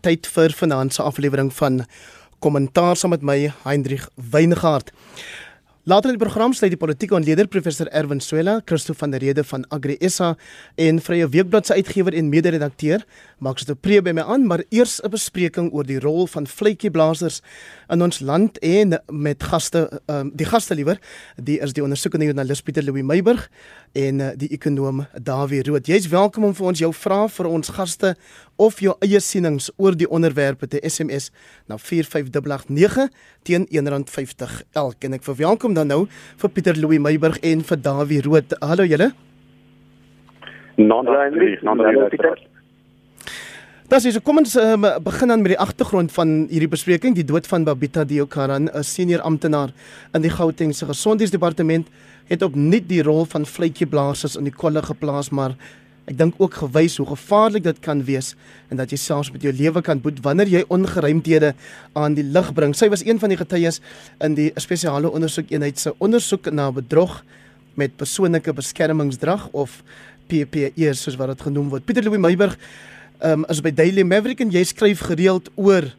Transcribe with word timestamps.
Tyd 0.00 0.26
vir 0.26 0.54
vanaand 0.54 0.94
se 0.94 1.02
aflewering 1.02 1.52
van 1.52 1.84
Kommentaar 2.38 2.96
saam 2.96 3.10
met 3.10 3.22
my 3.22 3.52
Hendrik 3.64 4.08
Weingart. 4.14 4.92
Later 5.88 6.10
in 6.12 6.18
die 6.18 6.20
program 6.20 6.52
sluit 6.52 6.74
die 6.74 6.76
politieke 6.76 7.14
ontleder 7.16 7.46
professor 7.48 7.88
Erwin 7.96 8.18
Swela, 8.20 8.58
Christo 8.68 8.92
van 8.92 9.14
der 9.14 9.22
Rede 9.24 9.40
van 9.48 9.62
Agri 9.72 9.94
SA 10.12 10.34
en 10.76 10.98
Vrye 11.00 11.24
Weekblad 11.32 11.66
se 11.66 11.78
uitgewer 11.78 12.12
en 12.12 12.28
mede-redakteur. 12.28 13.06
Dit 13.40 13.70
'n 13.70 13.76
pre 13.80 14.02
by 14.02 14.12
my 14.12 14.20
aan, 14.20 14.46
maar 14.46 14.62
eers 14.68 15.00
'n 15.00 15.08
bespreking 15.08 15.72
oor 15.72 15.84
die 15.84 15.98
rol 15.98 16.26
van 16.26 16.46
vletjieblassers 16.46 17.40
in 17.88 18.02
ons 18.02 18.20
land 18.20 18.58
en 18.58 19.00
met 19.08 19.42
gaste 19.42 20.02
um, 20.06 20.30
die 20.34 20.46
gaste 20.46 20.74
liewer, 20.74 20.98
die 21.42 21.58
is 21.58 21.72
die 21.72 21.82
ondersoekende 21.82 22.26
joernalis 22.26 22.60
Pieter 22.60 22.84
Louw 22.84 23.02
Meiburg 23.02 23.48
en 23.92 24.20
uh, 24.20 24.30
die 24.36 24.48
ekonom 24.52 25.04
Dawie 25.24 25.62
Rood. 25.66 25.86
Jy's 25.86 26.08
welkom 26.12 26.44
om 26.48 26.54
vir 26.56 26.66
ons 26.70 26.82
jou 26.82 26.90
vrae 26.92 27.28
vir 27.32 27.48
ons 27.48 27.72
gaste 27.76 28.14
of 28.58 28.80
jou 28.82 28.96
eie 29.04 29.20
sienings 29.22 29.70
oor 29.76 29.96
die 29.96 30.08
onderwerpe 30.08 30.66
te 30.66 30.82
SMS 30.82 31.30
na 31.70 31.78
45889 31.78 33.08
teen 33.48 33.68
R1.50 33.70 34.60
elk. 34.72 35.04
En 35.06 35.16
ek 35.16 35.24
verwelkom 35.28 35.78
dan 35.78 35.92
nou 35.92 36.02
vir 36.10 36.52
Pieter 36.52 36.76
Louw 36.76 36.98
Meiburg 36.98 37.40
en 37.40 37.64
vir 37.64 37.82
Dawie 37.86 38.20
Rood. 38.26 38.58
Hallo 38.60 38.84
julle. 38.88 39.12
Non-Hendrik, 40.78 41.62
non-Hendrik. 41.62 42.48
Das 43.88 44.04
is 44.04 44.18
kom 44.20 44.36
ons 44.36 44.52
um, 44.60 44.82
begin 45.00 45.30
dan 45.32 45.40
met 45.40 45.54
die 45.54 45.62
agtergrond 45.64 46.12
van 46.12 46.32
hierdie 46.50 46.68
bespreking, 46.68 47.14
die 47.16 47.24
dood 47.24 47.46
van 47.48 47.62
Babita 47.64 48.02
Diokaran, 48.04 48.68
'n 48.68 48.84
senior 48.84 49.22
amptenaar 49.24 49.72
in 50.12 50.20
die 50.20 50.28
Gautengse 50.28 50.84
Gesondheidsdepartement, 50.84 51.86
het 52.28 52.42
opnuut 52.42 52.84
die 52.88 53.00
rol 53.02 53.24
van 53.24 53.46
vletjieblassers 53.46 54.36
in 54.36 54.44
die 54.44 54.52
kolle 54.52 54.82
geplaas, 54.82 55.30
maar 55.30 55.56
ek 56.04 56.18
dink 56.18 56.34
ook 56.36 56.54
gewys 56.54 56.98
hoe 57.00 57.06
gevaarlik 57.06 57.64
dit 57.64 57.80
kan 57.80 58.04
wees 58.04 58.34
en 58.68 58.76
dat 58.76 58.90
jy 58.90 58.98
selfs 58.98 59.32
met 59.32 59.42
jou 59.42 59.52
lewe 59.52 59.80
kan 59.80 60.00
boet 60.00 60.20
wanneer 60.20 60.48
jy 60.48 60.64
ongeruimthede 60.68 61.54
aan 61.94 62.14
die 62.14 62.24
lig 62.28 62.52
bring. 62.52 62.76
Sy 62.76 62.90
was 62.90 63.06
een 63.06 63.18
van 63.18 63.30
die 63.30 63.40
getuies 63.40 63.80
in 64.20 64.34
die 64.34 64.52
spesiale 64.56 65.08
ondersoekeenheid 65.08 65.78
se 65.78 65.94
ondersoek 65.98 66.52
na 66.52 66.70
bedrog 66.70 67.24
met 67.74 67.96
persoonlike 67.96 68.52
beskermingsdrag 68.52 69.48
of 69.52 69.82
PPE 70.28 70.92
soos 70.92 71.16
wat 71.16 71.28
dit 71.28 71.40
genoem 71.40 71.70
word. 71.70 71.84
Pieter 71.86 72.04
Louw 72.04 72.18
Meiburg 72.18 72.58
um, 73.22 73.44
is 73.48 73.60
by 73.60 73.70
Daily 73.70 74.04
Maverick 74.04 74.40
en 74.40 74.52
jy 74.54 74.64
skryf 74.68 75.04
gereeld 75.08 75.50
oor 75.56 75.90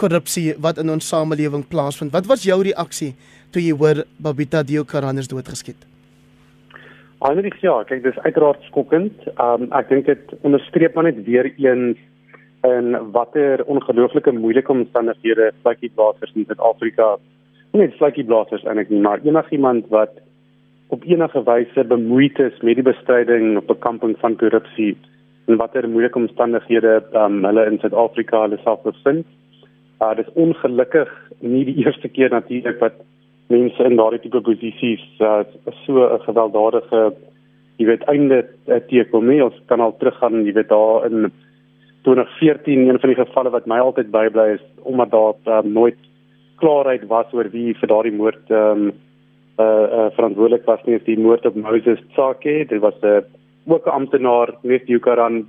korrupsie 0.00 0.54
wat 0.60 0.78
in 0.78 0.92
ons 0.92 1.08
samelewing 1.08 1.64
plaasvind. 1.68 2.12
Wat 2.12 2.28
was 2.28 2.44
jou 2.44 2.58
reaksie 2.62 3.14
toe 3.54 3.62
jy 3.62 3.76
hoor 3.76 4.04
Babita 4.22 4.62
Deokaran 4.66 5.18
is 5.18 5.30
doodgeskiet? 5.30 5.78
Anders 7.24 7.62
ja, 7.64 7.78
kyk 7.88 8.02
dis 8.04 8.18
uiteraard 8.26 8.60
skokkend. 8.68 9.24
Um 9.40 9.70
ek 9.76 9.88
dink 9.88 10.10
dit 10.10 10.36
onderstreep 10.42 10.94
maar 10.94 11.08
net 11.08 11.22
weer 11.24 11.48
eens 11.56 11.96
in 12.66 12.96
watter 13.14 13.62
ongelooflike 13.70 14.32
moeilike 14.34 14.72
omstandighede 14.72 15.52
vlakkie 15.62 15.92
blaasers 15.94 16.32
in 16.34 16.46
Suid-Afrika 16.48 17.16
net 17.76 17.96
vlakkie 18.00 18.24
blaasers 18.24 18.64
eintlik 18.64 18.90
nie, 18.92 19.02
maar 19.04 19.20
enigiemand 19.24 19.88
wat 19.92 20.16
op 20.94 21.04
enige 21.04 21.42
wyse 21.44 21.84
bemoeid 21.84 22.38
is 22.40 22.56
met 22.62 22.78
die 22.78 22.86
bestryding 22.86 23.56
of 23.60 23.66
bekamping 23.68 24.14
van 24.22 24.36
korrupsie 24.40 24.94
en 25.46 25.58
watter 25.60 25.88
moeilike 25.88 26.18
omstandighede 26.18 27.00
um, 27.14 27.44
hulle 27.44 27.66
in 27.70 27.78
Suid-Afrika 27.82 28.42
hulle 28.44 28.58
self 28.64 28.82
bevind. 28.86 29.26
Uh 30.02 30.12
dis 30.18 30.32
ongelukkig 30.34 31.12
nie 31.40 31.64
die 31.68 31.78
eerste 31.84 32.08
keer 32.08 32.30
natuurlik 32.34 32.80
wat 32.82 32.98
mense 33.52 33.84
in 33.84 33.96
daardie 33.96 34.20
tipe 34.24 34.40
posisies 34.42 35.04
uh, 35.20 35.44
so 35.84 36.02
'n 36.02 36.24
gewelddadige 36.26 37.02
jy 37.78 37.86
weet 37.86 38.04
einde 38.08 38.44
uh, 38.66 38.80
teekom 38.88 39.26
nie. 39.28 39.42
Ons 39.44 39.58
kan 39.66 39.80
al 39.80 39.96
teruggaan, 40.00 40.44
jy 40.46 40.52
weet 40.56 40.68
daar 40.68 41.06
in 41.06 41.30
2014 42.06 42.88
een 42.88 43.00
van 43.00 43.10
die 43.12 43.18
gevalle 43.18 43.50
wat 43.50 43.66
my 43.66 43.78
altyd 43.78 44.10
bybly 44.10 44.54
is 44.56 44.64
omdat 44.82 45.10
daar 45.10 45.34
um, 45.58 45.72
nooit 45.72 45.98
klaarheid 46.56 47.06
was 47.06 47.32
oor 47.32 47.50
wie 47.52 47.74
vir 47.74 47.88
daardie 47.88 48.14
moord 48.14 48.50
ehm 48.50 48.86
um, 48.86 48.92
uh, 49.58 49.86
uh 49.98 50.08
verantwoordelik 50.16 50.64
was 50.68 50.82
nie, 50.84 50.98
die 51.04 51.18
moord 51.18 51.46
op 51.46 51.54
Moses 51.54 52.00
Tsake. 52.12 52.66
Dit 52.68 52.80
was 52.80 52.94
'n 53.02 53.06
uh, 53.06 53.22
ook 53.66 53.86
'n 53.86 53.90
amptenaar 53.90 54.54
net 54.62 54.86
Yukaran 54.86 55.46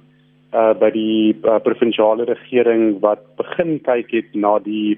uh 0.53 0.73
by 0.79 0.89
die 0.91 1.35
uh, 1.43 1.59
provinsiale 1.59 2.23
regering 2.23 2.99
wat 2.99 3.19
begin 3.35 3.79
kyk 3.83 4.11
het 4.11 4.35
na 4.35 4.59
die 4.59 4.97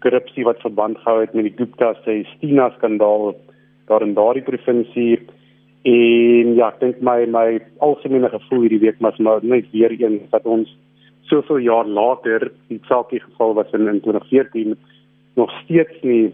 korrupsie 0.00 0.44
wat 0.44 0.60
verband 0.60 0.98
gehou 0.98 1.20
het 1.20 1.34
met 1.34 1.44
die 1.44 1.56
Gupta 1.56 1.94
se 2.04 2.24
Stina 2.36 2.70
skandaal 2.70 3.34
daar 3.86 4.02
in 4.02 4.14
daardie 4.14 4.42
provinsie. 4.42 5.20
En 5.84 6.54
ja 6.56 6.68
ek 6.68 6.80
dink 6.80 7.00
my 7.00 7.26
my 7.26 7.60
algemene 7.78 8.28
gevoel 8.28 8.60
hierdie 8.66 8.84
week 8.86 8.98
was 9.00 9.18
maar 9.18 9.44
net 9.44 9.70
weer 9.72 9.92
een 10.00 10.20
wat 10.30 10.44
ons 10.44 10.76
soveel 11.30 11.58
jaar 11.58 11.86
later 11.86 12.50
die 12.68 12.80
saakie 12.88 13.20
geval 13.20 13.54
was 13.54 13.70
in, 13.72 13.88
in 13.88 14.00
2014 14.00 14.76
nog 15.34 15.50
steeds 15.64 16.02
nie 16.02 16.32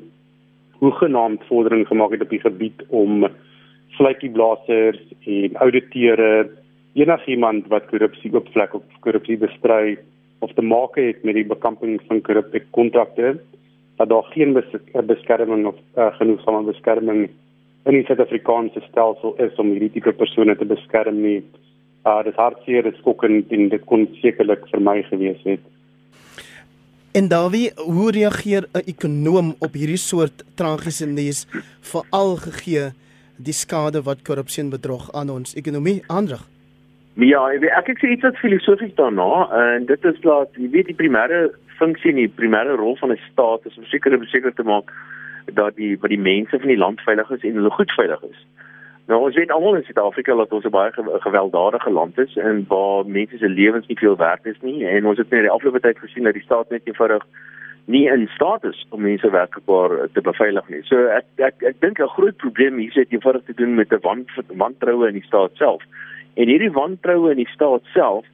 hoegenaamd 0.81 1.45
vordering 1.49 1.87
gemaak 1.87 2.11
het 2.11 2.23
op 2.23 2.31
die 2.31 2.41
gebied 2.41 2.85
om 2.89 3.27
vletjieblassers 3.99 5.01
en 5.27 5.57
ouditeure 5.65 6.49
enigiemand 6.95 7.69
wat 7.73 7.89
korrupsie 7.91 8.33
oopvlek 8.35 8.75
of 8.75 8.83
korrupsie 9.05 9.39
bestry 9.41 9.99
of 10.45 10.53
te 10.57 10.63
maak 10.63 10.97
het 11.01 11.23
met 11.25 11.39
die 11.39 11.47
bekamping 11.47 12.01
van 12.09 12.21
korrupte 12.27 12.63
kontrakte 12.71 13.37
dat 13.97 14.09
daar 14.09 14.29
geen 14.35 14.57
beskerming 15.07 15.67
of 15.67 15.77
uh, 15.97 16.11
genoegsame 16.19 16.63
beskerming 16.73 17.29
in 17.85 17.99
die 17.99 18.05
Suid-Afrikaanse 18.07 18.81
stelsel 18.89 19.35
is 19.43 19.59
om 19.59 19.73
hierdie 19.75 19.91
tipe 19.97 20.13
persone 20.15 20.55
te 20.57 20.67
beskerm 20.69 21.19
nie. 21.23 21.41
Uh 22.07 22.21
dis 22.27 22.39
hartseer, 22.39 22.87
dit 22.87 22.99
skokkend 22.99 23.51
en 23.55 23.69
dit 23.71 23.85
kon 23.91 24.07
sekerlik 24.21 24.65
vir 24.71 24.83
my 24.83 25.03
gewees 25.11 25.43
het. 25.47 25.63
En 27.13 27.29
Davie, 27.29 27.71
hoe 27.77 28.11
reageer 28.11 28.67
'n 28.73 28.87
ekonom 28.87 29.55
op 29.59 29.73
hierdie 29.75 30.01
soort 30.01 30.45
tragiese 30.55 31.07
nuus 31.07 31.47
veral 31.81 32.37
gegee 32.37 32.93
die 33.45 33.57
skade 33.57 34.03
wat 34.03 34.23
korrupsie 34.27 34.63
en 34.65 34.71
bedrog 34.71 35.11
aan 35.13 35.31
ons 35.31 35.55
ekonomie 35.55 36.03
aanrig. 36.07 36.43
Ja, 37.21 37.43
ek 37.53 37.89
ek 37.93 37.99
sê 38.01 38.15
iets 38.15 38.25
wat 38.25 38.41
filosofies 38.41 38.95
daarna 38.97 39.49
en 39.53 39.87
dit 39.87 40.05
is 40.05 40.21
dat 40.25 40.55
jy 40.57 40.71
weet 40.73 40.89
die 40.89 40.97
primêre 40.97 41.51
funksie 41.77 42.13
en 42.15 42.23
die 42.23 42.33
primêre 42.41 42.77
rol 42.81 42.97
van 42.97 43.13
'n 43.13 43.21
staat 43.33 43.67
is 43.67 43.77
om 43.77 43.85
seker 43.85 44.19
beseker 44.19 44.55
te 44.55 44.63
maak 44.63 44.93
dat 45.53 45.77
die 45.77 45.99
wat 46.01 46.11
die 46.11 46.25
mense 46.33 46.59
van 46.59 46.69
die 46.69 46.83
land 46.85 47.01
veilig 47.01 47.31
is 47.31 47.43
en 47.43 47.59
hulle 47.61 47.71
goed 47.71 47.93
veilig 47.93 48.23
is. 48.31 48.41
Nou 49.07 49.21
ons 49.27 49.35
weet 49.35 49.51
almal 49.51 49.77
in 49.77 49.85
Suid-Afrika 49.85 50.35
dat 50.35 50.53
ons 50.53 50.65
'n 50.65 50.71
baie 50.71 50.93
gewelddadige 51.27 51.91
land 51.91 52.19
is 52.19 52.37
en 52.37 52.65
waar 52.69 53.07
mense 53.07 53.37
se 53.39 53.49
lewens 53.49 53.87
nie 53.87 53.99
veel 53.99 54.17
werd 54.17 54.47
is 54.47 54.61
nie 54.61 54.87
en 54.87 55.07
ons 55.07 55.19
het 55.19 55.31
net 55.31 55.41
die 55.41 55.51
afgelope 55.51 55.81
tyd 55.81 55.99
gesien 55.99 56.25
dat 56.25 56.35
die 56.35 56.43
staat 56.43 56.71
net 56.71 56.83
eenvoudig 56.85 57.27
nie 57.85 58.07
in 58.07 58.29
staat 58.35 58.65
is 58.65 58.87
om 58.91 59.03
mense 59.03 59.31
werklikbaar 59.31 60.09
te 60.13 60.21
beveilig 60.21 60.69
nie. 60.69 60.83
So 60.87 61.07
ek 61.11 61.27
ek 61.37 61.63
ek 61.73 61.81
dink 61.81 61.99
'n 61.99 62.15
groot 62.15 62.37
probleem 62.37 62.79
hier 62.79 62.93
sit 62.93 63.13
eenvoudig 63.13 63.45
te 63.45 63.55
doen 63.55 63.75
met 63.75 63.93
'n 63.93 64.01
want 64.03 64.29
wantroue 64.49 65.09
in 65.09 65.15
die 65.15 65.27
staat 65.27 65.51
self. 65.55 65.83
En 66.35 66.49
hierdie 66.49 66.73
wantroue 66.73 67.31
in 67.31 67.37
die 67.37 67.53
staat 67.53 67.83
self, 67.95 68.25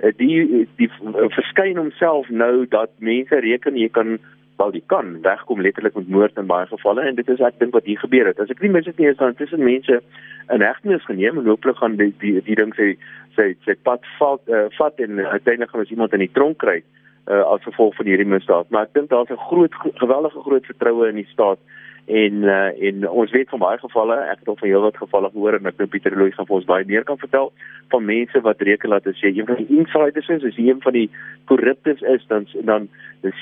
eh, 0.00 0.12
die 0.16 0.68
die 0.76 0.90
verskyn 1.28 1.76
homself 1.76 2.28
nou 2.28 2.66
dat 2.68 2.90
mense 2.98 3.40
reken 3.40 3.76
jy 3.76 3.88
kan 3.88 4.18
wel 4.56 4.70
die 4.70 4.84
kan 4.86 5.22
wegkom 5.22 5.60
letterlik 5.60 5.94
met 5.94 6.08
moord 6.08 6.36
in 6.36 6.46
baie 6.46 6.66
gevalle 6.66 7.02
en 7.02 7.14
dit 7.14 7.28
is 7.28 7.40
ek 7.40 7.58
dink 7.58 7.72
wat 7.72 7.84
hier 7.84 7.98
gebeur 7.98 8.26
het. 8.26 8.40
As 8.40 8.50
ek 8.50 8.60
nie 8.60 8.70
mis 8.70 8.84
dit 8.84 8.98
nie 8.98 9.08
is 9.08 9.16
dan 9.16 9.34
tussen 9.34 9.64
mense 9.64 10.02
in 10.50 10.60
hegtenis 10.60 11.04
geneem 11.04 11.38
en 11.38 11.46
hooplik 11.46 11.76
gaan 11.76 11.96
die 11.96 12.14
die, 12.20 12.40
die 12.42 12.54
ding 12.54 12.72
sê 12.74 12.96
sê 13.36 13.54
sê 13.66 13.74
pad 13.82 14.00
vat 14.18 14.40
uh, 14.48 14.68
vat 14.78 15.00
en 15.00 15.18
uiteindelik 15.18 15.70
gaan 15.70 15.80
ons 15.80 15.90
iemand 15.90 16.12
in 16.12 16.18
die 16.18 16.32
tronk 16.32 16.58
kry 16.58 16.78
uh, 16.78 17.01
as 17.24 17.62
gevolg 17.62 17.94
van 17.94 18.06
hierdie 18.06 18.26
misdaad. 18.26 18.70
Maar 18.70 18.88
ek 18.88 18.94
dink 18.94 19.10
daar's 19.10 19.30
'n 19.30 19.46
groot 19.48 19.74
geweldige 19.94 20.40
groot 20.40 20.66
vertroue 20.66 21.08
in 21.08 21.14
die 21.14 21.28
staat 21.32 21.58
en 22.06 22.42
uh, 22.42 22.82
en 22.88 23.08
ons 23.08 23.30
weet 23.30 23.48
van 23.48 23.58
baie 23.62 23.78
gevalle, 23.78 24.16
ek 24.26 24.40
het 24.40 24.48
al 24.48 24.56
van 24.58 24.68
heelwat 24.68 24.96
gevalle 24.98 25.30
gehoor 25.30 25.54
en 25.54 25.68
ek 25.70 25.76
dink 25.78 25.92
Pieter 25.92 26.16
Louw 26.18 26.32
gaan 26.34 26.48
vir 26.48 26.56
ons 26.56 26.66
baie 26.66 26.86
meer 26.88 27.04
kan 27.06 27.18
vertel 27.20 27.52
van 27.94 28.04
mense 28.08 28.40
wat 28.42 28.64
reken 28.66 28.90
dat 28.90 29.06
as 29.06 29.20
jy 29.22 29.30
een 29.36 29.46
van 29.46 29.60
die 29.60 29.78
insiders 29.78 30.28
is, 30.34 30.42
as 30.48 30.58
jy 30.58 30.66
een 30.72 30.82
van 30.82 30.96
die 30.96 31.08
korruptes 31.50 32.02
is, 32.02 32.24
dan 32.26 32.48
dan 32.66 32.88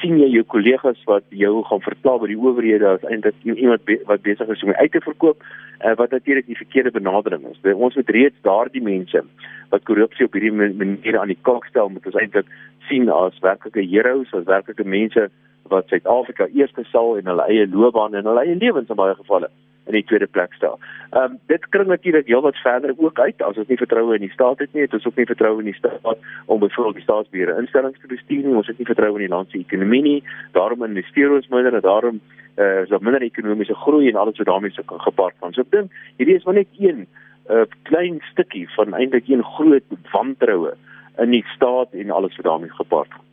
sien 0.03 0.19
jy 0.21 0.29
jou 0.29 0.45
kollegas 0.45 1.01
wat 1.09 1.25
jou 1.33 1.63
gaan 1.65 1.81
vertel 1.81 2.21
by 2.21 2.29
die 2.29 2.37
owerhede 2.37 2.89
as 2.91 3.07
eintlik 3.09 3.39
iemand 3.49 3.85
be, 3.89 3.97
wat 4.11 4.21
besig 4.27 4.53
is 4.53 4.65
om 4.67 4.75
uit 4.77 4.93
te 4.93 5.01
verkoop, 5.07 5.41
uh, 5.81 5.95
wat 5.97 6.13
natuurlik 6.13 6.51
die 6.51 6.59
verkeerde 6.59 6.93
benadering 6.93 7.47
is. 7.49 7.63
By 7.65 7.73
ons 7.73 7.97
moet 7.97 8.13
reeds 8.13 8.45
daardie 8.45 8.85
mense 8.85 9.25
wat 9.71 9.87
korrupsie 9.89 10.27
op 10.27 10.37
hierdie 10.37 10.53
manier 10.53 11.17
aan 11.17 11.33
die 11.33 11.41
kaak 11.49 11.65
stel, 11.71 11.89
moet 11.89 12.05
ons 12.11 12.19
eintlik 12.21 12.49
sien 12.89 13.11
as 13.11 13.39
werklike 13.41 13.83
heroes, 13.91 14.33
as 14.35 14.45
werklike 14.45 14.85
mense 14.85 15.29
wat 15.71 15.89
Suid-Afrika 15.89 16.47
eerste 16.47 16.85
sal 16.91 17.17
en 17.19 17.27
hulle 17.31 17.47
eie 17.49 17.67
loopbaan 17.69 18.15
en 18.15 18.27
hulle 18.27 18.45
eie 18.45 18.57
lewens 18.59 18.89
in 18.91 18.99
baie 18.99 19.15
gevalle 19.15 19.51
in 19.91 19.97
die 19.97 20.05
tweede 20.07 20.27
plek 20.27 20.53
stel. 20.59 20.79
Ehm 21.11 21.33
um, 21.33 21.39
dit 21.51 21.65
kring 21.75 21.89
natuurlik 21.89 22.29
heelwat 22.31 22.59
verder 22.63 22.95
ook 22.97 23.19
uit 23.19 23.43
as 23.43 23.57
ons 23.59 23.69
nie 23.69 23.79
vertroue 23.81 24.15
in 24.15 24.27
die 24.27 24.35
staat 24.35 24.59
het 24.63 24.73
nie, 24.73 24.85
het 24.87 24.95
ons 24.95 25.07
ook 25.07 25.17
nie 25.19 25.29
vertroue 25.31 25.63
in 25.65 25.71
die 25.71 25.79
staat 25.79 26.19
om 26.47 26.61
byvoorbeeld 26.61 27.01
die 27.01 27.07
staatsbeheer 27.07 27.57
instellings 27.59 28.01
te 28.01 28.11
bestuur 28.11 28.45
nie, 28.45 28.59
ons 28.61 28.71
het 28.71 28.79
nie 28.79 28.91
vertroue 28.91 29.19
in 29.19 29.27
die 29.27 29.35
land 29.35 29.51
se 29.51 29.59
ekonomie 29.59 30.03
nie. 30.03 30.21
Daarom 30.53 30.85
investeer 30.87 31.35
ons 31.35 31.49
minder 31.55 31.75
en 31.75 31.87
daarom 31.87 32.21
eh 32.57 32.65
uh, 32.65 32.83
is 32.83 32.93
daar 32.93 33.03
minder 33.03 33.23
ekonomiese 33.23 33.75
groei 33.75 34.09
en 34.09 34.21
alles 34.21 34.39
wat 34.39 34.47
daarmee 34.47 34.71
se 34.71 34.83
gepaard 34.87 35.35
gaan. 35.41 35.53
So 35.53 35.67
ek 35.67 35.71
dink 35.71 35.99
hierdie 36.19 36.37
is 36.37 36.45
maar 36.45 36.59
net 36.61 36.79
een 36.79 37.07
'n 37.51 37.53
uh, 37.57 37.67
klein 37.83 38.21
stukkie 38.31 38.69
van 38.77 38.95
eintlik 38.95 39.29
een 39.29 39.45
groot 39.45 39.87
wantroue 40.13 40.75
in 41.21 41.31
die 41.31 41.45
staat 41.55 41.93
en 41.93 42.11
alles 42.11 42.37
wat 42.37 42.47
daarmee 42.47 42.71
gepaard 42.71 43.13
gaan. 43.13 43.29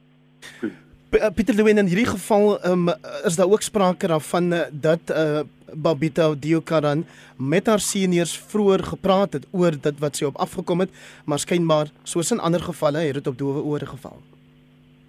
uh, 1.12 1.30
Pieter 1.36 1.56
Lewin 1.56 1.78
in 1.78 1.89
hierdie 1.89 2.10
geval 2.10 2.57
um, 2.66 2.89
is 3.25 3.36
daar 3.36 3.50
ook 3.50 3.62
sprake 3.62 4.07
daarvan 4.07 4.54
uh, 4.54 4.60
dat 4.72 5.12
uh, 5.12 5.39
Babita 5.74 6.34
Diokaran 6.39 7.06
met 7.38 7.68
haar 7.68 7.80
seniors 7.80 8.38
vroeër 8.51 8.84
gepraat 8.84 9.34
het 9.34 9.48
oor 9.51 9.72
dit 9.81 10.00
wat 10.00 10.16
sy 10.16 10.25
op 10.28 10.38
afgekom 10.38 10.80
het, 10.80 10.92
maar 11.25 11.39
skynbaar 11.39 11.92
soos 12.04 12.31
in 12.31 12.39
ander 12.39 12.63
gevalle 12.63 13.04
het 13.07 13.19
dit 13.19 13.28
op 13.28 13.38
doewe 13.38 13.63
ore 13.63 13.86
geval. 13.86 14.19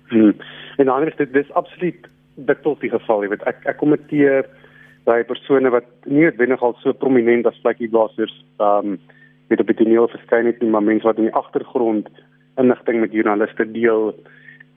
Hmm. 0.09 0.35
En 0.77 0.89
anders 0.89 1.17
dit 1.17 1.33
dis 1.33 1.53
absoluut 1.53 2.09
dikwels 2.35 2.81
die 2.81 2.91
geval, 2.91 3.23
jy 3.23 3.35
weet 3.35 3.47
ek 3.51 3.67
ek 3.67 3.79
kommenteer 3.81 4.47
daai 5.09 5.25
persone 5.27 5.71
wat 5.75 5.87
nie 6.07 6.27
noodwendig 6.27 6.63
al 6.63 6.77
so 6.83 6.95
prominent 6.95 7.47
as 7.47 7.59
vlekkieblassers 7.65 8.35
ehm 8.59 8.95
um, 8.95 8.99
weet 9.49 9.63
op 9.65 9.71
die 9.71 9.79
toneel 9.79 10.11
verskyn 10.13 10.45
het 10.45 10.59
nie, 10.61 10.69
maar 10.69 10.85
mense 10.85 11.09
wat 11.09 11.17
in 11.17 11.31
die 11.31 11.39
agtergrond 11.39 12.09
inligting 12.59 13.01
met 13.01 13.15
joernaliste 13.15 13.67
deel 13.73 14.13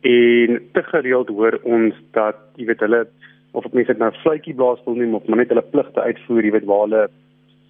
en 0.02 0.62
te 0.74 0.84
gereeld 0.84 1.30
hoor 1.30 1.60
ons 1.64 1.98
dat 2.18 2.40
jy 2.58 2.66
weet 2.70 2.86
hulle 2.86 3.04
of 3.52 3.66
op 3.66 3.74
mense 3.74 3.92
dit 3.92 4.00
nou 4.02 4.12
vlekkieblaas 4.22 4.82
wil 4.86 4.98
noem 4.98 5.18
of 5.20 5.28
maar 5.28 5.42
net 5.44 5.52
hulle 5.52 5.66
pligte 5.74 6.02
uitvoer, 6.02 6.46
jy 6.46 6.54
weet 6.56 6.70
waar 6.70 6.86
hulle 6.88 7.04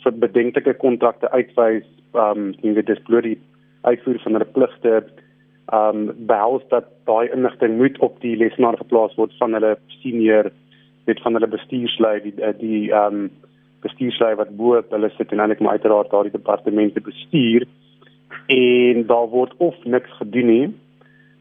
vir 0.03 0.19
bedenklike 0.23 0.73
kontrakte 0.81 1.29
uitwys, 1.31 1.87
ehm 2.13 2.45
um, 2.45 2.47
jy 2.61 2.75
weet 2.77 2.89
dis 2.89 3.03
bloot 3.07 3.27
die 3.27 3.37
uitvoer 3.87 4.19
van 4.23 4.37
hulle 4.37 4.53
pligte 4.57 4.95
ehm 5.01 6.01
um, 6.01 6.07
behels 6.31 6.65
dat 6.73 6.89
daai 7.09 7.31
inligting 7.33 7.77
moet 7.77 7.99
op 8.07 8.19
die 8.23 8.35
lesenaar 8.37 8.77
geplaas 8.77 9.15
word 9.19 9.33
van 9.39 9.57
hulle 9.57 9.75
senior 10.01 10.51
weet 11.09 11.21
van 11.25 11.37
hulle 11.37 11.53
bestuurslei 11.55 12.17
die 12.27 12.35
die 12.59 12.83
ehm 12.91 13.23
um, 13.23 13.29
bestuurslei 13.81 14.35
wat 14.37 14.51
bo 14.57 14.75
op 14.77 14.91
hulle 14.93 15.09
sit 15.17 15.31
en 15.33 15.39
eintlik 15.41 15.61
maar 15.65 15.79
uiteraard 15.79 16.11
daardie 16.11 16.35
departemente 16.37 17.01
bestuur 17.01 17.65
en 18.47 19.05
daar 19.07 19.27
word 19.31 19.53
of 19.57 19.75
niks 19.83 20.11
gedoen 20.19 20.47
nie 20.51 20.67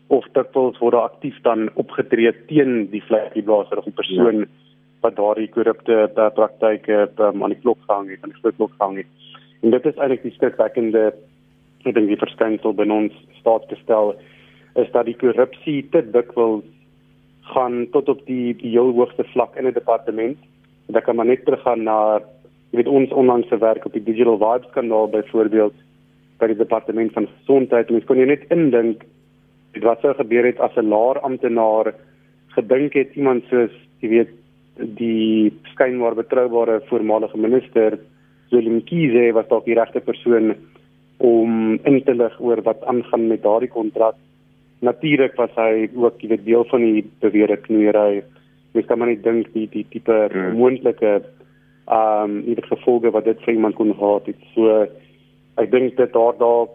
of 0.06 0.26
dikwels 0.34 0.78
word 0.78 0.96
daar 0.96 1.10
aktief 1.10 1.38
dan 1.46 1.68
opgetree 1.74 2.32
teen 2.48 2.90
die 2.90 3.04
vlekieblaser 3.06 3.78
of 3.78 3.88
die 3.88 3.98
persoon 4.02 4.44
ja. 4.44 4.50
wat 5.00 5.16
daardie 5.16 5.48
korrupte 5.48 6.10
praktyke 6.14 7.06
um, 7.18 7.42
aan 7.42 7.54
die 7.54 7.62
klok 7.62 7.78
gehang 7.86 8.10
het 8.10 8.24
aan 8.24 8.34
die 8.34 8.54
klok 8.56 8.74
gehang 8.78 9.00
het 9.02 9.30
en 9.62 9.76
dit 9.76 9.86
is 9.86 9.96
eintlik 9.96 10.26
die 10.26 10.34
skrikwekkende 10.36 11.06
ek 11.84 11.94
dink 11.94 12.10
die 12.12 12.20
verskynsel 12.20 12.76
binne 12.76 12.98
ons 13.04 13.24
staatsgestel 13.40 14.14
is 14.78 14.90
dat 14.92 15.08
die 15.08 15.16
korrupsie 15.18 15.80
te 15.90 16.02
dikwels 16.14 16.66
gaan 17.50 17.86
tot 17.90 18.08
op 18.08 18.20
die 18.26 18.54
die 18.56 18.70
heel 18.70 18.92
hoogste 18.94 19.24
vlak 19.32 19.56
in 19.56 19.66
'n 19.66 19.72
departement. 19.72 20.38
En 20.86 20.92
dan 20.94 21.02
kan 21.02 21.16
man 21.16 21.26
net 21.26 21.44
teruggaan 21.44 21.82
na 21.82 22.20
jy 22.70 22.76
weet 22.76 22.88
ons 22.88 23.10
onlangse 23.10 23.58
werk 23.58 23.84
op 23.84 23.92
die 23.92 24.02
Digital 24.02 24.38
Vibes 24.38 24.70
kanaal 24.70 25.08
byvoorbeeld 25.08 25.74
by 26.40 26.50
die 26.50 26.58
departement 26.58 27.12
van 27.16 27.28
gesondheid. 27.38 27.90
Mens 27.90 28.06
kon 28.08 28.18
jy 28.18 28.26
net 28.30 28.46
indink 28.50 29.04
wat 29.84 30.02
sou 30.02 30.14
gebeur 30.18 30.48
het 30.48 30.60
as 30.60 30.76
'n 30.76 30.90
laer 30.90 31.20
amptenaar 31.22 31.94
gedink 32.56 32.94
het 32.94 33.14
iemand 33.16 33.44
soos 33.50 33.70
jy 34.00 34.08
weet 34.08 34.30
die 34.98 35.52
skynbaar 35.72 36.14
betroubare 36.14 36.80
voormalige 36.88 37.38
minister 37.38 37.98
Willem 38.50 38.82
Kiese 38.84 39.32
was 39.32 39.48
dalk 39.48 39.64
die 39.64 39.78
regte 39.78 40.00
persoon 40.00 40.56
om 41.18 41.78
in 41.84 42.02
te 42.02 42.14
lig 42.14 42.40
oor 42.40 42.62
wat 42.62 42.82
aangaan 42.84 43.28
met 43.28 43.42
daardie 43.42 43.68
kontrak 43.68 44.16
natuurlik 44.80 45.36
was 45.36 45.52
hy 45.56 45.88
ook 45.94 46.22
jy 46.22 46.32
weet 46.32 46.46
deel 46.46 46.64
van 46.70 46.84
die 46.84 47.04
beweerde 47.22 47.58
knoeiery. 47.66 48.22
Mens 48.72 48.86
kan 48.88 48.98
maar 48.98 49.10
net 49.10 49.22
dink 49.24 49.52
die 49.54 49.66
die 49.72 49.86
tipe 49.92 50.16
hmm. 50.32 50.56
moontlike 50.58 51.20
ehm 51.90 52.24
um, 52.24 52.34
die 52.46 52.56
gevolge 52.68 53.10
wat 53.10 53.26
dit 53.26 53.40
vir 53.44 53.54
iemand 53.56 53.76
kon 53.76 53.92
gehad 53.94 54.28
het. 54.30 54.40
So 54.54 54.86
ek 55.56 55.70
dink 55.70 55.96
dit 55.96 56.12
daar 56.12 56.36
daar 56.38 56.68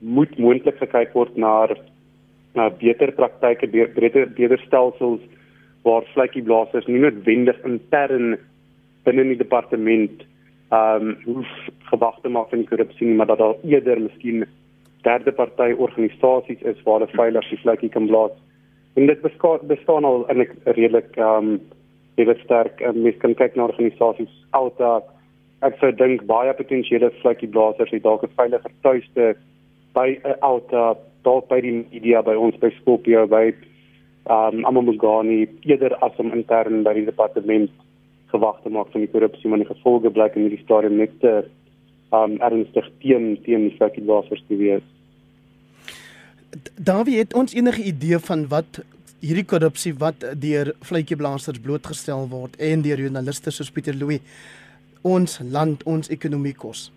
moet 0.00 0.38
moontlik 0.38 0.76
gekyk 0.78 1.14
word 1.14 1.36
na 1.36 1.68
na 2.54 2.68
beter 2.70 3.10
praktyke, 3.12 3.66
beter 3.66 4.26
beter 4.26 4.58
stelsels 4.66 5.20
waar 5.82 6.04
vlekkieblassers 6.14 6.86
nie 6.86 7.00
noodwendig 7.02 7.58
intern 7.64 8.36
binne 9.04 9.24
die 9.32 9.40
departement 9.40 10.22
ehm 10.74 11.08
um, 11.08 11.16
hoef 11.24 11.50
gewag 11.90 12.20
te 12.22 12.28
maak 12.28 12.50
van 12.50 12.64
korrupsie 12.66 13.06
nie, 13.06 13.16
maar 13.16 13.26
dat 13.26 13.38
daar 13.38 13.54
eerder 13.62 14.00
miskien 14.00 14.46
derde 15.04 15.32
party 15.32 15.74
organisasies 15.86 16.62
is 16.62 16.82
waar 16.84 17.00
hulle 17.00 17.12
veilig 17.12 17.48
die 17.50 17.60
vlekkie 17.60 17.90
kan 17.92 18.06
blaas. 18.08 18.32
En 18.96 19.06
dit 19.06 19.20
bestaan 19.20 19.66
bestaan 19.68 20.04
al 20.04 20.24
in 20.32 20.40
'n 20.40 20.48
redelik 20.64 21.16
ehm 21.16 21.52
um, 21.52 21.60
baie 22.16 22.34
sterk 22.44 22.80
um, 22.80 23.02
mens 23.02 23.16
kan 23.18 23.34
kyk 23.34 23.56
na 23.56 23.68
organisasies 23.68 24.34
alta 24.50 25.02
ek 25.64 25.78
sou 25.80 25.90
dink 25.96 26.26
baie 26.28 26.52
potensiële 26.58 27.10
vlekkie 27.22 27.48
blaasers 27.48 27.90
het 27.94 28.02
dalk 28.04 28.24
'n 28.24 28.36
veiliger 28.36 28.72
tuiste 28.82 29.34
by 29.94 30.08
'n 30.24 30.36
alta 30.40 30.96
dalk 31.24 31.48
by 31.48 31.60
die 31.60 31.86
media 31.90 32.22
by 32.22 32.34
ons 32.34 32.56
by 32.60 32.70
Skopje 32.80 33.26
by 33.26 33.54
ehm 34.26 34.58
um, 34.58 34.64
Amamugani 34.64 35.48
eerder 35.62 35.94
as 36.00 36.16
om 36.16 36.32
intern 36.32 36.82
by 36.82 36.94
die 36.94 37.04
departement 37.04 37.70
gewag 38.32 38.62
te 38.62 38.70
maak 38.70 38.88
van 38.92 39.00
die 39.00 39.12
korrupsie 39.12 39.48
maar 39.48 39.62
die 39.62 39.72
gevolge 39.74 40.10
blyk 40.10 40.36
in 40.36 40.46
hierdie 40.46 40.64
stadium 40.64 40.96
net 40.96 41.12
te 41.20 41.44
um 42.12 42.36
ernstig 42.40 42.90
teen 43.02 43.36
teen 43.44 43.68
die 43.68 43.76
vlekkie 43.78 44.04
blaasers 44.04 44.42
te 44.48 44.56
wees. 44.56 44.82
Dawie 46.78 47.18
het 47.18 47.34
ons 47.34 47.54
enige 47.54 47.82
idee 47.82 48.18
van 48.18 48.46
wat 48.48 48.82
hierdie 49.24 49.46
korrupsie 49.52 49.94
wat 49.98 50.26
deur 50.40 50.74
vletjieblaasters 50.84 51.62
blootgestel 51.64 52.28
word 52.28 52.56
en 52.60 52.84
deur 52.84 53.00
joernaliste 53.00 53.50
soos 53.50 53.72
Pieter 53.72 53.96
Louw 53.96 54.18
ons 55.04 55.38
land 55.52 55.82
ons 55.84 56.10
ekonomie 56.10 56.56
kos. 56.56 56.88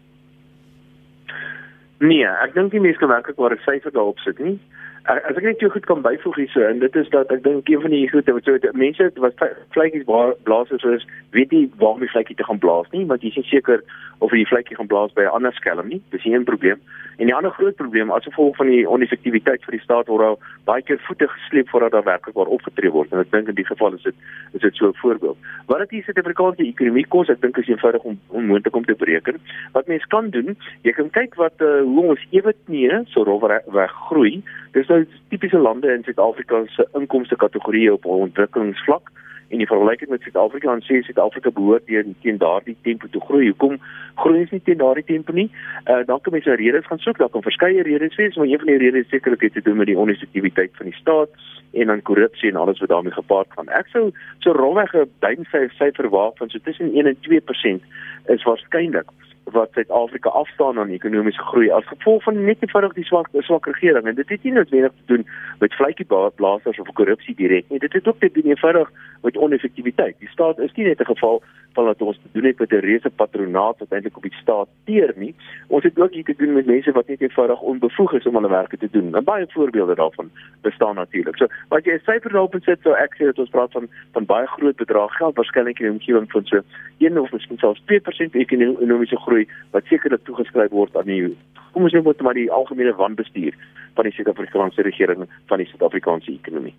Nee, 2.00 2.28
ek 2.44 2.54
dink 2.56 2.72
die 2.72 2.82
mense 2.82 3.00
kan 3.02 3.10
werklik 3.12 3.38
waar 3.38 3.56
'n 3.56 3.64
syfer 3.66 3.92
daarop 3.92 4.20
sit 4.24 4.40
nie 4.40 4.60
as 5.08 5.38
ek 5.40 5.46
net 5.46 5.62
jou 5.64 5.70
goed 5.72 5.86
kan 5.88 6.02
byvoeg 6.04 6.36
hierso 6.36 6.64
en 6.68 6.82
dit 6.84 6.96
is 7.00 7.10
dat 7.14 7.30
ek 7.32 7.44
dink 7.46 7.70
een 7.72 7.82
van 7.84 7.94
die 7.96 8.10
goed 8.12 8.28
wat 8.28 8.44
so 8.50 8.72
mense 8.76 9.06
wat 9.24 9.44
vletjies 9.76 10.04
blaas 10.44 10.74
is 10.76 10.84
is 10.84 11.06
weet 11.32 11.54
nie 11.56 11.64
waar 11.80 11.96
die 12.02 12.12
vletjie 12.12 12.36
te 12.36 12.44
gaan 12.44 12.60
blaas 12.60 12.90
nie 12.92 13.06
want 13.08 13.24
jy 13.24 13.32
is 13.40 13.48
seker 13.48 13.84
of 14.20 14.34
die 14.36 14.48
vletjie 14.50 14.76
gaan 14.76 14.90
blaas 14.92 15.14
by 15.16 15.24
'n 15.24 15.36
ander 15.40 15.54
skelm 15.54 15.88
nie 15.88 16.02
dis 16.12 16.24
nie 16.26 16.36
'n 16.36 16.44
probleem. 16.44 16.80
En 17.18 17.26
die 17.26 17.36
ander 17.36 17.52
groot 17.52 17.76
probleem 17.76 18.12
as 18.12 18.24
gevolg 18.24 18.56
van 18.56 18.68
die 18.68 18.90
oneffektiwiteit 18.90 19.64
vir 19.64 19.72
die 19.72 19.84
staat 19.84 20.08
word 20.08 20.26
al 20.26 20.40
baie 20.66 20.82
keer 20.82 21.00
voete 21.08 21.28
gesleep 21.28 21.70
voordat 21.70 21.92
daar 21.92 22.04
werklik 22.04 22.36
waar 22.36 22.54
opgetree 22.58 22.92
word 22.92 23.12
en 23.12 23.20
ek 23.20 23.32
dink 23.32 23.48
in 23.48 23.56
die 23.56 23.66
geval 23.66 23.94
is 23.94 24.04
dit 24.04 24.16
is 24.54 24.62
dit 24.62 24.76
so 24.76 24.88
'n 24.88 24.94
voorbeeld. 25.02 25.38
Wat 25.68 25.80
dit 25.80 25.90
hier 25.90 26.04
Suid-Afrikaanse 26.04 26.64
ekonomie 26.64 27.08
kos 27.08 27.30
ek 27.30 27.42
dink 27.42 27.58
is 27.58 27.68
eenvoudig 27.68 28.04
om 28.04 28.20
onmoontlik 28.28 28.76
om 28.76 28.86
te 28.86 28.96
bereken 28.96 29.40
wat 29.72 29.88
mense 29.88 30.08
kan 30.08 30.30
doen 30.30 30.58
jy 30.82 30.92
kan 30.92 31.10
kyk 31.10 31.36
wat 31.36 31.62
uh, 31.62 31.82
hoe 31.82 32.06
ons 32.06 32.28
ewetnie 32.30 32.92
so 33.06 33.24
rofweg 33.24 33.92
groei 34.10 34.44
dis 34.72 34.88
nou 34.88 35.06
tipiese 35.30 35.60
lande 35.60 35.94
in 35.94 36.04
Suid-Afrika 36.04 36.64
se 36.74 36.88
inkomste 37.00 37.36
kategorieë 37.36 37.96
op 37.96 38.06
ontwikkelingsvlak 38.06 39.12
en 39.48 39.62
die 39.62 39.68
vergelyking 39.68 40.10
met 40.12 40.22
Suid-Afrika 40.22 40.74
en 40.74 40.84
sê 40.84 41.00
Suid-Afrika 41.06 41.52
behoort 41.56 41.86
teen 41.88 42.16
teen 42.22 42.40
daardie 42.42 42.76
tempo 42.84 43.08
te 43.12 43.20
groei. 43.20 43.48
Hoekom 43.48 43.78
groei 44.20 44.42
ons 44.44 44.52
nie 44.52 44.62
teen 44.64 44.82
daardie 44.82 45.06
tempo 45.08 45.36
nie? 45.36 45.48
Uh 45.86 46.02
dan 46.10 46.22
kan 46.22 46.36
mense 46.36 46.58
redes 46.60 46.88
gaan 46.90 47.00
soek, 47.04 47.22
daar 47.22 47.32
kan 47.32 47.46
verskeie 47.46 47.84
redes 47.88 48.16
wees, 48.20 48.36
maar 48.36 48.48
een 48.48 48.64
van 48.64 48.72
die 48.74 48.82
redes 48.84 49.08
sekerlik 49.10 49.46
het 49.48 49.54
te 49.54 49.64
doen 49.64 49.78
met 49.78 49.88
die 49.88 49.98
oneffektiwiteit 49.98 50.76
van 50.76 50.92
die 50.92 51.00
staat 51.00 51.30
en 51.74 51.88
dan 51.88 52.02
korrupsie 52.02 52.50
en 52.50 52.60
alles 52.60 52.80
wat 52.80 52.90
daarmee 52.90 53.16
gepaard 53.16 53.48
gaan. 53.56 53.70
Ek 53.70 53.88
sou 53.94 54.12
so 54.40 54.52
rolweg 54.52 54.94
'n 54.96 55.10
duimsyfer 55.20 56.10
waag 56.10 56.36
van 56.38 56.50
so 56.50 56.60
tussen 56.64 56.92
1 56.94 57.06
en 57.06 57.18
2% 57.22 57.84
is 58.28 58.44
waarskynlik 58.44 59.08
wat 59.52 59.70
Suid-Afrika 59.72 60.30
afstaan 60.30 60.80
aan 60.80 60.90
ekonomiese 60.90 61.42
groei 61.42 61.70
as 61.72 61.88
gevolg 61.88 62.24
van 62.24 62.44
net 62.46 62.58
eenvoudig 62.60 62.94
die 62.94 63.06
swak 63.06 63.28
swak 63.40 63.66
regering. 63.66 64.06
En 64.08 64.16
dit 64.16 64.30
het 64.30 64.44
nie 64.44 64.54
noodwendig 64.54 64.92
te 64.92 65.14
doen 65.14 65.28
met 65.60 65.74
vletjieblaasters 65.74 66.80
of 66.80 66.94
korrupsie 66.94 67.36
direk 67.36 67.66
nie. 67.70 67.80
Dit 67.80 67.94
het 67.94 68.08
ook 68.08 68.20
te 68.20 68.30
doen 68.34 68.52
eenvoudig 68.52 68.92
met 69.22 69.38
oneffektiwiteit. 69.38 70.16
Die 70.20 70.30
staat 70.30 70.60
is 70.60 70.74
nie 70.74 70.86
net 70.86 71.00
'n 71.00 71.14
geval 71.14 71.42
van 71.74 71.86
dat 71.86 72.02
ons 72.02 72.18
te 72.18 72.30
doen 72.32 72.44
het 72.44 72.60
met 72.60 72.72
'n 72.72 72.86
reuse 72.88 73.10
patronaat 73.10 73.80
wat 73.80 73.92
eintlik 73.92 74.18
op 74.18 74.24
die 74.24 74.42
staat 74.42 74.68
teer 74.86 75.14
nie. 75.16 75.36
Ons 75.68 75.84
het 75.84 76.00
ook 76.00 76.14
hier 76.14 76.24
te 76.24 76.36
doen 76.38 76.54
met 76.54 76.66
mense 76.66 76.92
wat 76.92 77.08
net 77.08 77.22
eenvoudig 77.22 77.62
onbevoeg 77.62 78.14
is 78.14 78.26
om 78.26 78.36
hulle 78.36 78.50
werk 78.50 78.76
te 78.80 78.90
doen. 78.92 79.16
En 79.16 79.24
baie 79.24 79.46
voorbeelde 79.50 79.96
daarvan 79.96 80.32
bestaan 80.62 80.96
natuurlik 80.96 81.38
so 81.38 81.48
wat 81.70 81.86
jy 81.86 81.94
'n 81.94 82.08
syfer 82.10 82.32
daarop 82.32 82.56
sit 82.60 82.80
so 82.82 82.92
ek 82.92 83.14
sê 83.16 83.26
dat 83.26 83.40
ons 83.40 83.50
praat 83.50 83.72
van 83.72 83.88
van 84.12 84.26
baie 84.26 84.48
groot 84.48 84.76
bedrag. 84.76 85.16
Geld 85.18 85.36
waarskynlik 85.36 85.80
in 85.80 85.86
die 85.86 85.94
omgewing 85.94 86.32
van 86.32 86.46
so 86.46 86.62
1 86.98 87.18
of 87.18 87.32
miskien 87.32 87.58
selfs 87.58 87.82
2% 87.86 88.36
ekonomiese 88.36 89.18
groei 89.18 89.37
groei 89.38 89.72
wat 89.76 89.86
sekerlik 89.90 90.26
toegeskryf 90.26 90.72
word 90.72 90.96
aan 90.98 91.10
die 91.10 91.36
kom 91.74 91.86
ons 91.86 91.94
noem 91.94 92.10
dit 92.10 92.22
maar 92.26 92.38
die 92.38 92.50
algemene 92.52 92.96
wanbestuur 92.98 93.54
van 93.98 94.08
die 94.08 94.14
Suid-Afrikaanse 94.16 94.86
regering 94.86 95.28
van 95.50 95.62
die 95.62 95.68
Suid-Afrikaanse 95.70 96.32
ekonomie. 96.32 96.74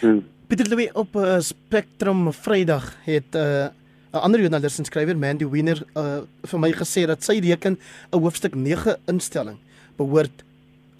Hmm. 0.00 0.24
Pieter 0.48 0.68
Louw 0.70 0.88
op 1.00 1.14
uh, 1.16 1.38
Spectrum 1.40 2.32
Vrydag 2.32 2.96
het 3.06 3.34
'n 3.34 3.38
uh, 3.38 3.68
'n 4.14 4.22
ander 4.22 4.40
joernalis 4.40 4.78
en 4.78 4.84
skrywer 4.84 5.16
Mandy 5.16 5.46
Wiener 5.46 5.82
uh, 5.96 6.22
vir 6.50 6.58
my 6.60 6.70
gesê 6.72 7.06
dat 7.06 7.22
sy 7.22 7.38
reken 7.40 7.78
'n 8.12 8.18
hoofstuk 8.18 8.54
9 8.54 8.96
instelling 9.06 9.58
behoort 9.96 10.44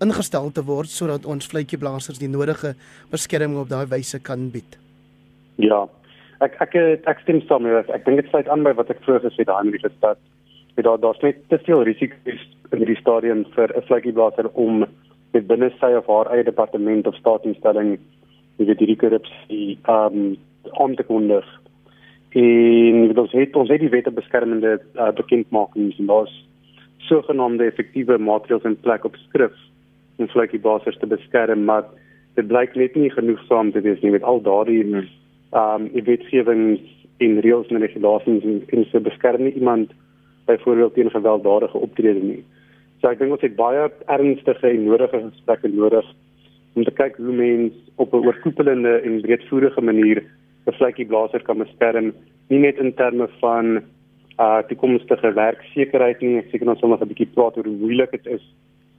ingestel 0.01 0.51
te 0.53 0.63
word 0.63 0.89
sodat 0.89 1.27
ons 1.27 1.47
vletjieblassers 1.47 2.19
die 2.19 2.29
nodige 2.29 2.75
beskerming 3.11 3.59
op 3.59 3.69
daai 3.69 3.87
wyse 3.87 4.19
kan 4.19 4.51
bied. 4.51 4.79
Ja. 5.57 5.89
Ek 6.41 6.57
ek 6.61 6.75
ek 7.07 7.19
stem 7.23 7.41
saam 7.41 7.63
met 7.63 7.73
jou. 7.73 7.95
Ek 7.95 8.05
dink 8.05 8.17
dit 8.17 8.31
sluit 8.31 8.49
aan 8.49 8.63
by 8.63 8.73
wat 8.75 8.91
ek 8.91 9.03
vroeër 9.03 9.23
gesê 9.31 9.39
het 9.39 9.47
daai 9.47 9.71
die 9.71 9.91
stad 9.97 10.19
weet 10.75 10.85
daar 10.85 11.01
daar's 11.01 11.23
net 11.23 11.37
te 11.49 11.59
veel 11.59 11.83
risiko's 11.83 12.43
in 12.73 12.79
hierdie 12.79 13.01
stadium 13.01 13.45
vir 13.55 13.73
'n 13.77 13.87
vlekkieblaser 13.89 14.51
om 14.55 14.87
met 15.33 15.47
binne 15.47 15.71
sy 15.81 15.93
of 15.99 16.07
haar 16.07 16.31
eie 16.33 16.45
departement 16.45 17.07
of 17.07 17.15
staatsinstelling 17.15 17.99
jy 18.59 18.67
weet 18.67 18.79
hierdie 18.83 19.03
korrupsie 19.03 19.79
ehm 19.83 20.19
um, 20.19 20.37
aan 20.81 20.95
te 20.95 21.03
kondig. 21.03 21.45
En 22.31 23.09
dit 23.09 23.19
ons 23.19 23.33
het 23.33 23.57
ons 23.57 23.69
het 23.69 23.81
die 23.81 23.91
wette 23.93 24.11
beskermende 24.11 24.79
uh, 24.95 25.11
bekendmakings 25.13 25.99
en 25.99 26.07
daar's 26.07 26.35
sogenaamde 27.09 27.67
effektiewe 27.69 28.19
maatreëls 28.19 28.65
in 28.65 28.81
plek 28.81 29.05
op 29.05 29.17
skrif 29.27 29.53
om 30.17 30.29
vlekkie 30.29 30.61
basers 30.61 30.99
te 30.99 31.07
beskerm, 31.07 31.65
maar 31.65 31.85
dit 32.35 32.47
blyk 32.47 32.75
net 32.75 32.95
nie 32.97 33.11
genoegsaam 33.11 33.73
te 33.73 33.83
wees 33.85 34.01
nie 34.03 34.15
met 34.15 34.23
al 34.23 34.41
daardie 34.43 34.85
ehm 34.85 35.05
um, 35.55 35.91
wetgewings 36.07 36.81
en 37.23 37.39
reëls 37.41 37.71
en 37.71 37.83
regulasies 37.83 38.43
en, 38.43 38.63
en 38.67 38.87
se 38.91 39.01
beskerm 39.01 39.45
nie 39.45 39.55
iemand 39.55 39.93
byvoorbeeld 40.47 40.95
teen 40.95 41.11
gewelddadige 41.11 41.79
optrede 41.79 42.21
nie. 42.21 42.45
So 43.01 43.09
ek 43.09 43.19
dink 43.19 43.33
ons 43.37 43.45
het 43.45 43.57
baie 43.57 43.89
ernstige 44.07 44.69
en 44.69 44.85
nodige 44.85 45.21
gesprekke 45.31 45.69
nodig 45.69 46.07
om 46.75 46.85
te 46.85 46.91
kyk 46.91 47.17
hoe 47.17 47.33
mens 47.33 47.75
op 47.97 48.15
'n 48.15 48.25
oorkoepelende 48.27 49.01
en 49.05 49.21
breedvoerige 49.21 49.81
manier 49.81 50.25
'n 50.67 50.73
vlekkie 50.73 51.07
blaser 51.07 51.43
kan 51.43 51.59
beskerm, 51.59 52.13
nie 52.49 52.59
net 52.59 52.79
in 52.79 52.95
terme 52.95 53.29
van 53.41 53.83
uh 54.39 54.63
toekomstige 54.69 55.33
werksekerheid 55.33 56.21
nie, 56.21 56.39
ek 56.39 56.51
seker 56.51 56.69
ons 56.69 56.81
sal 56.81 56.89
nog 56.89 57.03
'n 57.03 57.09
bietjie 57.09 57.35
praat 57.35 57.57
oor 57.57 57.65
hoe 57.65 57.83
moeilik 57.85 58.11
dit 58.11 58.27
is 58.27 58.43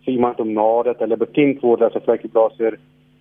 vir 0.06 0.14
iemand 0.14 0.40
om 0.40 0.54
nadat 0.54 1.00
hulle 1.00 1.18
bekend 1.18 1.62
word 1.62 1.82
as 1.82 1.96
'n 1.96 2.06
vlekkie 2.08 2.30
blaser 2.30 2.78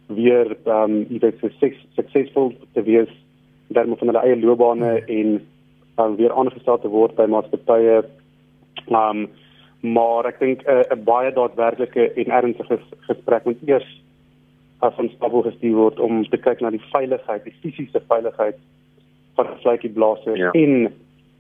weer 0.08 0.56
um 0.66 1.06
iets 1.10 1.40
sukses, 1.40 1.86
suksesvol 1.96 2.52
te 2.74 2.82
wees 2.82 3.08
dan 3.68 3.96
van 3.96 4.08
hulle 4.08 4.22
eie 4.22 4.36
loopbane 4.36 5.02
en 5.08 5.40
um, 5.98 6.16
weer 6.16 6.32
aangestel 6.32 6.78
te 6.80 6.88
word 6.88 7.16
by 7.16 7.26
maatskappye. 7.30 8.04
Um 8.90 9.28
maar 9.84 10.24
ek 10.24 10.38
dink 10.40 10.62
'n 10.64 10.80
uh, 10.80 10.96
baie 11.04 11.32
daadwerklike 11.32 12.12
en 12.16 12.30
ernstige 12.32 12.78
gesprek 13.04 13.44
moet 13.44 13.60
eers 13.68 13.88
af 14.80 14.94
van 14.96 15.10
stapel 15.12 15.42
gestuur 15.42 15.76
word 15.76 16.00
om 16.00 16.24
te 16.24 16.36
kyk 16.36 16.60
na 16.60 16.70
die 16.70 16.86
veiligheid, 16.92 17.44
die 17.44 17.58
fisiese 17.60 18.00
veiligheid 18.08 18.56
van 19.36 19.46
vletjie 19.60 19.90
blaasers 19.92 20.38
ja. 20.40 20.50
en 20.52 20.88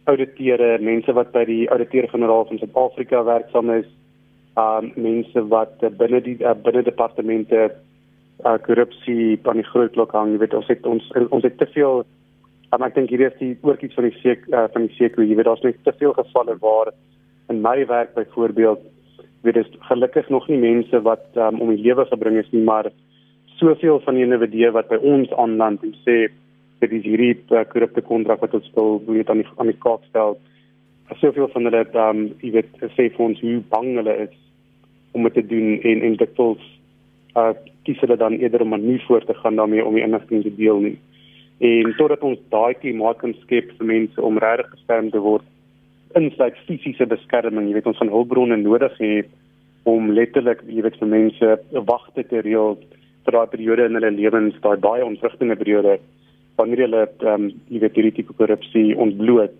ouditeure, 0.04 0.78
mense 0.78 1.12
wat 1.16 1.32
by 1.32 1.44
die 1.48 1.70
ouditeur-generaal 1.70 2.44
van 2.50 2.60
Suid-Afrika 2.60 3.24
werksaam 3.24 3.70
is, 3.70 3.88
um 4.60 4.92
mense 4.94 5.46
wat 5.48 5.80
uh, 5.82 5.88
binne 5.88 6.20
die 6.22 6.36
uh, 6.44 6.52
binne 6.66 6.84
departemente 6.86 7.70
uh, 8.44 8.58
korrupsie 8.66 9.38
aan 9.42 9.62
die 9.62 9.70
groot 9.70 9.96
klok 9.96 10.12
hang, 10.12 10.34
jy 10.34 10.44
weet 10.44 10.54
ons 10.54 10.68
het 10.68 10.86
ons 10.86 11.08
ons 11.30 11.46
het 11.46 11.56
te 11.58 11.66
veel 11.72 12.04
Um, 12.74 12.82
ek 12.82 12.94
dink 12.96 13.12
hierdie 13.12 13.28
is 13.28 13.38
die 13.38 13.52
ook 13.62 13.82
iets 13.86 13.94
van 13.94 14.08
die 14.08 14.16
seek 14.18 14.46
uh, 14.50 14.64
van 14.72 14.88
die 14.88 14.96
seker 14.96 15.22
jy 15.22 15.36
weet 15.38 15.46
daar's 15.46 15.62
net 15.62 15.76
te 15.86 15.92
veel 16.00 16.14
gevalle 16.16 16.56
waar 16.62 16.90
in 17.52 17.60
my 17.62 17.76
werk 17.86 18.14
byvoorbeeld 18.16 18.80
weet 19.46 19.58
dit 19.60 19.76
gelukkig 19.90 20.30
nog 20.32 20.48
nie 20.48 20.58
mense 20.58 21.00
wat 21.06 21.26
um, 21.38 21.60
om 21.62 21.70
die 21.70 21.84
lewe 21.84 22.06
gebring 22.08 22.40
is 22.40 22.50
nie 22.50 22.64
maar 22.66 22.88
soveel 23.60 24.00
van 24.06 24.18
die 24.18 24.24
individue 24.26 24.72
wat 24.74 24.90
by 24.90 24.98
ons 25.12 25.30
aanland 25.44 25.84
en 25.86 25.94
sê 26.02 26.16
dit 26.82 26.98
is 26.98 27.06
hierdie 27.06 27.36
uh, 27.54 27.62
korrupte 27.70 28.02
kontrak 28.02 28.42
wat 28.42 28.58
ons 28.58 28.66
wil 28.74 28.98
weet 29.06 29.30
aan 29.30 29.44
die 29.44 29.48
aan 29.54 29.70
die 29.70 29.78
kaart 29.86 30.02
stel. 30.10 30.38
Soveel 31.20 31.46
van 31.54 31.68
hulle 31.68 31.86
um, 32.08 32.26
jy 32.42 32.56
weet 32.58 32.84
sê 32.96 33.06
vir 33.06 33.26
ons 33.28 33.40
hoe 33.44 33.60
bang 33.70 33.90
hulle 34.00 34.18
is 34.26 34.34
om 35.14 35.28
dit 35.28 35.38
te 35.38 35.46
doen 35.54 35.78
en 35.92 36.06
en 36.10 36.22
dit 36.24 36.38
voels 36.40 36.70
uh 37.38 37.52
kies 37.86 38.00
hulle 38.00 38.16
dan 38.16 38.40
eerder 38.40 38.64
om 38.64 38.74
nie 38.80 39.02
voort 39.06 39.28
te 39.28 39.36
gaan 39.44 39.60
daarmee 39.60 39.84
om 39.84 39.94
die 39.94 40.02
inligting 40.02 40.42
te 40.42 40.56
deel 40.58 40.80
nie 40.80 40.96
en 41.64 41.94
totdat 41.98 42.24
ons 42.26 42.40
daai 42.52 42.74
klimaat 42.80 43.20
kan 43.22 43.32
skep 43.42 43.70
vir 43.78 43.88
mense 43.88 44.20
om 44.28 44.40
regtig 44.42 44.70
geskerm 44.74 45.10
te 45.12 45.22
word 45.24 45.46
insluit 46.18 46.58
fisiese 46.68 47.06
beskerming. 47.10 47.68
Jy 47.68 47.78
weet 47.78 47.88
ons 47.90 48.00
van 48.02 48.12
hulpbronne 48.12 48.58
nodig 48.60 48.98
het 49.00 49.30
om 49.90 50.12
letterlik 50.16 50.62
jy 50.68 50.84
weet 50.84 50.98
vir 51.00 51.10
mense 51.10 51.54
wagte 51.88 52.24
te 52.28 52.42
reël 52.44 52.76
vir 53.24 53.36
daai 53.36 53.52
periode 53.52 53.88
in 53.88 53.98
hulle 53.98 54.12
lewens 54.14 54.60
daai 54.64 54.76
baie 54.84 55.04
onvrugtige 55.04 55.56
periode 55.60 55.98
wanneer 56.58 56.84
hulle 56.86 57.02
ehm 57.06 57.32
um, 57.32 57.48
jy 57.72 57.80
weet 57.82 57.96
hierdie 57.98 58.16
tipe 58.20 58.36
korrupsie 58.38 58.86
ontbloot. 59.06 59.56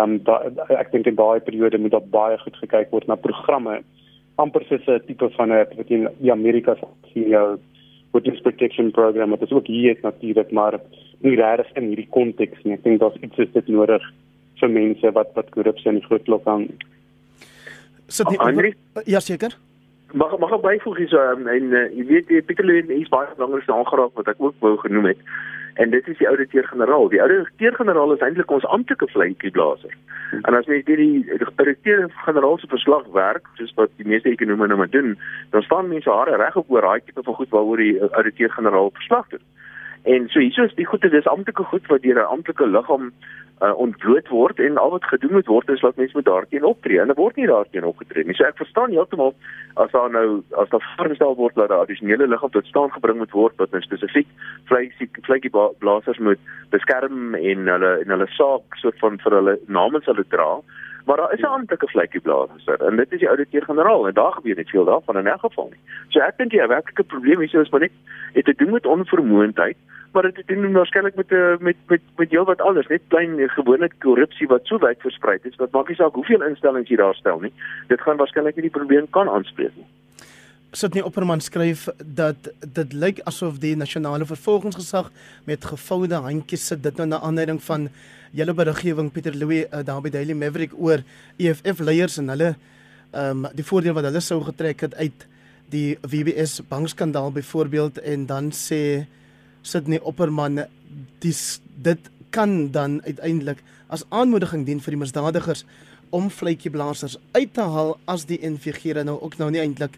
Ehm 0.00 0.18
um, 0.18 0.74
ek 0.80 0.92
dink 0.92 1.06
in 1.12 1.20
daai 1.20 1.40
periode 1.44 1.78
moet 1.78 1.94
daar 1.96 2.12
baie 2.18 2.40
goed 2.42 2.56
gekyk 2.64 2.92
word 2.94 3.08
na 3.08 3.20
programme 3.28 3.80
amper 4.38 4.64
soos 4.68 4.86
'n 4.86 5.04
tipe 5.06 5.28
van 5.36 5.52
'n 5.52 5.66
wat 5.76 5.90
in 5.90 6.08
die 6.18 6.32
Amerika 6.32 6.74
se 6.74 6.86
CEO 7.12 7.58
witness 8.12 8.40
protection 8.40 8.90
program 8.90 9.30
wat 9.30 9.42
is 9.42 9.52
ook 9.52 9.66
hier 9.66 9.96
is 9.96 10.02
natuurlik 10.02 10.50
maar 10.50 10.80
nie 11.20 11.36
regtig 11.36 11.72
in 11.76 11.90
hierdie 11.90 12.08
konteks 12.14 12.62
nie. 12.64 12.74
Ek 12.76 12.84
dink 12.84 13.00
daar's 13.02 13.18
iets 13.22 13.38
is 13.44 13.52
dit 13.52 13.68
nodig 13.68 14.04
vir 14.60 14.70
mense 14.74 15.12
wat 15.16 15.32
wat 15.38 15.50
korrupsie 15.54 15.90
in 15.92 16.00
die 16.00 16.06
groot 16.06 16.24
klok 16.26 16.46
aan. 16.46 16.68
Sit 18.06 18.30
nie. 18.30 18.74
Ja 19.04 19.20
seker. 19.20 19.56
Mag 20.16 20.38
mag 20.40 20.54
ek 20.56 20.64
byvoeg 20.64 21.02
hier 21.02 21.10
so 21.12 21.20
um, 21.34 21.46
en 21.52 21.72
uh, 21.74 21.84
jy 21.92 22.06
weet 22.08 22.30
Pieter 22.48 22.64
Louw 22.64 22.96
is 22.96 23.10
baie 23.12 23.28
belangrik 23.36 23.68
aangeraak 23.68 24.14
wat 24.16 24.30
ek 24.32 24.40
ook 24.40 24.56
wou 24.64 24.76
genoem 24.84 25.12
het. 25.12 25.24
En 25.78 25.90
dit 25.90 26.08
is 26.08 26.18
die 26.18 26.28
ouditeur-generaal. 26.28 27.08
Die 27.08 27.20
ouditeur-generaal 27.22 28.12
is 28.12 28.22
eintlik 28.26 28.50
ons 28.50 28.64
amptelike 28.66 29.06
vletjieblaser. 29.12 29.92
Hmm. 30.30 30.40
En 30.50 30.56
as 30.58 30.66
jy 30.66 30.80
hierdie 30.88 31.36
ouditeur-generaal 31.38 32.58
se 32.58 32.70
verslag 32.72 33.04
werk, 33.14 33.46
soos 33.60 33.70
wat 33.78 33.92
die 34.00 34.08
meeste 34.10 34.32
ekonome 34.32 34.66
nou 34.66 34.80
maar 34.80 34.90
doen, 34.90 35.14
dan 35.54 35.62
staan 35.62 35.92
mense 35.92 36.10
hare 36.10 36.40
reg 36.42 36.58
op 36.58 36.72
oor 36.74 36.82
daai 36.82 37.04
tipe 37.04 37.22
van 37.22 37.38
goed 37.38 37.54
waaroor 37.54 37.84
die 37.84 37.94
ouditeur-generaal 38.08 38.90
verslag 38.98 39.30
doen. 39.34 39.44
En 40.02 40.26
so 40.34 40.42
hieso 40.42 40.66
is 40.66 40.74
die 40.74 40.86
goede 40.86 41.12
dis 41.14 41.30
amptelike 41.30 41.68
goed 41.70 41.86
wat 41.86 42.02
deur 42.02 42.18
'n 42.24 42.32
amptelike 42.34 42.66
liggaam 42.66 43.12
uh, 43.60 43.72
ontbloot 43.78 44.28
word 44.28 44.58
en 44.58 44.78
al 44.78 44.90
wat 44.90 45.04
gedoen 45.04 45.32
moet 45.32 45.46
word 45.46 45.68
is 45.68 45.80
dat 45.80 45.96
mense 45.96 46.16
moet 46.16 46.24
daarteen 46.24 46.64
optree 46.64 47.00
en 47.00 47.10
dit 47.10 47.16
word 47.16 47.36
nie 47.36 47.46
daarteen 47.46 47.84
opgetree 47.84 48.24
nie. 48.24 48.36
So 48.38 48.46
ek 48.46 48.60
verstaan 48.60 48.94
heeltemal 48.94 49.34
as 49.82 49.90
daar 49.94 50.10
nou 50.10 50.42
as 50.62 50.70
daar 50.72 50.84
voorgestel 50.96 51.36
word 51.36 51.54
dat 51.54 51.70
'n 51.70 51.82
addisionele 51.82 52.28
liggaam 52.28 52.50
tot 52.50 52.66
staan 52.66 52.92
gebring 52.92 53.18
moet 53.18 53.30
word 53.30 53.56
wat 53.56 53.70
nou 53.70 53.82
spesifiek 53.82 54.28
vleisie 54.70 55.10
vletjie 55.22 55.52
blaasers 55.78 56.18
moet 56.18 56.40
beskerm 56.70 57.34
en 57.34 57.66
hulle 57.66 57.92
en 58.02 58.10
hulle 58.14 58.28
saak 58.36 58.76
soort 58.82 58.98
van 58.98 59.18
vir 59.18 59.32
hulle 59.32 59.58
namens 59.66 60.06
hulle 60.06 60.24
dra. 60.28 60.60
Maar 61.08 61.16
daar 61.16 61.32
is 61.32 61.40
'n 61.40 61.54
amptelike 61.56 61.88
vletjie 61.88 62.20
blaaser 62.20 62.80
en 62.88 62.96
dit 62.96 63.12
is 63.12 63.18
die 63.18 63.28
ouditeur-generaal 63.28 64.08
en 64.08 64.14
daar 64.14 64.32
gebeur 64.32 64.56
net 64.56 64.70
veel 64.70 64.84
daarvan 64.84 65.16
in 65.16 65.28
'n 65.28 65.38
geval 65.38 65.68
nie. 65.72 65.80
So 66.08 66.20
ek 66.20 66.36
dink 66.36 66.50
die 66.50 66.66
werklike 66.66 67.02
probleem 67.02 67.40
hier 67.40 67.60
is 67.60 67.70
maar 67.70 67.80
net 67.80 67.96
het 68.32 68.44
te 68.44 68.54
doen 68.56 68.70
met 68.70 68.86
onvermoëndheid 68.86 69.76
maar 70.12 70.22
dit 70.22 70.42
doen 70.46 70.72
waarskynlik 70.72 71.14
met 71.14 71.32
eh, 71.32 71.58
met 71.58 71.76
met 71.86 72.00
met 72.16 72.30
heel 72.30 72.44
wat 72.44 72.60
anders 72.60 72.86
net 72.86 73.02
klein 73.08 73.38
eh, 73.38 73.48
gewone 73.48 73.90
korrupsie 73.98 74.46
wat 74.46 74.66
so 74.66 74.78
wyd 74.78 75.00
versprei 75.00 75.38
is 75.42 75.56
wat 75.56 75.70
maak 75.70 75.88
nie 75.88 75.96
saak 75.96 76.14
hoeveel 76.14 76.42
instellings 76.42 76.88
jy 76.88 76.96
daar 76.96 77.14
stel 77.14 77.40
nie 77.40 77.52
dit 77.88 78.00
gaan 78.00 78.16
waarskynlik 78.16 78.56
nie 78.56 78.68
die 78.68 78.78
probleem 78.78 79.06
kan 79.10 79.28
aanspreek 79.28 79.76
nie. 79.76 79.86
Sidney 80.72 81.02
Opperman 81.02 81.40
skryf 81.40 81.88
dat 82.04 82.50
dit 82.60 82.92
lyk 82.92 83.20
asof 83.24 83.58
die 83.58 83.76
nasionale 83.76 84.26
vervolgingsgesag 84.28 85.10
met 85.44 85.64
gevoude 85.64 86.14
handjies 86.14 86.66
sit. 86.66 86.82
Dit 86.82 86.96
nou 86.96 87.08
na 87.08 87.20
aanleiding 87.24 87.62
van 87.62 87.88
julle 88.36 88.54
beriggewing 88.54 89.10
Pieter 89.12 89.36
Louw 89.36 89.52
uh, 89.52 89.82
daar 89.84 90.00
by 90.04 90.10
Daily 90.10 90.34
Maverick 90.36 90.74
oor 90.76 91.02
EFF 91.38 91.80
leiers 91.80 92.18
en 92.18 92.28
hulle 92.34 92.54
ehm 93.08 93.44
um, 93.44 93.46
die 93.56 93.64
voordeel 93.64 93.94
wat 93.96 94.04
hulle 94.04 94.20
sou 94.20 94.42
getrek 94.44 94.82
het 94.84 94.94
uit 95.00 95.24
die 95.72 95.96
WBS 96.04 96.60
bankskandaal 96.68 97.32
byvoorbeeld 97.32 97.98
en 97.98 98.26
dan 98.26 98.50
sê 98.52 99.06
Sidney 99.62 100.00
Opperman 100.00 100.66
dis 101.24 101.60
dit 101.76 102.10
kan 102.30 102.70
dan 102.70 103.00
uiteindelik 103.04 103.62
as 103.88 104.04
aanmoediging 104.08 104.66
dien 104.66 104.80
vir 104.84 104.96
die 104.96 105.00
misdadigers 105.00 105.64
om 106.10 106.28
vletjieblassers 106.30 107.16
uit 107.32 107.52
te 107.56 107.64
haal 107.64 107.96
as 108.04 108.26
die 108.28 108.40
NVG 108.44 108.96
nou 109.04 109.18
ook 109.20 109.38
nou 109.40 109.50
nie 109.50 109.64
eintlik 109.64 109.96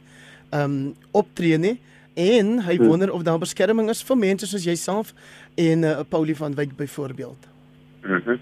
ehm 0.50 0.62
um, 0.62 0.94
optree 1.10 1.58
nie 1.58 1.78
en 2.14 2.58
hy 2.66 2.76
hmm. 2.76 2.86
wonder 2.86 3.12
of 3.12 3.22
daar 3.22 3.38
beskerming 3.38 3.90
is 3.90 4.02
vir 4.02 4.18
mense 4.18 4.46
soos 4.46 4.66
jouself 4.66 5.14
en 5.54 5.86
uh, 5.86 6.00
Paulie 6.08 6.36
van 6.36 6.54
Wyk 6.54 6.76
byvoorbeeld. 6.76 7.46
Mhm. 8.02 8.38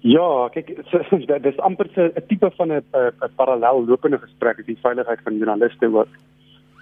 Ja, 0.00 0.48
kyk 0.48 0.72
dit 1.26 1.46
is 1.46 1.58
amper 1.58 1.88
'n 1.96 2.26
tipe 2.26 2.50
van 2.56 2.72
'n 2.72 2.82
parallel 3.36 3.84
lopende 3.84 4.18
gesprek 4.18 4.64
die 4.66 4.78
veiligheid 4.82 5.20
van 5.24 5.36
joernaliste 5.36 5.86
ook 5.86 6.08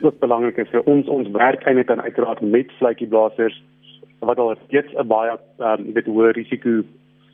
ook 0.00 0.18
belangrik 0.18 0.56
is. 0.56 0.68
Vir 0.70 0.82
ons 0.87 1.08
ons 1.08 1.28
werk 1.28 1.64
eintlik 1.66 1.87
dan 1.87 2.00
uiteraard 2.00 2.40
met 2.40 2.73
vletjieblassers 2.78 3.62
wat 4.20 4.38
al 4.38 4.54
reeds 4.68 4.94
'n 4.94 5.06
baie 5.06 5.30
ehm 5.30 5.80
um, 5.80 5.92
weet 5.94 6.06
hoë 6.06 6.30
risiko 6.32 6.82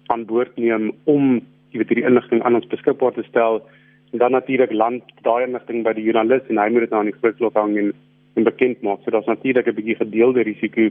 aan 0.06 0.24
boord 0.24 0.56
neem 0.56 0.92
om 1.04 1.40
jy 1.70 1.78
weet 1.78 1.88
hierdie 1.88 2.08
inligting 2.08 2.42
aan 2.42 2.54
ons 2.54 2.66
beskikbaar 2.66 3.12
te 3.12 3.22
stel. 3.22 3.62
En 4.12 4.18
dan 4.18 4.30
natuurlik 4.30 4.72
land 4.72 5.02
daai 5.22 5.46
inligting 5.46 5.82
by 5.84 5.92
die 5.92 6.04
joernalis 6.04 6.48
en 6.48 6.58
hy 6.58 6.68
moet 6.70 6.80
dit 6.80 6.90
nou 6.90 7.00
aan 7.00 7.10
die 7.10 7.20
grootklop 7.20 7.54
hang 7.54 7.76
en, 7.78 7.92
en 8.34 8.44
bekend 8.44 8.82
maak. 8.82 9.00
So 9.04 9.10
daar's 9.10 9.26
natuurlik 9.26 9.66
'n 9.66 9.74
bietjie 9.74 9.96
gedeelde 9.96 10.42
risiko 10.42 10.88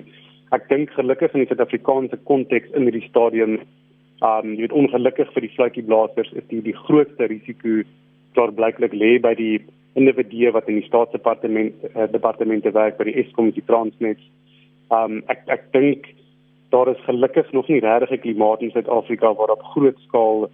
ek 0.53 0.69
dink 0.69 0.91
gelukkig 0.93 1.33
in 1.33 1.43
die 1.43 1.49
suid-Afrikaanse 1.49 2.19
konteks 2.29 2.73
in 2.77 2.85
hierdie 2.87 3.07
stadium 3.07 3.57
um, 4.21 4.53
jy 4.53 4.65
weet 4.65 4.75
ongelukkig 4.79 5.31
vir 5.33 5.45
die 5.47 5.53
vletjieblassers 5.55 6.33
is 6.39 6.49
die 6.51 6.61
die 6.65 6.75
grootste 6.85 7.29
risiko 7.31 7.81
daar 8.37 8.53
blyklik 8.53 8.93
lê 8.97 9.15
by 9.21 9.33
die 9.37 9.55
individue 9.99 10.51
wat 10.53 10.69
in 10.69 10.79
die 10.79 10.87
staatsdepartement 10.87 11.85
uh, 11.93 12.07
departemente 12.11 12.73
werk 12.73 12.97
by 12.97 13.09
die 13.09 13.17
Eskom 13.21 13.51
die 13.53 13.65
Transnet. 13.67 14.21
Um 14.93 15.21
ek 15.31 15.45
ek 15.53 15.69
dink 15.75 16.09
daar 16.73 16.89
is 16.89 17.01
gelukkig 17.05 17.51
nog 17.53 17.69
nie 17.69 17.81
regtig 17.85 18.11
'n 18.17 18.23
klimaat 18.25 18.61
in 18.61 18.71
Suid-Afrika 18.73 19.33
waar 19.37 19.53
op 19.53 19.63
groot 19.73 19.97
skaal 20.07 20.49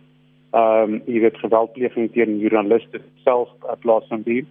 um 0.51 1.01
jy 1.07 1.19
weet 1.23 1.43
geweldpleging 1.43 2.11
teen 2.13 2.39
joernaliste 2.39 2.99
self 3.23 3.49
uh, 3.63 3.75
plaasvind 3.79 4.27
nie. 4.27 4.45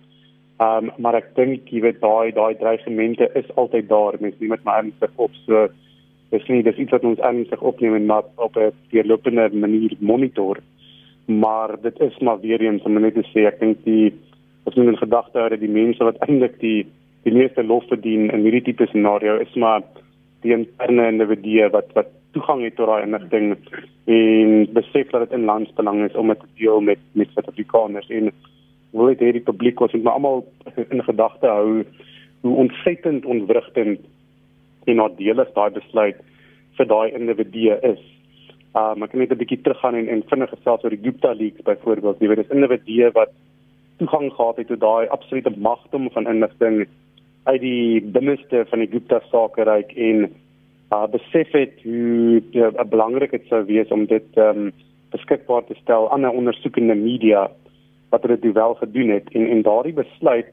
Ehm 0.58 0.88
um, 0.88 0.92
maar 0.98 1.14
ek 1.14 1.34
dink 1.36 1.68
jy 1.70 1.80
weet 1.84 2.00
daai 2.02 2.32
daai 2.34 2.54
dreigemente 2.58 3.30
is 3.38 3.50
altyd 3.54 3.88
daar. 3.88 4.16
Mense 4.20 4.40
neem 4.40 4.56
dit 4.56 4.64
maar 4.64 4.82
ernstig 4.82 5.12
op. 5.16 5.34
So 5.46 5.68
dis 6.34 6.48
nie 6.48 6.62
dis 6.66 6.80
iets 6.82 6.94
wat 6.96 7.04
ons 7.04 7.22
ernstig 7.30 7.62
opneem 7.62 7.94
en 7.94 8.06
maar 8.06 8.26
op 8.36 8.56
'n 8.56 8.72
deurlopende 8.90 9.48
manier 9.52 9.94
monitor. 10.00 10.58
Maar 11.26 11.76
dit 11.82 12.00
is 12.00 12.18
maar 12.18 12.40
weer 12.40 12.60
eens 12.60 12.82
om 12.82 13.00
net 13.00 13.14
te 13.14 13.24
sê 13.32 13.46
ek 13.46 13.60
dink 13.60 13.84
die 13.84 14.12
as 14.66 14.74
men 14.74 14.88
in 14.88 15.00
gedagte 15.00 15.38
hou 15.38 15.48
dat 15.48 15.60
die 15.60 15.76
mense 15.80 16.04
wat 16.04 16.20
eintlik 16.26 16.58
die 16.60 16.86
die 17.24 17.34
meeste 17.34 17.62
lof 17.62 17.86
verdien 17.88 18.30
in 18.30 18.44
hierdie 18.46 18.64
tipe 18.68 18.86
scenario 18.86 19.38
is 19.40 19.54
maar 19.54 19.82
die 20.42 20.52
interne 20.52 21.08
individue 21.08 21.70
wat 21.70 21.92
wat 21.94 22.10
toegang 22.36 22.62
het 22.64 22.76
tot 22.76 22.90
daai 22.90 23.06
inligting 23.06 23.56
en 24.16 24.52
besef 24.76 25.10
dat 25.10 25.26
dit 25.26 25.38
in 25.38 25.48
landsbelang 25.48 26.04
is 26.04 26.14
om 26.14 26.28
dit 26.32 26.40
te 26.40 26.50
deel 26.62 26.80
met 26.80 26.98
met 27.12 27.34
Suid-Afrikaners 27.34 28.10
en 28.20 28.32
wil 28.92 29.10
dit 29.12 29.24
hierdie 29.24 29.44
publiek 29.44 29.80
ons 29.80 29.92
moet 29.92 30.02
maar 30.06 30.18
almal 30.20 30.44
in 30.94 31.02
gedagte 31.04 31.46
hou 31.46 31.84
hoe 32.40 32.54
ontsettend 32.64 33.26
ontwrigtend 33.26 34.00
en 34.86 34.96
nadelig 35.02 35.50
daai 35.56 35.70
besluit 35.74 36.20
vir 36.78 36.88
daai 36.88 37.12
individue 37.18 37.76
is. 37.92 38.00
Um 38.78 39.02
ek 39.04 39.10
kan 39.12 39.20
net 39.20 39.32
'n 39.32 39.40
bietjie 39.42 39.62
teruggaan 39.62 39.94
en 39.94 40.08
en 40.08 40.22
vinnig 40.30 40.50
gesels 40.50 40.84
oor 40.84 40.94
die 40.94 41.04
Gupta 41.04 41.32
leaks 41.32 41.66
byvoorbeeld. 41.66 42.20
Jy 42.20 42.28
weet 42.28 42.42
dis 42.42 42.56
individue 42.56 43.10
wat 43.12 43.32
toegang 43.98 44.30
gehad 44.32 44.56
het 44.56 44.68
tot 44.68 44.80
daai 44.80 45.08
absolute 45.08 45.52
magdom 45.56 46.10
van 46.10 46.26
inligting 46.26 46.86
uit 47.44 47.60
die 47.60 48.00
binneste 48.00 48.64
van 48.70 48.78
die 48.78 48.90
Gupta 48.92 49.20
sakeryk 49.30 49.92
en 49.96 50.28
uh 50.92 51.06
besef 51.06 51.52
het 51.52 51.82
hoe 51.82 52.42
ja, 52.50 52.70
belangrik 52.84 53.30
dit 53.30 53.46
sou 53.48 53.64
wees 53.64 53.90
om 53.90 54.06
dit 54.06 54.36
um 54.36 54.70
beskikbaar 55.10 55.64
te 55.64 55.74
stel 55.82 56.10
aan 56.12 56.24
'n 56.24 56.36
ondersoekende 56.40 56.94
media 56.94 57.50
wat 58.10 58.22
hulle 58.22 58.38
dit 58.38 58.52
wel 58.52 58.74
gedoen 58.74 59.08
het. 59.08 59.32
En 59.32 59.48
en 59.48 59.62
daardie 59.62 59.92
besluit 59.92 60.52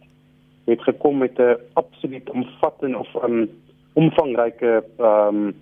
het 0.65 0.81
gekom 0.81 1.17
met 1.17 1.39
'n 1.39 1.57
absoluut 1.73 2.29
omvattende 2.29 2.97
of 2.97 3.13
'n 3.13 3.31
um, 3.31 3.49
omvangryke 3.93 4.83
ehm 4.97 5.35
um, 5.35 5.53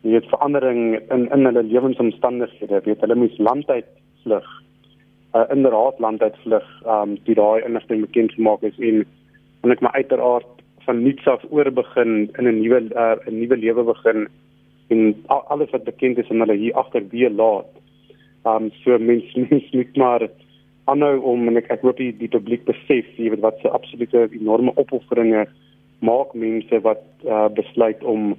weet 0.00 0.28
verandering 0.28 1.00
in 1.10 1.30
in 1.30 1.44
hulle 1.44 1.62
lewensomstandighede. 1.62 2.80
Weet 2.84 3.00
hulle 3.00 3.14
moes 3.14 3.38
land 3.38 3.68
uit 3.68 3.86
vlug 4.22 4.64
uh, 5.34 5.42
inderdaad 5.50 5.98
land 5.98 6.22
uit 6.22 6.36
vlug 6.42 6.66
ehm 6.84 7.08
um, 7.08 7.18
die 7.24 7.34
daai 7.34 7.64
inligting 7.64 8.00
bekend 8.00 8.32
gemaak 8.32 8.62
is. 8.62 8.78
En 8.78 9.06
en 9.62 9.70
ek 9.70 9.80
maar 9.80 9.92
uiteraard 9.92 10.46
van 10.86 11.02
nuuts 11.02 11.26
af 11.26 11.44
oor 11.50 11.72
begin 11.72 12.30
in 12.38 12.48
'n 12.48 12.60
nuwe 12.60 12.80
uh, 12.94 13.16
'n 13.26 13.38
nuwe 13.38 13.56
lewe 13.56 13.82
begin 13.82 14.28
en 14.88 15.24
alles 15.26 15.70
wat 15.70 15.84
bekend 15.84 16.18
is 16.18 16.28
en 16.28 16.38
hulle 16.38 16.56
hier 16.56 16.74
agter 16.74 17.02
weer 17.08 17.30
laat. 17.30 17.70
Um 18.44 18.70
so 18.82 18.98
mense 18.98 19.40
mens 19.50 19.70
moet 19.70 19.96
maar 19.96 20.28
aanhou 20.84 21.20
om 21.32 21.48
en 21.48 21.56
ek 21.60 21.70
ek 21.70 21.84
hoop 21.86 22.00
die, 22.00 22.12
die 22.16 22.28
publiek 22.28 22.64
besef 22.68 23.06
jy 23.16 23.30
weet 23.32 23.44
wat 23.44 23.60
se 23.62 23.72
absolute 23.72 24.26
enorme 24.36 24.74
opofferinge 24.80 25.46
maak 26.04 26.34
mense 26.34 26.80
wat 26.84 27.04
uh, 27.24 27.48
besluit 27.48 28.02
om 28.02 28.34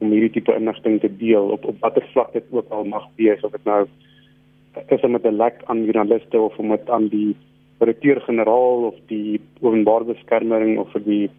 om 0.00 0.14
hierdie 0.14 0.32
tipe 0.38 0.54
inligting 0.56 1.00
te 1.00 1.10
deel 1.20 1.50
op 1.56 1.66
op 1.68 1.82
watter 1.84 2.06
vlak 2.12 2.32
dit 2.32 2.46
ook 2.50 2.70
al 2.70 2.86
mag 2.94 3.08
wees 3.16 3.42
of 3.44 3.52
dit 3.52 3.66
nou 3.68 3.82
is 4.88 5.04
om 5.04 5.12
met 5.16 5.26
'n 5.26 5.36
lek 5.36 5.62
aan 5.66 5.84
journaliste 5.84 6.40
of 6.40 6.58
om 6.58 6.68
dit 6.68 6.90
aan 6.90 7.08
die 7.08 7.36
redakteur-generaal 7.78 8.84
of 8.92 8.96
die 9.06 9.40
openbare 9.60 10.04
beskerming 10.04 10.78
of 10.78 10.92
vir 10.92 11.04
die 11.04 11.30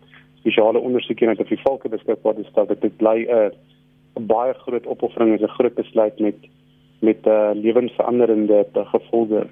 spesiale 0.42 0.80
ondersoekie 0.80 1.28
net 1.28 1.40
op 1.40 1.50
die 1.50 1.62
volke 1.64 1.90
beskikbaar 1.90 2.36
te 2.36 2.44
stel 2.50 2.66
dit 2.66 2.98
bly 2.98 3.18
'n 3.30 3.52
'n 4.20 4.28
baie 4.28 4.54
groot 4.54 4.86
opoffering 4.86 5.34
is 5.34 5.42
'n 5.42 5.56
groot 5.58 5.76
besluit 5.76 6.20
met 6.20 6.36
met 7.02 7.26
uh, 7.26 7.52
lewensveranderende 7.54 8.66
gevolge. 8.74 9.48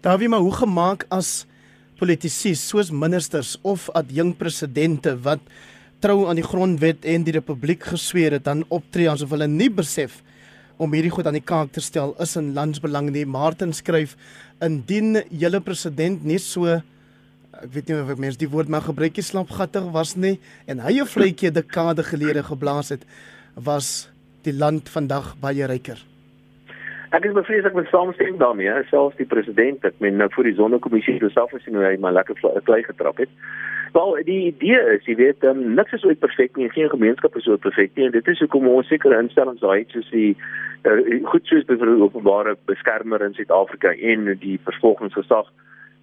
Daar 0.00 0.18
wie 0.18 0.28
maar 0.28 0.44
hoe 0.44 0.54
gemaak 0.54 1.06
as 1.10 1.46
politici 1.98 2.54
soos 2.54 2.90
ministers 2.90 3.56
of 3.62 3.88
adjunk 3.98 4.38
presidente 4.38 5.16
wat 5.22 5.40
trou 5.98 6.28
aan 6.28 6.38
die 6.38 6.46
grondwet 6.46 7.04
en 7.04 7.24
die 7.26 7.34
republiek 7.34 7.82
gesweer 7.90 8.36
het 8.38 8.44
dan 8.46 8.62
optree 8.68 9.08
asof 9.10 9.32
hulle 9.34 9.48
nie 9.50 9.70
besef 9.70 10.20
om 10.78 10.92
hierdie 10.94 11.10
goed 11.10 11.26
aan 11.26 11.38
die 11.38 11.42
kaak 11.42 11.72
te 11.74 11.82
stel 11.82 12.14
is 12.22 12.36
in 12.38 12.52
landsbelang 12.54 13.10
nie. 13.10 13.24
Martin 13.26 13.72
skryf 13.74 14.14
indien 14.62 15.24
julle 15.30 15.60
president 15.60 16.22
nie 16.24 16.38
so 16.38 16.78
ek 17.58 17.72
weet 17.74 17.88
nie 17.90 17.96
of 17.98 18.12
ek 18.14 18.20
mens 18.22 18.38
die 18.38 18.50
woord 18.50 18.70
mag 18.70 18.86
gebruik 18.86 19.18
jy 19.18 19.24
slaapgattig 19.26 19.88
was 19.94 20.14
nie 20.14 20.38
en 20.70 20.78
hy 20.78 21.00
'n 21.00 21.10
vletjie 21.10 21.50
dekade 21.50 22.04
gelede 22.06 22.42
geblaas 22.46 22.94
het 22.94 23.02
was 23.56 24.08
die 24.44 24.54
land 24.54 24.88
vandag 24.88 25.34
baie 25.40 25.66
ryker. 25.66 25.98
Ek 27.16 27.24
is 27.24 27.32
bevrees 27.32 27.64
ek 27.64 27.72
moet 27.72 27.88
saamstem 27.88 28.36
daarmee, 28.36 28.72
selfs 28.90 29.16
die 29.16 29.26
president, 29.28 29.84
ek 29.88 29.96
meen 30.04 30.18
nou 30.20 30.28
voor 30.34 30.44
die 30.44 30.56
sonnekommissie 30.58 31.16
self 31.32 31.54
as 31.56 31.64
hy 31.64 31.96
maar 32.02 32.12
lekker 32.12 32.36
klei 32.66 32.82
getrap 32.84 33.22
het. 33.22 33.32
Wel, 33.94 34.18
die 34.26 34.40
idee 34.50 34.80
is, 34.92 35.06
jy 35.08 35.14
weet, 35.16 35.44
um, 35.48 35.62
niks 35.78 35.94
is 35.96 36.04
ooit 36.04 36.20
perfek 36.20 36.58
nie, 36.60 36.68
geen 36.74 36.90
gemeenskap 36.92 37.36
is 37.40 37.48
ooit 37.48 37.64
perfek 37.64 37.94
nie 37.96 38.04
en 38.04 38.12
dit 38.12 38.28
is 38.28 38.42
hoekom 38.44 38.68
ons 38.68 38.90
sekere 38.92 39.16
instellings 39.22 39.64
daai 39.64 39.86
soos 39.88 40.10
die 40.12 40.34
uh, 40.84 40.98
goed 41.30 41.48
soos 41.48 41.64
byvoorbeeld 41.70 42.04
openbare 42.10 42.56
beskermer 42.68 43.24
in 43.24 43.32
Suid-Afrika 43.38 43.94
en 44.12 44.28
die 44.42 44.58
vervolgingsgesag 44.68 45.48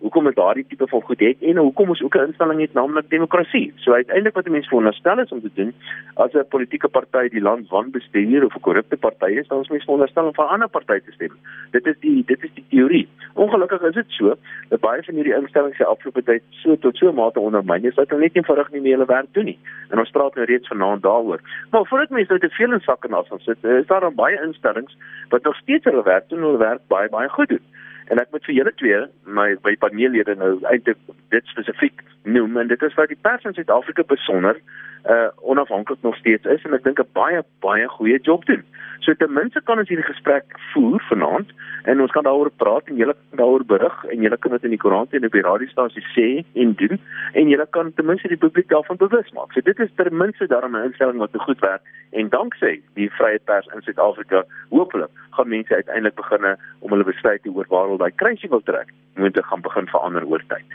hoekom 0.04 0.28
ons 0.30 0.36
daardie 0.36 0.66
tipe 0.68 0.88
van 0.88 1.02
goed 1.02 1.20
het 1.24 1.42
en 1.42 1.58
hoekom 1.58 1.90
ons 1.90 2.02
ook 2.02 2.16
'n 2.16 2.28
instelling 2.28 2.60
het 2.62 2.74
naamlik 2.74 3.10
demokrasie. 3.10 3.74
So 3.76 3.94
uiteindelik 3.94 4.36
wat 4.36 4.46
'n 4.46 4.52
mens 4.52 4.68
veronderstel 4.68 5.20
is 5.20 5.32
om 5.32 5.42
te 5.42 5.52
doen 5.54 5.74
as 6.16 6.34
'n 6.34 6.48
politieke 6.50 6.88
party 6.88 7.30
die 7.30 7.42
land 7.42 7.70
wanbestuur 7.70 8.46
of 8.46 8.56
'n 8.56 8.60
korrupte 8.60 8.98
party 8.98 9.32
is, 9.40 9.48
dan 9.48 9.62
is 9.62 9.70
mens 9.70 9.84
veronderstel 9.84 10.26
om 10.26 10.34
vir 10.34 10.46
'n 10.46 10.54
ander 10.54 10.70
party 10.70 11.00
te 11.00 11.12
stem. 11.12 11.32
Dit 11.72 11.86
is 11.86 11.96
die 12.00 12.24
dit 12.26 12.44
is 12.44 12.54
die 12.54 12.66
teorie. 12.70 13.08
Ongelukkig 13.34 13.82
is 13.82 13.94
dit 13.94 14.06
so 14.08 14.36
dat 14.70 14.80
baie 14.80 15.04
van 15.04 15.16
hierdie 15.16 15.36
instellings 15.36 15.78
se 15.78 15.86
afgelope 15.86 16.24
tyd 16.24 16.44
so 16.50 16.76
tot 16.76 16.98
so 16.98 17.10
'n 17.10 17.16
mate 17.16 17.40
ondermyn 17.40 17.86
is 17.86 17.96
dat 17.96 18.10
hulle 18.10 18.22
net 18.22 18.34
nie 18.34 18.44
verrig 18.44 18.72
nie 18.72 18.82
meer 18.82 18.98
hulle 18.98 19.06
werk 19.06 19.34
doen 19.34 19.46
nie. 19.46 19.60
En 19.90 20.00
ons 20.00 20.12
praat 20.12 20.36
nou 20.36 20.46
reeds 20.46 20.68
vanaand 20.68 21.02
daaroor. 21.02 21.40
Maar 21.72 21.86
voordat 21.86 22.10
mense 22.10 22.30
nou 22.30 22.40
te 22.40 22.50
veel 22.50 22.74
in 22.74 22.80
sakke 22.80 23.08
gaan 23.10 23.40
sit, 23.40 23.64
is 23.64 23.88
daar 23.88 24.00
dan 24.00 24.16
baie 24.16 24.42
instellings 24.42 24.98
wat 25.30 25.44
nog 25.44 25.56
steeds 25.56 25.84
hulle 25.84 26.04
werk 26.04 26.30
doen, 26.30 26.40
hulle 26.40 26.58
werk 26.58 26.82
baie 26.88 27.10
baie 27.10 27.30
goed 27.30 27.48
doen. 27.48 27.66
En 28.14 28.22
ek 28.22 28.32
moet 28.32 28.46
vir 28.46 28.56
julle 28.60 28.74
twee, 28.82 29.00
my 29.26 29.48
my 29.66 29.76
paneellede 29.82 30.36
nou 30.38 30.52
eintlik 30.72 31.00
dit 31.34 31.54
spesifiek 31.54 32.04
noem 32.26 32.58
en 32.58 32.68
dit 32.68 32.82
is 32.82 32.94
wat 32.94 33.12
die 33.14 33.22
pers 33.22 33.44
in 33.44 33.54
Suid-Afrika 33.54 34.04
besonder 34.08 34.60
uh 35.06 35.28
onafhanklik 35.42 36.02
nog 36.02 36.16
steeds 36.18 36.46
is 36.46 36.64
en 36.66 36.74
ek 36.74 36.84
dink 36.84 37.00
'n 37.00 37.14
baie 37.14 37.44
baie 37.62 37.88
goeie 37.88 38.20
job 38.22 38.46
doen. 38.46 38.64
So 39.00 39.14
ten 39.14 39.34
minste 39.34 39.62
kan 39.62 39.78
ons 39.78 39.90
hierdie 39.90 40.08
gesprek 40.08 40.46
voer 40.74 41.04
vanaand 41.10 41.52
en 41.84 42.02
ons 42.02 42.12
kan 42.12 42.24
daaroor 42.24 42.50
praat 42.50 42.88
en 42.90 42.96
julle 42.96 43.14
kan 43.14 43.38
daaroor 43.38 43.66
berig 43.66 44.06
en 44.06 44.22
julle 44.22 44.38
kan 44.38 44.52
dit 44.52 44.64
in 44.64 44.74
die 44.74 44.82
koerant 44.82 45.14
en 45.14 45.26
op 45.26 45.32
die 45.32 45.46
radiostasie 45.46 46.06
sê 46.16 46.28
en 46.62 46.74
doen 46.74 46.98
en 47.34 47.50
julle 47.54 47.68
kan 47.70 47.94
ten 47.94 48.06
minste 48.06 48.28
die 48.34 48.42
publiek 48.46 48.70
daarvan 48.70 48.98
bewus 48.98 49.32
maak. 49.38 49.54
So 49.54 49.62
dit 49.62 49.80
is 49.80 49.94
ten 49.96 50.18
minste 50.18 50.48
daarom 50.48 50.76
'n 50.76 50.88
instelling 50.90 51.18
wat 51.18 51.38
goed 51.48 51.60
werk 51.60 51.82
en 52.12 52.30
danksy 52.30 52.82
die 52.94 53.10
vrye 53.10 53.40
pers 53.40 53.70
in 53.76 53.82
Suid-Afrika 53.82 54.44
hopelik 54.70 55.12
gaan 55.30 55.48
mense 55.48 55.76
uiteindelik 55.76 56.16
beginne 56.16 56.58
om 56.80 56.90
hulle 56.90 57.04
besluite 57.04 57.50
oor 57.50 57.66
waar 57.70 57.86
hulle 57.86 57.98
daai 57.98 58.16
kruisie 58.16 58.50
wil 58.50 58.64
trek 58.64 58.90
moet 59.16 59.38
gaan 59.38 59.62
begin 59.62 59.88
verander 59.88 60.26
oor 60.26 60.42
tyd. 60.48 60.70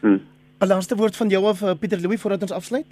Hm. 0.00 0.20
'n 0.60 0.66
Laaste 0.66 0.96
woord 0.96 1.16
van 1.16 1.28
jou 1.28 1.44
af 1.44 1.62
eh, 1.62 1.74
Pieter 1.80 2.00
Louw 2.00 2.16
voordat 2.16 2.42
ons 2.42 2.52
afsluit. 2.52 2.86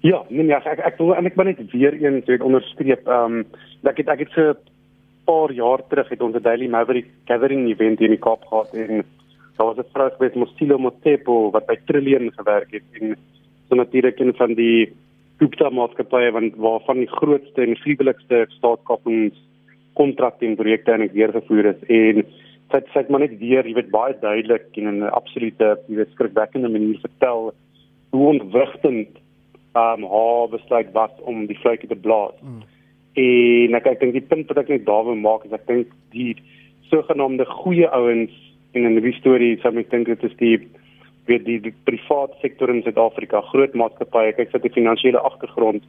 Ja, 0.00 0.24
nee 0.28 0.44
nee, 0.44 0.56
ek 0.56 0.80
ek 0.80 0.98
wil 0.98 1.14
en 1.14 1.26
ek 1.26 1.36
wil 1.36 1.44
net 1.44 1.60
weer 1.72 1.94
eens 1.94 2.26
weet 2.26 2.42
onderstreep, 2.42 3.06
ehm 3.06 3.40
um, 3.40 3.46
ek 3.84 4.00
het 4.02 4.08
ek 4.08 4.24
het 4.24 4.32
so 4.34 4.50
'n 4.50 4.56
paar 5.28 5.52
jaar 5.52 5.82
terug 5.88 6.08
het 6.08 6.22
ons 6.22 6.34
'n 6.36 6.42
Daily 6.42 6.66
Maverick 6.66 7.06
Gathering 7.28 7.68
event 7.68 8.00
in 8.00 8.10
die 8.16 8.24
Kaap 8.26 8.42
gehad 8.48 8.74
en 8.74 9.04
daar 9.56 9.66
was 9.66 9.78
'n 9.78 9.92
vrou 9.92 10.10
gewees 10.10 10.34
Mosilo 10.34 10.78
Motepo 10.78 11.50
wat 11.50 11.66
by 11.66 11.76
Trillion 11.86 12.32
gewerk 12.32 12.70
het 12.72 12.88
en 13.00 13.16
so 13.68 13.74
natuurlik 13.74 14.18
een 14.18 14.34
van 14.34 14.54
die 14.54 14.92
Gupta 15.38 15.70
maatskappye 15.70 16.32
want 16.32 16.56
waarvan 16.56 16.98
die 16.98 17.14
grootste 17.18 17.62
en 17.62 17.76
vriendelikste 17.76 18.46
staatskapings 18.48 19.36
kontrakte 19.94 20.46
en 20.46 20.56
projekte 20.56 20.92
en 20.92 21.32
gevoer 21.32 21.64
is 21.64 21.82
en 21.88 22.24
dit 22.72 22.92
sê 22.94 23.04
maar 23.08 23.20
net 23.20 23.38
weer, 23.38 23.66
jy 23.66 23.74
weet 23.74 23.90
baie 23.90 24.14
duidelik 24.20 24.68
en 24.76 24.86
in 24.86 25.00
'n 25.04 25.14
absolute, 25.16 25.78
jy 25.88 25.96
weet 25.96 26.12
skrikwekkende 26.12 26.68
manier 26.68 26.98
vertel 27.00 27.52
hoe 28.10 28.26
ontwrigtend 28.28 29.08
um 29.74 30.02
haar 30.12 30.48
besluit 30.50 30.92
was 30.92 31.10
om 31.22 31.46
die 31.46 31.58
vletjie 31.58 31.88
te 31.88 31.94
blaas. 31.96 32.34
Mm. 32.42 32.62
En 33.14 33.74
ek 33.74 33.86
ek 33.86 34.00
dink 34.00 34.12
die 34.12 34.28
punt 34.32 34.48
wat 34.48 34.58
ek 34.58 34.68
net 34.68 34.84
daar 34.86 35.04
wil 35.04 35.14
maak 35.18 35.44
is 35.44 35.52
ek 35.52 35.66
dink 35.66 35.86
die 36.10 36.36
sogenaamde 36.90 37.46
goeie 37.46 37.88
ouens 37.88 38.34
en 38.74 38.86
in 38.86 39.00
die 39.02 39.18
storie 39.18 39.58
sou 39.62 39.76
ek 39.78 39.90
dink 39.90 40.06
dit 40.06 40.24
is 40.24 40.36
die 40.38 40.58
weet 41.30 41.44
die, 41.46 41.60
die 41.62 41.74
privaat 41.86 42.32
sektor 42.40 42.70
in 42.72 42.82
Suid-Afrika, 42.82 43.42
groot 43.52 43.74
maatskappye, 43.78 44.32
kyk 44.34 44.50
vir 44.50 44.62
die 44.64 44.72
finansiële 44.74 45.20
agtergrond. 45.20 45.84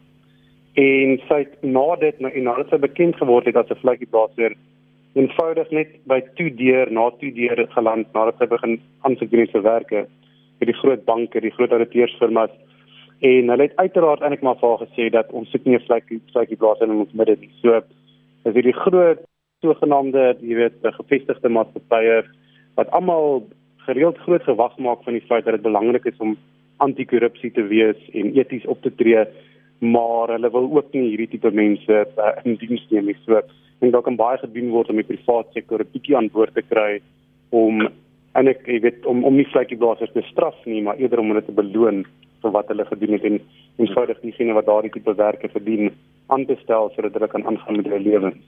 En 0.79 1.17
sy 1.27 1.39
het 1.43 1.55
na 1.65 1.87
dit 1.99 2.19
nou 2.23 2.31
en 2.31 2.45
nadat 2.47 2.69
sy 2.69 2.79
bekend 2.83 3.17
geword 3.19 3.49
het 3.49 3.57
as 3.57 3.71
'n 3.71 3.81
vletjieblaser 3.81 4.55
eenvoudig 5.15 5.71
net 5.71 5.95
by 6.07 6.21
toe 6.37 6.49
deur 6.55 6.91
na 6.91 7.09
toe 7.19 7.31
deur 7.35 7.67
geland 7.75 8.07
nadat 8.13 8.37
sy 8.39 8.47
begin 8.47 8.81
aansoek 9.07 9.31
doen 9.31 9.47
vir 9.53 9.61
werke 9.61 10.07
vir 10.59 10.69
die 10.69 10.79
groot 10.81 11.05
banke, 11.05 11.41
die 11.41 11.55
groot 11.57 11.71
auditeursfirmas 11.71 12.51
En 13.21 13.49
hulle 13.53 13.67
het 13.67 13.75
uiteraard 13.75 14.21
eintlik 14.21 14.41
maar 14.41 14.57
vir 14.57 14.79
gesê 14.81 15.09
dat 15.13 15.29
ons 15.37 15.49
soek 15.53 15.65
nie 15.65 15.75
'n 15.77 15.85
vlekkie 15.85 16.19
vlekkie 16.33 16.57
plaas 16.57 16.79
in 16.81 16.91
ons 16.91 17.13
midde 17.13 17.35
nie. 17.39 17.51
So 17.61 17.81
is 18.45 18.55
hierdie 18.57 18.73
groot 18.73 19.19
sogenaamde, 19.61 20.37
jy 20.41 20.55
weet, 20.55 20.77
gevestigde 20.81 21.49
maatskappye 21.49 22.23
wat 22.77 22.89
almal 22.89 23.45
gereeld 23.85 24.17
groot 24.17 24.43
gewag 24.43 24.77
maak 24.77 25.03
van 25.03 25.13
die 25.13 25.27
feit 25.29 25.45
dat 25.45 25.53
dit 25.53 25.61
belangrik 25.61 26.05
is 26.05 26.17
om 26.17 26.37
anti-korrupsie 26.77 27.51
te 27.51 27.61
wees 27.61 27.99
en 28.13 28.33
eties 28.33 28.65
op 28.65 28.81
te 28.81 28.95
tree, 28.95 29.25
maar 29.79 30.27
hulle 30.27 30.51
wil 30.51 30.71
ook 30.71 30.93
nie 30.93 31.09
hierdie 31.09 31.29
tipe 31.29 31.51
mense 31.51 32.05
uh, 32.17 32.31
in 32.43 32.55
diens 32.55 32.87
neem 32.89 33.05
nie. 33.05 33.17
So 33.25 33.41
en 33.81 33.91
daar 33.91 34.05
kan 34.05 34.15
baie 34.15 34.37
gedoen 34.37 34.69
word 34.69 34.89
om 34.89 34.99
die 35.01 35.07
private 35.07 35.53
sektor 35.53 35.81
'n 35.81 35.91
bietjie 35.93 36.17
aan 36.17 36.29
boord 36.33 36.53
te 36.53 36.61
kry 36.61 37.01
om 37.49 37.87
en 38.33 38.47
ek 38.47 38.67
jy 38.67 38.79
weet 38.79 39.05
om 39.05 39.23
om 39.27 39.35
nie 39.35 39.47
vletjieblassers 39.53 40.13
te 40.13 40.23
straf 40.31 40.55
nie, 40.65 40.81
maar 40.81 40.97
eerder 40.97 41.19
om 41.19 41.27
hulle 41.27 41.45
te 41.45 41.51
beloon 41.51 42.05
vir 42.41 42.51
wat 42.51 42.67
hulle 42.67 42.85
gedoen 42.85 43.13
het 43.17 43.23
en 43.23 43.39
eenvoudig 43.77 44.21
diegene 44.21 44.53
wat 44.53 44.65
daardie 44.65 44.91
tipe 44.91 45.15
werke 45.15 45.49
verdien 45.49 45.91
aan 46.27 46.45
te 46.45 46.57
stel 46.63 46.91
sodat 46.95 47.13
hulle 47.13 47.27
kan 47.27 47.45
aangaan 47.45 47.75
met 47.75 47.85
hulle 47.85 47.99
lewens. 47.99 48.39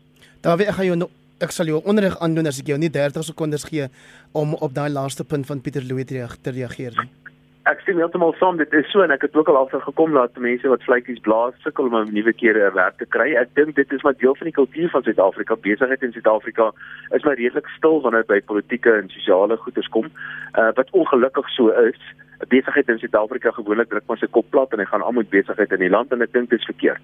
Daar 0.41 0.57
wie 0.57 0.67
ek 0.67 0.79
gaan 0.79 0.85
jou 0.85 0.97
nou 0.97 1.09
ek 1.41 1.51
sal 1.51 1.65
jou 1.65 1.81
onderrig 1.83 2.15
aandoen 2.19 2.47
as 2.47 2.59
ek 2.59 2.67
jou 2.67 2.77
nie 2.77 2.89
30 2.89 3.25
sekondes 3.25 3.67
gee 3.67 3.89
om 4.31 4.53
op 4.53 4.73
daai 4.73 4.89
laaste 4.89 5.23
punt 5.23 5.45
van 5.45 5.61
Pieter 5.61 5.83
Louw 5.83 6.03
te 6.03 6.51
reageer 6.51 6.93
nie. 7.01 7.22
Ek 7.63 7.79
stem 7.79 7.95
heeltemal 7.95 8.33
saam 8.35 8.57
dit 8.59 8.73
is 8.75 8.89
so 8.91 9.05
en 9.05 9.11
ek 9.15 9.21
het 9.23 9.37
ook 9.39 9.47
al 9.47 9.55
agtergekom 9.61 10.17
dat 10.17 10.39
mense 10.45 10.67
wat 10.67 10.81
vletjies 10.83 11.21
blaas 11.23 11.53
sukkel 11.63 11.85
om 11.87 11.95
'n 11.95 12.11
nuwe 12.11 12.33
keer 12.33 12.57
'n 12.59 12.73
werk 12.75 12.97
te 12.97 13.05
kry. 13.05 13.35
Ek 13.39 13.55
dink 13.55 13.75
dit 13.75 13.91
is 13.91 14.03
maar 14.03 14.17
deel 14.17 14.35
van 14.35 14.47
die 14.47 14.57
kultuur 14.59 14.89
van 14.89 15.03
Suid-Afrika. 15.03 15.55
Besigheid 15.55 16.03
in 16.03 16.11
Suid-Afrika 16.11 16.71
is 17.11 17.23
maar 17.23 17.39
redelik 17.39 17.67
stil 17.77 18.01
wanneer 18.01 18.25
dit 18.27 18.35
by 18.35 18.41
politieke 18.41 18.91
en 18.91 19.09
sosiale 19.09 19.57
goederes 19.57 19.87
kom. 19.87 20.11
Uh 20.59 20.71
wat 20.75 20.91
ongelukkig 20.91 21.49
so 21.49 21.69
is. 21.69 21.99
Besigheid 22.49 22.89
in 22.89 22.99
Suid-Afrika 22.99 23.51
gewoonlik 23.51 23.89
druk 23.89 24.07
maar 24.07 24.19
sy 24.21 24.29
kop 24.31 24.49
plat 24.49 24.73
en 24.73 24.81
hy 24.83 24.87
gaan 24.89 25.05
almal 25.05 25.27
besigheid 25.29 25.71
in 25.71 25.83
die 25.85 25.91
land 25.91 26.11
en 26.11 26.25
ek 26.25 26.33
dink 26.33 26.49
dit 26.49 26.59
is 26.59 26.69
verkeerd. 26.69 27.03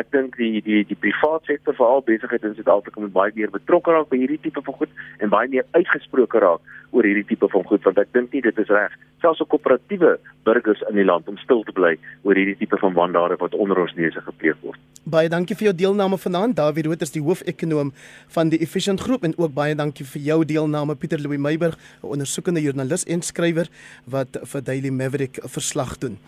Ek 0.00 0.10
dink 0.14 0.36
die 0.40 0.62
die 0.66 0.82
die 0.88 0.98
private 0.98 1.52
sektor 1.52 1.76
veral 1.78 2.04
besigheid 2.06 2.44
in 2.44 2.56
Suid-Afrika 2.58 3.00
moet 3.00 3.14
baie 3.16 3.36
meer 3.36 3.52
betrokke 3.54 3.94
raak 3.94 4.10
by 4.10 4.20
hierdie 4.22 4.40
tipe 4.42 4.64
van 4.66 4.78
goed 4.82 5.00
en 5.18 5.32
baie 5.32 5.48
meer 5.48 5.66
uitgesproke 5.76 6.42
raak 6.42 6.76
oor 6.90 7.06
hierdie 7.06 7.28
tipe 7.28 7.48
van 7.52 7.66
goed 7.70 7.86
want 7.86 8.02
ek 8.02 8.12
dink 8.16 8.32
nie 8.34 8.42
dit 8.46 8.58
is 8.64 8.72
reg 8.74 8.94
selfs 9.20 9.42
op 9.44 9.50
koöperatiewe 9.52 10.16
burgers 10.48 10.82
in 10.88 10.96
die 10.98 11.04
land 11.04 11.28
om 11.28 11.38
stil 11.40 11.62
te 11.66 11.74
bly 11.76 11.92
oor 12.24 12.38
hierdie 12.38 12.56
tipe 12.60 12.78
van 12.80 12.96
wandade 12.96 13.36
wat 13.40 13.54
onder 13.54 13.78
ons 13.82 13.92
neuse 13.98 14.20
gepleeg 14.24 14.56
word. 14.64 14.80
Baie 15.10 15.30
dankie 15.32 15.56
vir 15.56 15.70
jou 15.70 15.74
deelname 15.76 16.18
vanaand. 16.20 16.56
Dawie 16.58 16.84
Rood 16.86 17.02
is 17.04 17.14
die 17.14 17.22
hoofekonoom 17.24 17.92
van 18.34 18.50
die 18.52 18.60
Efficient 18.64 19.00
Groep 19.00 19.24
en 19.24 19.34
ook 19.38 19.54
baie 19.56 19.74
dankie 19.76 20.04
vir 20.06 20.22
jou 20.28 20.38
deelname 20.44 20.96
Pieter 20.96 21.20
Louw 21.20 21.38
Meiburg, 21.38 21.76
'n 22.02 22.12
ondersoekende 22.16 22.60
joernalis 22.60 23.04
en 23.04 23.22
skrywer 23.22 23.68
wat 24.04 24.38
vir 24.42 24.62
Daily 24.80 24.94
Maverick 24.94 25.38
verslag 25.44 25.98
doen. 25.98 26.18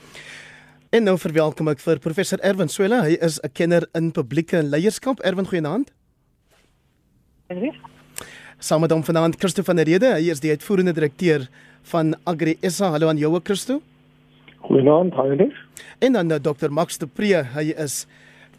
En 0.92 1.06
nou 1.08 1.16
verwelkom 1.16 1.70
ek 1.72 1.80
vir 1.80 2.00
professor 2.04 2.40
Erwin 2.44 2.68
Swela. 2.68 3.00
Hy 3.06 3.16
is 3.24 3.40
'n 3.40 3.52
kenner 3.52 3.88
in 3.94 4.12
publieke 4.12 4.62
leierskap. 4.62 5.20
Erwin, 5.24 5.46
goeienaand. 5.46 5.90
Saam 8.58 8.80
met 8.80 8.90
hom 8.90 9.04
vanaand 9.04 9.36
Christo 9.38 9.62
van 9.62 9.76
der 9.76 9.86
Rede. 9.86 10.14
Hy 10.14 10.30
is 10.30 10.40
die 10.40 10.50
uitvoerende 10.50 10.92
direkteur 10.92 11.48
van 11.82 12.14
Agri 12.24 12.56
SA. 12.60 12.90
Hallo 12.90 13.08
aan 13.08 13.16
jou, 13.16 13.40
Christo. 13.42 13.80
Goeienaand, 14.60 15.14
Henry. 15.14 15.52
En 15.98 16.12
dan 16.12 16.26
nou 16.26 16.40
Dr. 16.40 16.70
Max 16.70 16.98
de 16.98 17.06
Pre. 17.06 17.42
Hy 17.54 17.72
is 17.76 18.06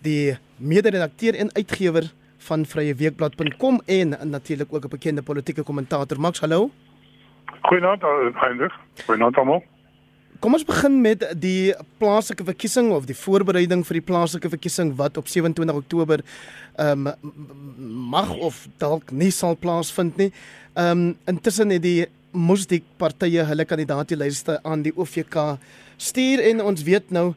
die 0.01 0.38
mede-redakteur 0.58 1.36
en 1.36 1.53
uitgewer 1.53 2.12
van 2.38 2.65
vryeweekblad.com 2.65 3.82
en 3.86 4.29
natuurlik 4.29 4.73
ook 4.73 4.86
'n 4.86 4.89
bekende 4.89 5.21
politieke 5.21 5.63
kommentator. 5.63 6.19
Max, 6.19 6.39
hallo. 6.39 6.69
Goeienaand, 7.62 8.01
Henry. 8.34 8.69
Goeienaand 9.06 9.38
almal. 9.38 9.63
Kom 10.43 10.58
ons 10.58 10.65
begin 10.67 10.97
met 10.99 11.21
die 11.39 11.71
plaaslike 12.01 12.43
verkiesing 12.43 12.89
of 12.91 13.06
die 13.08 13.15
voorbereiding 13.15 13.86
vir 13.88 13.95
die 13.95 14.03
plaaslike 14.03 14.49
verkiesing 14.51 14.89
wat 14.99 15.15
op 15.21 15.29
27 15.32 15.77
Oktober 15.79 16.19
ehm 16.84 17.06
um, 17.08 17.13
mag 18.12 18.34
of 18.43 18.58
dalk 18.82 19.13
nie 19.15 19.32
sal 19.32 19.56
plaasvind 19.56 20.19
nie. 20.19 20.27
Ehm 20.73 21.06
um, 21.06 21.06
intussen 21.32 21.71
het 21.71 21.86
die 21.86 22.10
Musdik 22.36 22.84
partye 22.99 23.45
hulle 23.47 23.65
kandidaatlyste 23.69 24.58
aan 24.67 24.84
die 24.84 24.91
OVK 24.97 25.38
stuur 26.10 26.43
en 26.49 26.60
ons 26.73 26.84
weet 26.84 27.15
nou 27.15 27.29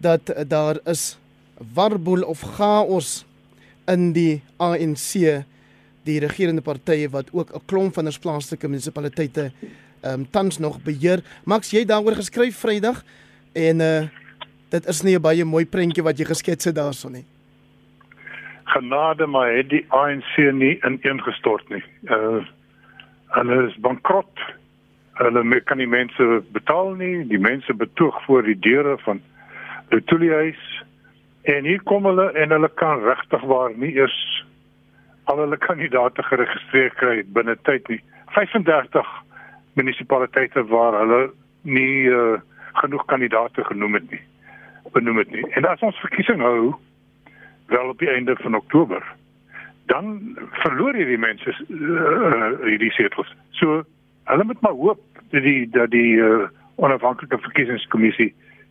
dat 0.00 0.32
daar 0.48 0.80
is 0.88 1.18
warboel 1.76 2.24
of 2.24 2.46
chaos 2.56 3.26
in 3.84 4.14
die 4.16 4.40
ANC 4.56 5.44
die 6.08 6.18
regerende 6.24 6.64
partye 6.64 7.12
wat 7.12 7.28
ook 7.36 7.52
'n 7.52 7.66
klomp 7.66 7.94
van 8.00 8.06
ons 8.06 8.18
plaaslike 8.18 8.68
munisipaliteite 8.68 9.50
ehm 10.02 10.20
um, 10.20 10.30
tans 10.30 10.58
nog 10.58 10.82
beheer. 10.82 11.20
Max, 11.44 11.70
jy 11.70 11.84
daaroor 11.84 12.16
geskryf 12.16 12.58
Vrydag 12.58 13.02
en 13.52 13.80
uh 13.80 14.08
dit 14.70 14.86
is 14.86 15.02
nie 15.02 15.16
'n 15.16 15.22
baie 15.22 15.44
mooi 15.44 15.66
prentjie 15.66 16.02
wat 16.02 16.18
jy 16.18 16.24
geskets 16.24 16.64
het 16.64 16.74
daarson 16.74 17.12
nie. 17.12 17.24
Genade 18.64 19.26
maar 19.26 19.52
het 19.52 19.68
die 19.68 19.84
ANC 19.88 20.36
nie 20.52 20.78
ineengestort 20.86 21.68
nie. 21.68 21.82
Uh 22.02 22.44
hulle 23.28 23.66
is 23.68 23.76
bankrot. 23.80 24.38
Hulle 25.12 25.60
kan 25.60 25.76
nie 25.76 25.86
mense 25.86 26.42
betaal 26.52 26.94
nie. 26.94 27.26
Die 27.26 27.38
mense 27.38 27.74
betoog 27.74 28.24
voor 28.24 28.42
die 28.42 28.58
deure 28.58 28.98
van 28.98 29.20
die 29.88 30.04
Tuliehuis 30.04 30.82
en 31.42 31.64
hier 31.64 31.82
kom 31.82 32.04
hulle 32.04 32.32
en 32.32 32.50
hulle 32.50 32.70
kan 32.74 33.02
regtig 33.02 33.42
waar 33.42 33.72
nie 33.76 33.94
eers 33.94 34.44
al 35.24 35.38
hulle 35.38 35.56
kandidaate 35.56 36.22
geregistreer 36.22 36.94
kry 37.00 37.22
binne 37.26 37.56
tyd 37.62 37.88
nie. 37.88 38.00
35 38.34 39.06
munisipaliteite 39.80 40.66
waar 40.72 41.00
hulle 41.00 41.22
nie 41.62 42.08
uh, 42.08 42.38
genoeg 42.82 43.04
kandidaate 43.10 43.64
genoem 43.64 43.98
het 43.98 44.10
nie 44.10 44.24
benoem 44.92 45.18
het 45.18 45.30
nie. 45.30 45.46
En 45.50 45.64
as 45.68 45.82
ons 45.86 45.98
verkiesing 46.02 46.40
hou 46.44 46.74
wel 47.70 47.88
op 47.88 47.98
die 47.98 48.10
einde 48.10 48.36
van 48.40 48.56
Oktober, 48.56 49.04
dan 49.90 50.20
verloor 50.62 50.96
jy 50.98 51.06
die 51.12 51.20
mense 51.20 51.54
uh, 51.68 52.50
hierdie 52.66 52.92
setels. 52.94 53.30
So 53.58 53.82
hulle 54.30 54.46
moet 54.46 54.62
maar 54.64 54.78
hoop 54.78 55.02
dat 55.34 55.42
die 55.46 55.66
dat 55.74 55.90
die 55.94 56.18
uh, 56.18 56.48
onafhanklike 56.82 57.38
verkiesingskommissie 57.46 58.30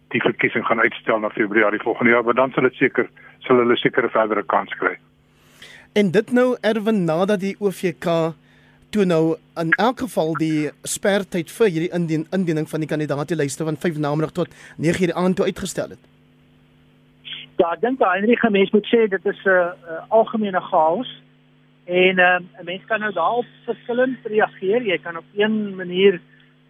die 0.09 0.21
verkiesing 0.23 0.65
gaan 0.65 0.81
uitstel 0.81 1.19
na 1.19 1.29
Februarie 1.29 1.81
volgende 1.83 2.11
jaar, 2.15 2.23
maar 2.23 2.37
dan 2.39 2.51
sal 2.55 2.65
dit 2.65 2.79
seker 2.79 3.09
sal 3.45 3.61
hulle 3.61 3.77
seker 3.77 4.07
'n 4.07 4.15
verdere 4.15 4.43
kans 4.43 4.73
kry. 4.81 4.97
En 5.93 6.11
dit 6.11 6.31
nou 6.31 6.57
erwen 6.61 7.03
nadat 7.03 7.39
die 7.39 7.55
OVK 7.59 8.33
toe 8.89 9.05
nou 9.05 9.37
in 9.61 9.71
elk 9.77 9.99
geval 9.99 10.33
die 10.37 10.69
spertyd 10.83 11.51
vir 11.51 11.67
hierdie 11.73 11.91
indien, 11.93 12.27
indiening 12.35 12.69
van 12.69 12.83
die 12.83 12.89
kandidaatlyste 12.89 13.65
van 13.67 13.77
5 13.77 13.97
namiddag 13.97 14.31
tot 14.31 14.55
9 14.77 15.03
uur 15.07 15.13
aan 15.13 15.33
toe 15.33 15.45
uitgestel 15.45 15.89
het. 15.95 16.01
Ja, 17.59 17.73
ek 17.75 17.81
dink 17.83 17.99
Heinrich 17.99 18.45
mens 18.49 18.71
moet 18.71 18.87
sê 18.87 19.07
dit 19.11 19.25
is 19.25 19.41
'n 19.45 19.49
uh, 19.49 19.73
uh, 19.91 20.01
algemene 20.09 20.61
chaos 20.61 21.09
en 21.85 22.19
uh, 22.19 22.39
'n 22.59 22.65
mens 22.65 22.85
kan 22.87 22.99
nou 22.99 23.13
daarop 23.13 23.45
verskillend 23.65 24.17
reageer. 24.23 24.81
Jy 24.81 24.97
kan 24.97 25.17
op 25.17 25.25
een 25.35 25.75
manier 25.75 26.21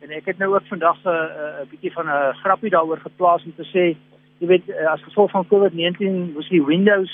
en 0.02 0.10
ek 0.12 0.26
het 0.26 0.38
nou 0.38 0.54
ook 0.56 0.66
vandag 0.68 0.98
'n 1.06 1.08
uh, 1.08 1.62
'n 1.62 1.70
bietjie 1.70 1.94
van 1.94 2.08
'n 2.08 2.34
grappie 2.44 2.70
daaroor 2.70 3.00
geplaas 3.00 3.44
om 3.46 3.54
te 3.56 3.68
sê, 3.74 3.96
jy 4.40 4.48
weet 4.48 4.66
as 4.88 5.04
gevolg 5.04 5.32
van 5.32 5.48
COVID-19 5.48 6.34
moes 6.34 6.50
die 6.50 6.66
Windows 6.66 7.12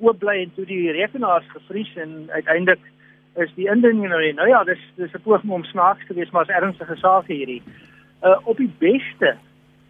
oop 0.00 0.18
bly 0.18 0.42
en 0.42 0.52
toe 0.54 0.66
die 0.66 0.90
rekenaars 0.90 1.46
gevries 1.54 1.94
en 1.96 2.26
uiteindelik 2.28 2.80
is 3.40 3.52
die 3.56 3.68
indiening 3.70 4.08
nou 4.08 4.20
nou 4.36 4.48
ja 4.48 4.64
dis 4.64 4.80
dis 4.96 5.12
'n 5.12 5.22
poging 5.24 5.52
om 5.52 5.64
snaaks 5.64 6.06
te 6.06 6.14
wees 6.14 6.30
maar 6.30 6.42
is 6.42 6.54
ernstige 6.56 6.96
saak 6.96 7.26
hierdie. 7.26 7.62
Uh 8.22 8.36
op 8.44 8.56
die 8.56 8.72
beste 8.78 9.36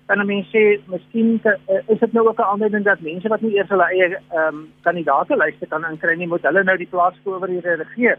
kan 0.06 0.18
'n 0.18 0.26
mens 0.26 0.46
sê 0.46 0.80
miskien 0.86 1.40
te, 1.40 1.58
uh, 1.68 1.82
is 1.88 1.98
dit 1.98 2.12
nou 2.12 2.28
ook 2.28 2.38
'n 2.38 2.50
aanduiding 2.52 2.84
dat 2.84 3.00
mense 3.00 3.28
wat 3.28 3.40
nie 3.40 3.54
eers 3.56 3.68
hulle 3.68 3.84
eie 3.84 4.18
ehm 4.30 4.54
um, 4.54 4.72
kandidaatelyste 4.82 5.66
kan 5.66 5.84
inkry 5.90 6.16
nie 6.16 6.26
moet 6.26 6.42
hulle 6.42 6.62
nou 6.64 6.76
die 6.76 6.86
plaas 6.86 7.14
oor 7.24 7.48
hier 7.48 7.76
regeer. 7.76 8.18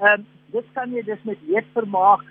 Ehm 0.00 0.12
um, 0.12 0.26
dit 0.50 0.64
kan 0.72 0.92
jy 0.92 1.02
dus 1.02 1.22
met 1.22 1.38
weet 1.46 1.66
vermaak 1.72 2.22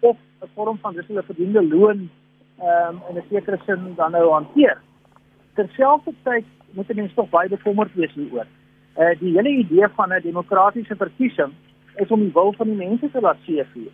of 0.00 0.16
'n 0.42 0.48
vorm 0.54 0.78
van 0.78 0.94
dis 0.94 1.06
hulle 1.06 1.22
verdiende 1.22 1.68
loon 1.68 2.10
ehm 2.58 2.88
um, 2.88 3.02
in 3.08 3.16
'n 3.16 3.24
sekere 3.30 3.58
sin 3.66 3.94
dan 3.96 4.10
nou 4.10 4.30
hanteer. 4.30 4.78
Terselfdertyd 5.54 6.44
moet 6.70 6.88
'n 6.88 6.96
mens 6.96 7.14
tog 7.14 7.30
baie 7.30 7.48
bekommerd 7.48 7.94
wees 7.94 8.12
hieroor 8.12 8.46
uh, 8.98 9.12
die 9.20 9.32
hele 9.36 9.48
idee 9.48 9.88
van 9.94 10.12
'n 10.12 10.22
demokratiese 10.22 10.96
verkiesing 10.96 11.52
is 11.96 12.08
om 12.08 12.20
die 12.20 12.32
wil 12.32 12.52
van 12.52 12.66
die 12.66 12.76
mense 12.76 13.10
te 13.10 13.20
laat 13.20 13.36
seëvier. 13.46 13.92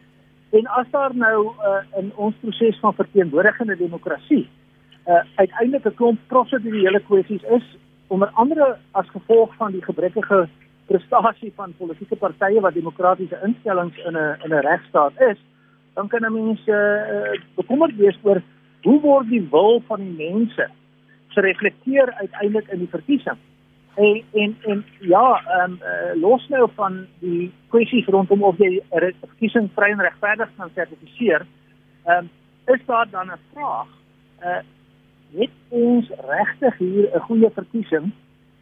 En 0.51 0.67
as 0.67 0.87
daar 0.91 1.15
nou 1.15 1.47
uh, 1.47 1.99
in 1.99 2.13
ons 2.17 2.35
proses 2.41 2.79
van 2.81 2.95
verteenwoordigende 2.95 3.77
demokrasie 3.77 4.49
uh, 5.07 5.23
uiteindelik 5.35 5.85
'n 5.85 5.95
klomp 5.95 6.19
prosedurele 6.27 7.01
kwessies 7.01 7.43
is 7.43 7.77
onder 8.07 8.31
andere 8.33 8.77
as 8.91 9.09
gevolg 9.09 9.55
van 9.57 9.73
die 9.73 9.83
gebrekkige 9.83 10.49
prestasie 10.87 11.53
van 11.57 11.75
politieke 11.79 12.17
partye 12.17 12.61
wat 12.61 12.75
demokratiese 12.75 13.41
instellings 13.43 13.97
in 13.97 14.17
'n 14.17 14.37
in 14.45 14.51
'n 14.51 14.67
regstaat 14.67 15.21
is, 15.21 15.39
dan 15.95 16.09
kan 16.09 16.25
'n 16.25 16.33
mens 16.33 16.61
uh, 16.67 17.41
bekommerd 17.55 17.97
wees 17.97 18.19
oor 18.23 18.43
hoe 18.83 19.01
word 19.01 19.29
die 19.29 19.49
wil 19.51 19.83
van 19.87 20.01
die 20.01 20.29
mense 20.29 20.69
gereflekteer 21.29 22.13
uiteindelik 22.13 22.69
in 22.69 22.79
die 22.79 22.89
verkiesing. 22.91 23.39
En 23.95 24.23
en 24.33 24.57
en 24.63 24.85
ja, 25.01 25.43
ehm 25.47 25.73
um, 25.73 25.79
uh, 25.83 26.21
los 26.21 26.49
nou 26.49 26.69
van 26.75 27.07
die 27.19 27.53
kwessie 27.69 28.05
rondom 28.07 28.43
of 28.43 28.59
jy 28.59 28.83
verkiesing 28.91 29.71
vry 29.75 29.91
en 29.91 30.01
regverdig 30.01 30.51
kan 30.57 30.71
sertifiseer. 30.75 31.47
Ehm 32.05 32.19
um, 32.19 32.31
is 32.75 32.81
daar 32.87 33.11
dan 33.11 33.27
'n 33.27 33.41
vraag? 33.53 33.89
Uh 34.43 34.61
het 35.33 35.51
ons 35.69 36.11
regtig 36.29 36.79
hier 36.79 37.09
'n 37.15 37.21
goeie 37.21 37.51
verkiesing 37.51 38.13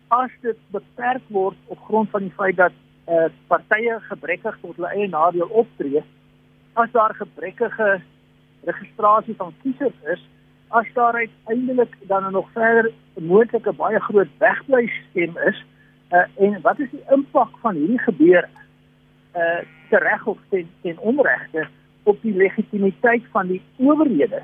as 0.08 0.30
dit 0.40 0.56
beperk 0.70 1.22
word 1.26 1.56
op 1.66 1.78
grond 1.78 2.10
van 2.10 2.20
die 2.20 2.36
feit 2.36 2.56
dat 2.56 2.72
uh 3.08 3.28
partye 3.46 4.00
gebrekkig 4.00 4.58
tot 4.60 4.76
hulle 4.76 4.88
eie 4.88 5.08
nadeel 5.08 5.48
optree? 5.48 6.02
as 6.72 6.90
daar 6.92 7.14
gebrekkige 7.14 8.00
registrasie 8.64 9.34
van 9.36 9.54
kiesers 9.62 9.94
is, 10.02 10.28
as 10.68 10.86
daar 10.94 11.14
uiteindelik 11.14 11.96
dan 12.00 12.32
nog 12.32 12.48
verder 12.52 12.92
moontlike 13.20 13.72
baie 13.76 14.00
groot 14.00 14.32
wegblysstem 14.38 15.36
is, 15.48 15.58
uh, 16.10 16.24
en 16.40 16.56
wat 16.64 16.80
is 16.80 16.90
die 16.90 17.02
impak 17.14 17.58
van 17.64 17.78
hierdie 17.78 18.00
gebeure? 18.06 18.48
Uh 19.36 19.60
tereg 19.90 20.26
of 20.26 20.38
ten, 20.48 20.68
ten 20.82 20.98
onregte 20.98 21.64
op 22.02 22.22
die 22.22 22.34
legitimiteit 22.34 23.24
van 23.30 23.46
die 23.46 23.62
owerhede 23.76 24.42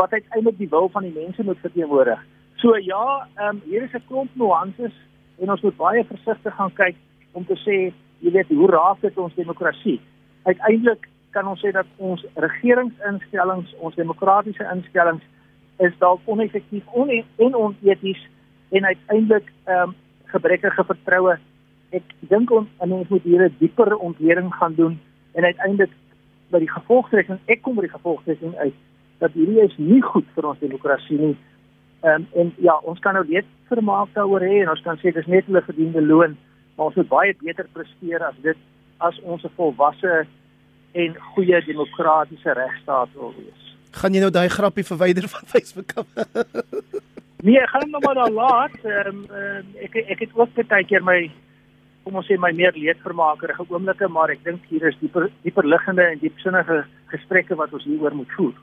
wat 0.00 0.12
uiteindelik 0.12 0.58
die 0.58 0.68
wil 0.68 0.88
van 0.88 1.02
die 1.02 1.12
mense 1.12 1.44
moet 1.44 1.60
verteenwoordig. 1.60 2.20
So 2.56 2.76
ja, 2.76 3.28
ehm 3.34 3.48
um, 3.48 3.62
hier 3.64 3.82
is 3.82 3.92
'n 3.92 4.06
klomp 4.08 4.30
nuances 4.32 4.94
en 5.38 5.50
ons 5.50 5.60
moet 5.60 5.76
baie 5.76 6.04
versigtig 6.04 6.54
gaan 6.54 6.72
kyk 6.72 6.96
om 7.32 7.44
te 7.46 7.56
sê, 7.66 7.92
jy 8.18 8.30
weet, 8.32 8.48
hoe 8.48 8.70
raak 8.70 9.00
dit 9.00 9.18
ons 9.18 9.34
demokrasie? 9.34 10.00
Uiteindelik 10.42 11.08
kan 11.30 11.46
ons 11.46 11.60
sê 11.64 11.70
dat 11.72 11.86
ons 11.96 12.24
regeringsinstellings, 12.34 13.74
ons 13.78 13.94
demokratiese 13.94 14.66
instellings 14.74 15.22
is 15.78 15.94
dalk 15.98 16.20
oneffektief 16.24 16.86
on 16.92 17.10
en 17.10 17.54
oneties 17.54 18.20
en 18.70 18.84
uiteindelik 18.84 19.52
ehm 19.64 19.88
um, 19.88 19.94
gebrekkige 20.28 20.84
vertroue. 20.84 21.38
Ek 21.90 22.04
dink 22.28 22.50
ons 22.50 22.68
moet 23.08 23.22
hier 23.22 23.44
'n 23.44 23.54
dieper 23.58 23.96
ontleding 23.96 24.54
gaan 24.54 24.74
doen 24.74 25.00
en 25.32 25.44
uiteindelik 25.44 25.90
by 26.50 26.58
die 26.58 26.70
gevolgtrekking, 26.70 27.38
ek 27.46 27.62
kom 27.62 27.74
by 27.74 27.86
die 27.86 27.96
gevolgtrekking 27.96 28.56
uit 28.56 28.74
dat 29.18 29.32
hierdie 29.32 29.60
is 29.60 29.76
nie 29.76 30.02
goed 30.02 30.26
vir 30.34 30.46
ons 30.46 30.58
demokrasie 30.58 31.18
nie. 31.18 31.36
Ehm 32.02 32.14
um, 32.14 32.26
en 32.34 32.52
ja, 32.56 32.78
ons 32.82 32.98
kan 32.98 33.14
nou 33.14 33.24
net 33.28 33.46
vermaak 33.68 34.12
daaroor 34.14 34.40
hê 34.40 34.62
en 34.62 34.70
ons 34.70 34.82
kan 34.82 34.98
sê 34.98 35.12
dis 35.12 35.26
net 35.26 35.46
hulle 35.46 35.62
verdiende 35.62 36.02
loon, 36.02 36.36
maar 36.76 36.86
ons 36.86 36.94
moet 37.00 37.08
baie 37.08 37.34
beter 37.42 37.66
presteer 37.72 38.22
as 38.22 38.36
dit 38.42 38.56
as 38.98 39.20
ons 39.22 39.44
'n 39.44 39.56
volwasse 39.56 40.26
en 40.92 41.16
goeie 41.34 41.64
demokratiese 41.64 42.52
regstaat 42.52 43.08
wil 43.14 43.34
wees. 43.36 43.67
Gaan 43.90 44.14
jy 44.14 44.20
nou 44.20 44.30
daai 44.30 44.48
grappie 44.52 44.84
verwyder 44.84 45.28
van 45.28 45.48
Facebook 45.52 45.92
af? 45.96 46.06
nee, 47.42 47.58
ek 47.58 47.70
gaan 47.72 47.84
hom 47.86 47.94
nou 47.96 48.02
maar 48.04 48.18
daar 48.22 48.34
laat. 48.34 48.78
Ehm 48.84 49.24
um, 49.28 49.74
ek 49.84 50.00
ek 50.04 50.24
het 50.26 50.34
ook 50.34 50.54
baie 50.68 50.84
keer 50.84 51.04
my 51.04 51.20
kom 52.04 52.16
ons 52.16 52.28
sê 52.30 52.38
my 52.40 52.52
meer 52.56 52.72
leedvermakerige 52.72 53.66
oomblikke, 53.68 54.08
maar 54.08 54.30
ek 54.32 54.44
dink 54.44 54.64
hier 54.70 54.86
is 54.88 54.96
dieper 55.00 55.28
dieper 55.44 55.66
liggende 55.68 56.06
en 56.08 56.22
diepsinnige 56.22 56.84
gesprekke 57.12 57.56
wat 57.56 57.72
ons 57.76 57.84
hieroor 57.84 58.16
moet 58.16 58.30
voer. 58.36 58.54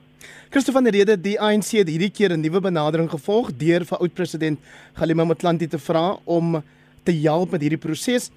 Christoffel 0.50 0.80
van 0.80 0.88
der 0.88 0.96
Rede, 0.96 1.14
die 1.20 1.36
ANC 1.38 1.76
het 1.78 1.90
hierdie 1.90 2.10
keer 2.10 2.32
'n 2.34 2.40
nuwe 2.40 2.60
benadering 2.60 3.10
gevolg 3.10 3.52
deur 3.58 3.84
vir 3.84 3.98
oud-president 3.98 4.58
Galima 4.94 5.24
Motlanthe 5.24 5.68
te 5.68 5.78
vra 5.78 6.18
om 6.24 6.62
te 7.04 7.12
help 7.12 7.52
met 7.52 7.62
hierdie 7.62 7.78
proses 7.78 8.30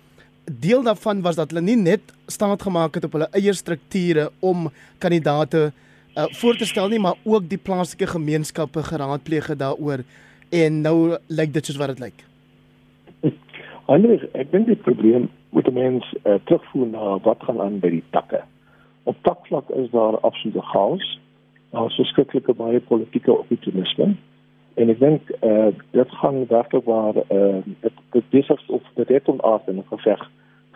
deel 0.50 0.84
daarvan 0.84 1.22
was 1.22 1.36
dat 1.36 1.52
hulle 1.52 1.62
nie 1.62 1.78
net 1.78 2.02
staat 2.28 2.62
gemaak 2.62 2.96
het 2.96 3.06
op 3.06 3.14
hulle 3.18 3.30
eie 3.38 3.54
strukture 3.54 4.30
om 4.40 4.70
kandidate 5.00 5.72
uh, 6.20 6.26
voor 6.42 6.56
te 6.56 6.66
stel 6.66 6.88
nie, 6.88 7.00
maar 7.00 7.16
ook 7.24 7.50
die 7.50 7.58
plaaslike 7.58 8.08
gemeenskappe 8.08 8.84
geraadpleeg 8.84 9.56
daaroor 9.56 10.04
en 10.50 10.82
nou 10.82 11.18
lyk 11.28 11.54
dit 11.54 11.66
soos 11.66 11.78
wat 11.78 11.94
dit 11.96 12.00
lyk. 12.00 12.24
Anders, 13.94 14.24
ek 14.34 14.52
dink 14.52 14.68
die 14.68 14.82
probleem 14.86 15.30
moet 15.56 15.66
die 15.66 15.74
mens 15.74 16.06
uh, 16.24 16.38
terugvoer 16.46 16.88
na 16.88 17.18
wat 17.26 17.44
gaan 17.48 17.62
aan 17.62 17.80
by 17.82 17.90
die 17.96 18.04
takke. 18.14 18.42
Op 19.10 19.18
takvlak 19.26 19.70
is 19.70 19.90
daar 19.92 20.20
absolute 20.20 20.62
chaos. 20.74 21.06
Daar 21.74 21.88
is 21.90 22.02
verskriklike 22.02 22.54
baie 22.54 22.80
politieke 22.80 23.34
opportunisme 23.34 24.16
en 24.80 24.92
ek 24.94 25.00
dink 25.02 25.32
uh, 25.44 25.72
dit 25.92 26.12
gaan 26.22 26.44
werklik 26.48 26.86
waar 26.88 27.18
uh, 27.18 27.60
dit 27.66 27.96
dit 28.16 28.30
besig 28.36 28.62
of 28.68 28.86
dit 28.96 29.10
het 29.12 29.28
onaard 29.28 29.68
in 29.68 29.82
'n 29.82 29.90
geveg 29.90 30.22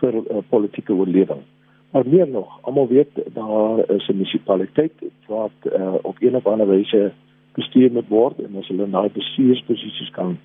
vir 0.01 0.13
uh, 0.13 0.41
politieke 0.49 0.93
oorlewing. 0.93 1.43
Maar 1.93 2.07
meer 2.07 2.27
nog, 2.27 2.57
almal 2.61 2.87
weet 2.87 3.09
daar 3.33 3.89
is 3.89 4.07
'n 4.07 4.13
munisipaliteit 4.13 4.93
wat 5.27 5.57
uh, 5.63 5.93
op 6.01 6.15
een 6.19 6.35
of 6.35 6.45
ander 6.45 6.67
wyse 6.67 7.11
bestuur 7.53 7.91
moet 7.91 8.07
word 8.07 8.39
en 8.39 8.55
as 8.57 8.67
hulle 8.67 8.87
na 8.87 9.09
bestuursposisies 9.09 10.09
kan 10.09 10.37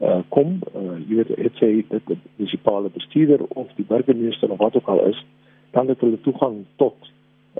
uh, 0.00 0.18
kom, 0.28 0.58
uh, 0.76 0.96
jy 1.08 1.14
weet 1.16 1.36
dit 1.36 1.56
sê 1.60 1.84
dat 1.88 2.06
die 2.06 2.16
munisipale 2.36 2.88
bestuurder 2.88 3.44
of 3.48 3.68
die 3.76 3.84
burgemeester 3.88 4.50
of 4.50 4.58
wat 4.58 4.76
ook 4.76 4.88
al 4.88 5.04
is, 5.06 5.24
dan 5.70 5.88
het 5.88 6.00
hulle 6.00 6.20
toegang 6.20 6.64
tot 6.76 6.96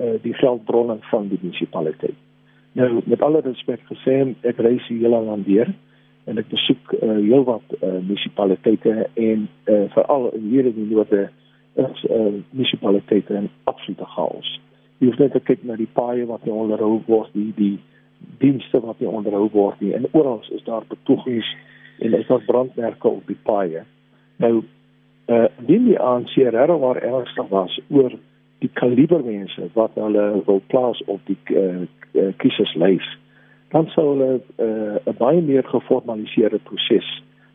uh, 0.01 0.15
die 0.23 0.35
geldbronne 0.35 0.97
van 1.01 1.29
die 1.29 1.39
munisipaliteit. 1.41 2.17
Nou 2.73 3.01
met 3.05 3.23
alle 3.23 3.41
respek 3.41 3.81
gesê, 3.93 4.35
ek 4.41 4.57
reis 4.57 4.89
hier 4.89 5.01
heel 5.01 5.31
aan 5.31 5.45
deur 5.47 5.75
en 6.25 6.39
ek 6.39 6.49
besoek 6.49 6.93
uh, 6.97 7.09
heelwat 7.21 7.77
uh, 7.81 7.93
munisipaliteite 8.01 9.09
en 9.15 9.49
uh, 9.65 9.85
veral 9.89 10.31
hier 10.33 10.65
in 10.65 10.79
die 10.81 10.91
noorde 10.95 11.29
is 11.75 12.05
uh, 12.11 12.43
munisipaliteite 12.51 13.35
in 13.35 13.51
absolute 13.65 14.07
chaos. 14.15 14.61
Jy 14.99 15.09
hoef 15.11 15.19
net 15.19 15.33
te 15.33 15.41
kyk 15.41 15.65
na 15.67 15.77
die 15.77 15.91
paaie 15.91 16.27
wat 16.27 16.45
nie 16.47 16.55
onderhou 16.55 17.01
word 17.07 17.35
nie, 17.35 17.51
die 17.57 17.79
dienste 18.41 18.81
wat 18.81 19.01
nie 19.03 19.11
onderhou 19.11 19.49
word 19.53 19.81
nie 19.81 19.93
en 19.97 20.07
oral 20.13 20.41
is 20.55 20.63
daar 20.69 20.87
betogings 20.89 21.49
en 22.01 22.15
is 22.15 22.27
daar 22.27 22.45
brandmerke 22.47 23.09
op 23.09 23.27
die 23.27 23.39
paaie. 23.49 23.85
Nou 24.43 24.63
uh 25.27 25.49
die 25.67 25.81
die 25.81 25.99
ANC 25.99 26.35
regtig 26.37 26.81
waar 26.81 27.01
ernstig 27.01 27.49
was 27.49 27.81
oor 27.89 28.13
die 28.61 28.71
kaliber 28.81 29.25
mense 29.25 29.69
wat 29.73 29.97
hulle 30.01 30.25
wil 30.47 30.61
plaas 30.73 31.01
op 31.07 31.21
die 31.29 31.39
uh, 31.57 31.85
uh, 32.13 32.31
kieserslys 32.37 33.07
dan 33.73 33.89
sou 33.95 34.05
hulle 34.13 34.31
'n 34.39 35.09
uh, 35.09 35.17
baie 35.19 35.41
meer 35.43 35.65
geformaliseerde 35.65 36.61
proses 36.69 37.09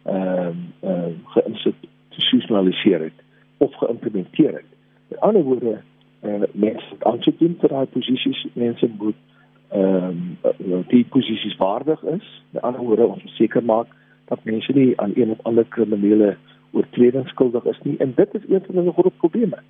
ehm 0.05 0.57
uh, 0.83 0.89
uh, 0.89 1.11
geïnstitusionaliseer 1.35 3.01
het 3.07 3.19
of 3.59 3.75
geïmplementeer 3.81 4.53
het. 4.59 4.69
Met 5.07 5.19
ander 5.19 5.43
woorde, 5.43 5.79
uh, 6.23 6.41
mense 6.51 6.85
wat 6.89 7.07
aansoek 7.13 7.39
doen 7.39 7.57
vir 7.61 7.73
daai 7.75 7.85
posisies, 7.95 8.45
mense 8.53 8.89
moet 8.97 9.25
ehm 9.69 10.21
um, 10.43 10.85
die 10.89 11.05
posisies 11.13 11.57
waardig 11.57 12.03
is. 12.03 12.29
Met 12.49 12.63
ander 12.63 12.81
woorde, 12.81 13.05
om 13.07 13.21
seker 13.37 13.63
maak 13.63 13.91
dat 14.31 14.43
mense 14.43 14.71
nie 14.73 14.93
aan 15.01 15.11
een 15.15 15.31
of 15.31 15.43
ander 15.43 15.65
kriminele 15.65 16.35
oortreding 16.71 17.27
skuldig 17.27 17.65
is 17.65 17.79
nie. 17.83 17.97
En 17.97 18.13
dit 18.15 18.33
is 18.33 18.47
een 18.49 18.63
van 18.65 18.83
die 18.83 18.93
groot 18.93 19.17
probleme. 19.17 19.61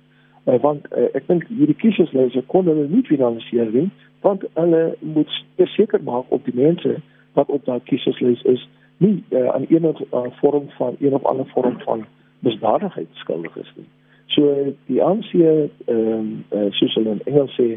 Uh, 0.44 0.56
want 0.60 0.86
uh, 0.96 1.08
ek 1.12 1.26
dink 1.28 1.44
hierdie 1.52 1.76
kieserslyse 1.76 2.40
kon 2.48 2.68
hulle 2.70 2.86
nie 2.88 3.02
finansier 3.04 3.68
nie 3.74 3.90
want 4.24 4.44
hulle 4.56 4.94
moet 5.00 5.34
seker 5.74 6.00
maak 6.04 6.30
op 6.32 6.46
die 6.48 6.56
mense 6.56 6.94
wat 7.36 7.50
op 7.52 7.66
daai 7.66 7.80
kieserslys 7.88 8.40
is 8.48 8.62
nie 9.04 9.18
uh, 9.30 9.50
aan 9.52 9.66
enige 9.68 10.06
uh, 10.16 10.22
vorm 10.40 10.70
van 10.78 10.96
of 11.00 11.28
ander 11.28 11.48
vorm 11.52 11.76
van 11.84 12.06
misdadigheid 12.46 13.08
skuldig 13.22 13.56
is 13.56 13.72
nie. 13.76 13.88
So 14.34 14.74
die 14.86 15.02
ANC 15.02 15.32
ehm 15.34 15.70
um, 15.86 16.44
uh, 16.54 16.68
soos 16.78 16.94
hulle 16.94 17.16
in 17.18 17.24
Engels 17.26 17.56
sê 17.58 17.68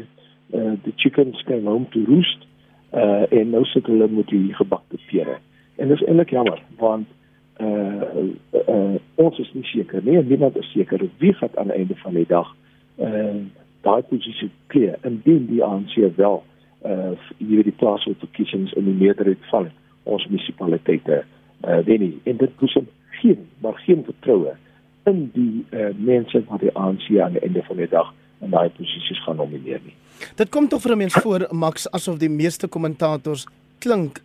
uh, 0.54 0.76
the 0.84 0.92
chickens 0.96 1.42
came 1.46 1.66
home 1.66 1.86
to 1.90 2.04
roost 2.06 2.46
uh, 2.92 3.26
en 3.30 3.50
nou 3.50 3.64
sit 3.64 3.86
hulle 3.86 4.08
met 4.08 4.30
die 4.30 4.54
gebakte 4.54 5.00
pere. 5.10 5.38
En 5.76 5.88
dis 5.88 6.04
eintlik 6.06 6.30
jammer 6.30 6.62
want 6.78 7.10
uh, 7.60 8.02
uh 8.68 8.94
ons 9.14 9.38
is 9.38 9.50
nie 9.54 9.66
seker 9.70 10.02
nie 10.02 10.18
niemand 10.22 10.56
is 10.56 10.70
seker 10.72 11.02
wie 11.18 11.32
gaan 11.34 11.54
aan 11.54 11.70
die 11.70 11.76
einde 11.82 11.94
van 12.02 12.14
die 12.14 12.26
dag 12.26 12.50
uh 12.98 13.42
daai 13.84 14.02
posisie 14.08 14.50
kleer 14.72 14.98
indien 15.02 15.46
die 15.46 15.62
ANC 15.62 15.94
wel 16.16 16.42
uh 16.86 17.12
hier 17.38 17.62
die 17.62 17.76
plaaslike 17.82 18.18
verkiesings 18.18 18.72
in 18.72 18.84
die 18.84 18.98
meerderheid 19.02 19.46
van 19.50 19.70
ons 20.02 20.26
munisipaliteite 20.26 21.22
uh 21.68 21.78
wen 21.86 22.00
nie 22.00 22.20
en 22.24 22.36
dit 22.42 22.56
boesem 22.58 22.88
geen 23.24 23.46
maar 23.64 23.78
geen 23.86 24.04
vertroue 24.04 24.54
in 25.08 25.30
die 25.32 25.64
uh 25.72 25.92
mense 25.96 26.44
wat 26.48 26.60
die 26.60 26.72
ANC 26.72 27.08
aan 27.20 27.36
die 27.36 27.44
einde 27.44 27.62
van 27.68 27.80
die 27.80 27.88
dag 27.88 28.12
in 28.44 28.52
daai 28.52 28.68
posisies 28.76 29.22
gaan 29.24 29.40
nomineer 29.40 29.80
nie. 29.84 29.96
Dit 30.36 30.52
kom 30.52 30.68
tog 30.68 30.82
vir 30.84 30.92
'n 30.92 30.98
mens 30.98 31.14
voor 31.24 31.46
Max 31.50 31.90
asof 31.90 32.18
die 32.18 32.30
meeste 32.30 32.68
kommentators 32.68 33.46
klink 33.78 34.22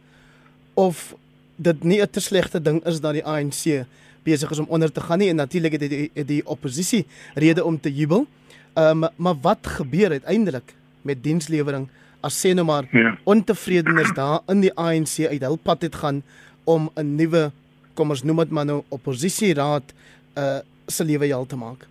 of 0.74 1.16
dit 1.56 1.84
nie 1.84 2.02
'n 2.02 2.10
te 2.10 2.20
slegte 2.20 2.62
ding 2.62 2.84
is 2.86 3.02
dat 3.02 3.14
die 3.14 3.26
ANC 3.26 3.86
besig 4.24 4.52
is 4.52 4.60
om 4.60 4.70
onder 4.70 4.92
te 4.92 5.02
gaan 5.02 5.20
nie 5.20 5.30
en 5.30 5.36
natuurlik 5.36 5.72
het 5.72 5.82
die, 5.82 6.12
die, 6.14 6.26
die 6.26 6.46
oppositie 6.46 7.06
rede 7.36 7.64
om 7.64 7.80
te 7.80 7.94
jubel. 7.94 8.28
Ehm 8.74 9.04
um, 9.04 9.10
maar 9.16 9.36
wat 9.42 9.68
gebeur 9.68 10.12
uiteindelik 10.12 10.76
met 11.02 11.24
dienslewering 11.24 11.88
as 12.22 12.36
sê 12.46 12.54
nou 12.54 12.66
maar 12.66 12.88
ja. 12.92 13.18
ontevredenes 13.24 14.12
daar 14.14 14.40
in 14.48 14.62
die 14.62 14.74
ANC 14.74 15.28
uit 15.30 15.44
hul 15.44 15.60
pad 15.64 15.82
het 15.82 15.96
gaan 15.96 16.24
om 16.64 16.90
'n 16.96 17.16
nuwe 17.16 17.52
kom 18.00 18.16
ons 18.16 18.24
noem 18.24 18.46
dit 18.46 18.56
maar 18.56 18.68
nou 18.70 18.82
oppositieraad 18.96 19.96
uh 20.40 20.60
se 20.90 21.06
lewe 21.06 21.28
heel 21.30 21.46
te 21.46 21.58
maak. 21.58 21.84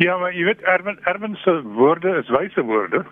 Ja, 0.00 0.14
maar 0.16 0.32
jy 0.32 0.46
weet 0.46 0.62
Erwin 0.64 0.96
Erwin 1.04 1.34
se 1.42 1.52
woorde 1.76 2.14
is 2.22 2.30
wyse 2.32 2.62
woorde 2.64 3.02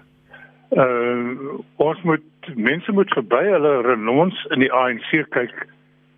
uh 0.71 1.59
ons 1.77 2.03
moet 2.03 2.53
mense 2.55 2.93
moet 2.93 3.13
verby 3.19 3.43
hulle 3.51 3.75
renons 3.85 4.39
in 4.57 4.65
die 4.65 4.73
ANC 4.73 5.11
kyk 5.37 5.67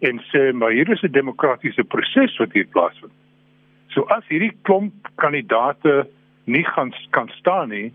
en 0.07 0.21
sê 0.31 0.53
maar 0.55 0.77
hier 0.77 0.91
is 0.95 1.03
'n 1.03 1.13
demokratiese 1.13 1.85
proses 1.85 2.37
wat 2.39 2.53
hier 2.53 2.69
plaasvind. 2.77 3.13
So 3.89 4.05
as 4.15 4.25
hierdie 4.29 4.55
klomp 4.63 5.11
kandidate 5.17 6.07
nie 6.45 6.65
gaan 6.65 6.93
kan 7.11 7.29
staan 7.29 7.69
nie, 7.69 7.93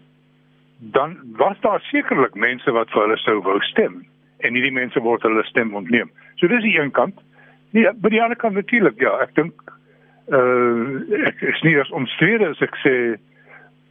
dan 0.80 1.18
was 1.38 1.58
daar 1.62 1.82
sekerlik 1.92 2.36
mense 2.36 2.72
wat 2.72 2.90
vir 2.92 3.02
hulle 3.02 3.18
sou 3.18 3.40
wou 3.42 3.60
stem 3.62 4.04
en 4.40 4.54
hierdie 4.54 4.76
mense 4.76 5.00
word 5.00 5.24
hulle 5.24 5.44
stem 5.44 5.76
ontneem. 5.76 6.12
So 6.36 6.48
dis 6.48 6.64
die 6.64 6.80
een 6.80 6.92
kant. 6.92 7.16
Nee, 7.74 7.90
by 7.98 8.12
die 8.14 8.22
ander 8.22 8.38
kant 8.38 8.54
natuurlik 8.54 9.00
ja, 9.02 9.16
ek 9.26 9.34
dink 9.38 9.62
uh 10.32 11.02
ek 11.28 11.42
is 11.42 11.62
nie 11.66 11.74
as 11.82 11.90
omstrede 11.92 12.48
as 12.54 12.62
ek 12.64 12.76
sê 12.84 12.96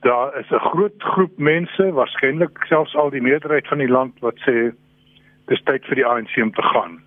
daar 0.07 0.33
is 0.39 0.51
'n 0.51 0.63
groot 0.71 1.03
groep 1.15 1.39
mense, 1.39 1.93
waarskynlik 1.99 2.63
selfs 2.71 2.95
al 2.95 3.11
die 3.11 3.21
meerderheid 3.21 3.67
van 3.69 3.79
die 3.79 3.91
land 3.91 4.15
wat 4.21 4.39
sê 4.47 4.73
dis 5.51 5.63
tyd 5.67 5.85
vir 5.87 5.95
die 5.95 6.07
ANC 6.07 6.37
om 6.43 6.53
te 6.53 6.63
gaan. 6.63 7.03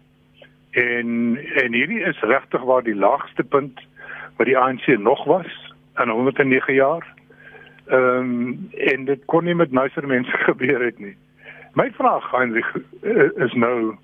En 0.71 1.39
en 1.63 1.73
hierdie 1.73 2.03
is 2.03 2.19
regtig 2.19 2.61
waar 2.61 2.83
die 2.83 2.95
laagste 2.95 3.43
punt 3.43 3.79
wat 4.37 4.47
die 4.47 4.57
ANC 4.57 4.87
nog 4.99 5.23
was 5.25 5.51
in 6.03 6.09
109 6.09 6.73
jaar. 6.73 7.07
Ehm 7.87 8.19
um, 8.19 8.69
en 8.77 9.05
dit 9.05 9.25
kon 9.25 9.43
nie 9.43 9.55
met 9.55 9.71
nicer 9.71 10.07
mense 10.07 10.37
gebeur 10.49 10.83
het 10.83 10.99
nie. 10.99 11.15
My 11.73 11.91
vraag 11.91 12.31
Heinrich 12.31 12.75
is 13.35 13.53
nou 13.53 13.95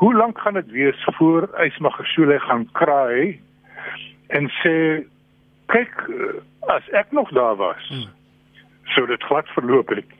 hoe 0.00 0.14
lank 0.14 0.38
gaan 0.40 0.54
dit 0.54 0.70
wees 0.70 1.00
voor 1.04 1.48
Ysmagashule 1.60 2.38
gaan 2.40 2.68
kraai 2.72 3.40
en 4.26 4.48
sê 4.62 4.74
kyk 5.66 5.92
as 6.72 6.88
ek 6.88 7.12
nog 7.12 7.28
daar 7.36 7.56
was 7.56 7.88
hmm. 7.88 8.08
so 8.94 9.06
dit 9.06 9.22
glad 9.22 9.48
verloop 9.56 9.88
het. 9.88 10.16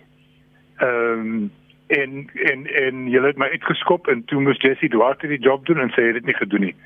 Ehm 0.77 1.25
um, 1.25 1.51
en 1.87 2.31
en 2.51 2.67
en 2.83 3.09
jy 3.11 3.23
het 3.25 3.41
my 3.41 3.49
uitgeskop 3.55 4.07
en 4.13 4.21
toe 4.25 4.41
moes 4.41 4.61
Jessie 4.63 4.89
Duarte 4.93 5.33
die 5.33 5.41
job 5.41 5.65
doen 5.67 5.81
en 5.81 5.91
sê 5.97 6.05
hy 6.05 6.13
het 6.13 6.21
dit 6.21 6.29
nie 6.29 6.37
gedoen 6.43 6.67
nie. 6.69 6.77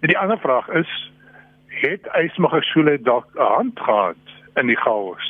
En 0.00 0.08
die 0.14 0.18
ander 0.18 0.40
vraag 0.40 0.72
is 0.80 0.96
het 1.84 2.08
Ysmagashule 2.22 2.96
dalk 3.02 3.28
'n 3.34 3.52
hand 3.58 3.80
gehad 3.80 4.24
in 4.56 4.72
die 4.72 4.80
chaos? 4.80 5.28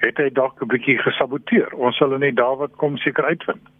Het 0.00 0.16
hy 0.16 0.30
dalk 0.32 0.62
'n 0.62 0.72
bietjie 0.72 0.98
gesaboteer? 0.98 1.76
Ons 1.76 1.96
sal 1.96 2.18
net 2.18 2.36
daar 2.36 2.56
wat 2.56 2.76
kom 2.76 2.96
seker 2.96 3.24
uitvind. 3.24 3.73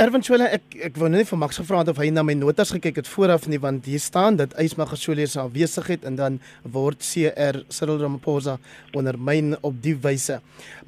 Erwin 0.00 0.22
Swela 0.24 0.46
ek 0.48 0.78
ek 0.86 0.94
wou 0.96 1.10
net 1.12 1.28
vir 1.28 1.36
Max 1.36 1.58
gevra 1.60 1.82
het 1.82 1.90
of 1.92 1.98
hy 2.00 2.06
na 2.08 2.22
my 2.24 2.32
notas 2.32 2.70
gekyk 2.72 3.02
het 3.02 3.08
vooraf 3.12 3.42
nie 3.52 3.58
want 3.60 3.84
hier 3.84 4.00
staan 4.00 4.38
dat 4.38 4.54
Ysma 4.62 4.86
Gasoli 4.88 5.26
se 5.28 5.42
afwesigheid 5.42 6.06
en 6.08 6.16
dan 6.16 6.38
word 6.64 7.04
CR 7.04 7.58
Cyril 7.68 8.00
Ramaphosa 8.00 8.54
ondermyn 8.96 9.58
op 9.60 9.76
die 9.84 9.92
wyse. 10.00 10.38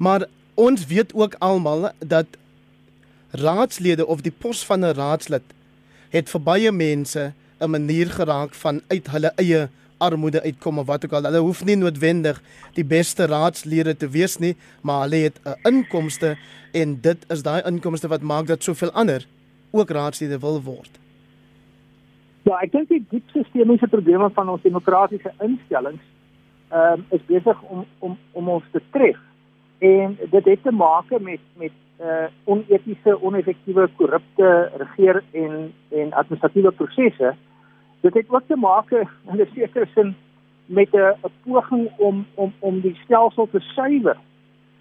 Maar 0.01 0.25
ons 0.57 0.87
weet 0.89 1.13
ook 1.13 1.37
almal 1.45 1.91
dat 2.01 2.39
raadslede 3.37 4.07
of 4.09 4.25
die 4.25 4.33
pos 4.33 4.65
van 4.65 4.81
'n 4.81 4.97
raadslid 4.97 5.45
het 6.09 6.33
vir 6.33 6.41
baie 6.49 6.71
mense 6.71 7.33
'n 7.61 7.69
manier 7.69 8.09
geraak 8.09 8.57
van 8.65 8.81
uit 8.89 9.13
hulle 9.13 9.31
eie 9.37 9.69
armoede 9.97 10.41
uitkom 10.41 10.79
of 10.79 10.87
wat 10.87 11.05
ook 11.05 11.13
al. 11.13 11.23
Hulle 11.23 11.43
hoef 11.43 11.63
nie 11.65 11.75
noodwendig 11.75 12.41
die 12.73 12.85
beste 12.85 13.25
raadslede 13.25 13.95
te 13.97 14.09
wees 14.09 14.37
nie, 14.37 14.55
maar 14.81 15.01
hulle 15.05 15.23
het 15.29 15.39
'n 15.45 15.67
inkomste 15.67 16.37
en 16.73 17.01
dit 17.01 17.25
is 17.29 17.43
daai 17.43 17.61
inkomste 17.65 18.07
wat 18.07 18.21
maak 18.21 18.47
dat 18.47 18.63
soveel 18.63 18.91
ander 18.91 19.25
ook 19.71 19.89
raadslede 19.89 20.39
wil 20.39 20.61
word. 20.61 20.99
Ja, 22.43 22.59
ek 22.59 22.71
dink 22.71 22.89
die 22.89 23.05
diep 23.09 23.29
sistemiese 23.31 23.87
probleme 23.87 24.29
van 24.29 24.49
ons 24.49 24.61
demokratiese 24.61 25.31
instellings 25.39 26.01
ehm 26.73 26.99
um, 26.99 27.05
is 27.09 27.25
besig 27.25 27.61
om 27.61 27.85
om 27.99 28.17
om 28.31 28.49
ons 28.49 28.63
te 28.71 28.81
tref. 28.91 29.17
En 29.79 30.17
dit 30.31 30.45
het 30.45 30.63
te 30.63 30.71
maak 30.71 31.09
met 31.19 31.39
met 31.55 31.71
uh 32.01 32.27
onetiese, 32.43 33.21
oneffektiewe, 33.21 33.89
korrupte 33.95 34.71
regeer 34.77 35.23
en 35.31 35.73
en 35.89 36.13
administratiewe 36.13 36.71
prosesse 36.71 37.35
Dit 38.03 38.13
het 38.13 38.29
ook 38.29 38.47
te 38.47 38.55
maak 38.55 38.91
in 38.91 39.07
'n 39.31 39.49
sekere 39.55 39.87
sin 39.95 40.15
met 40.65 40.89
'n 40.93 41.15
'n 41.23 41.31
poging 41.43 41.89
om 41.97 42.25
om 42.33 42.53
om 42.59 42.79
die 42.79 42.95
stelsel 43.03 43.47
te 43.51 43.59
suiwer 43.59 44.17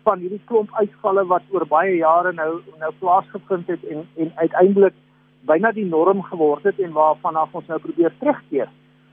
van 0.03 0.19
hierdie 0.19 0.41
klomp 0.45 0.71
uitvalle 0.73 1.25
wat 1.27 1.43
oor 1.51 1.67
baie 1.67 1.97
jare 1.97 2.33
nou 2.33 2.61
nou 2.79 2.93
plaasgevind 2.99 3.67
het 3.67 3.85
en 3.85 4.09
en 4.17 4.33
uiteindelik 4.35 4.95
byna 5.41 5.73
die 5.73 5.85
norm 5.85 6.23
geword 6.23 6.63
het 6.63 6.81
en 6.81 6.93
waarvan 6.93 7.37
af 7.37 7.55
ons 7.55 7.67
nou 7.67 7.81
probeer 7.81 8.13
terugkeer. 8.19 8.69